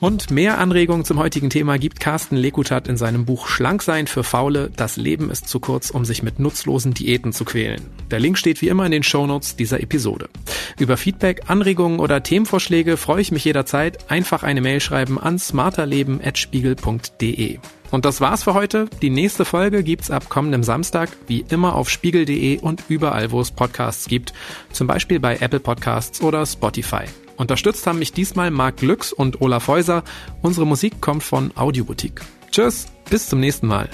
Und 0.00 0.30
mehr 0.30 0.58
Anregungen 0.58 1.04
zum 1.04 1.18
heutigen 1.18 1.50
Thema 1.50 1.78
gibt 1.78 2.00
Carsten 2.00 2.36
Lekutat 2.36 2.88
in 2.88 2.96
seinem 2.96 3.26
Buch 3.26 3.46
Schlank 3.46 3.82
sein 3.82 4.06
für 4.06 4.24
Faule. 4.24 4.70
Das 4.74 4.96
Leben 4.96 5.28
ist 5.30 5.46
zu 5.46 5.60
kurz, 5.60 5.90
um 5.90 6.06
sich 6.06 6.22
mit 6.22 6.38
nutzlosen 6.38 6.94
Diäten 6.94 7.34
zu 7.34 7.44
quälen. 7.44 7.82
Der 8.10 8.18
Link 8.18 8.38
steht 8.38 8.62
wie 8.62 8.68
immer 8.68 8.86
in 8.86 8.92
den 8.92 9.02
Shownotes 9.02 9.56
dieser 9.56 9.82
Episode. 9.82 10.30
Über 10.78 10.96
Feedback, 10.96 11.42
Anregungen 11.48 12.00
oder 12.00 12.22
Themenvorschläge 12.22 12.96
freue 12.96 13.20
ich 13.20 13.30
mich 13.30 13.44
jederzeit. 13.44 14.10
Einfach 14.10 14.42
eine 14.42 14.62
Mail 14.62 14.80
schreiben 14.80 15.20
an 15.20 15.38
smarterleben.spiegel.de. 15.38 17.58
Und 17.90 18.06
das 18.06 18.22
war's 18.22 18.44
für 18.44 18.54
heute. 18.54 18.88
Die 19.02 19.10
nächste 19.10 19.44
Folge 19.44 19.82
gibt's 19.82 20.10
ab 20.10 20.30
kommendem 20.30 20.62
Samstag, 20.62 21.10
wie 21.26 21.44
immer 21.50 21.74
auf 21.74 21.90
spiegel.de 21.90 22.60
und 22.60 22.84
überall, 22.88 23.32
wo 23.32 23.42
es 23.42 23.50
Podcasts 23.50 24.06
gibt. 24.06 24.32
Zum 24.72 24.86
Beispiel 24.86 25.20
bei 25.20 25.36
Apple 25.36 25.60
Podcasts 25.60 26.22
oder 26.22 26.46
Spotify. 26.46 27.04
Unterstützt 27.40 27.86
haben 27.86 27.98
mich 27.98 28.12
diesmal 28.12 28.50
Marc 28.50 28.76
Glücks 28.76 29.14
und 29.14 29.40
Olaf 29.40 29.66
Häuser. 29.66 30.04
Unsere 30.42 30.66
Musik 30.66 31.00
kommt 31.00 31.22
von 31.22 31.52
Audioboutique. 31.56 32.20
Tschüss, 32.50 32.88
bis 33.08 33.30
zum 33.30 33.40
nächsten 33.40 33.66
Mal. 33.66 33.88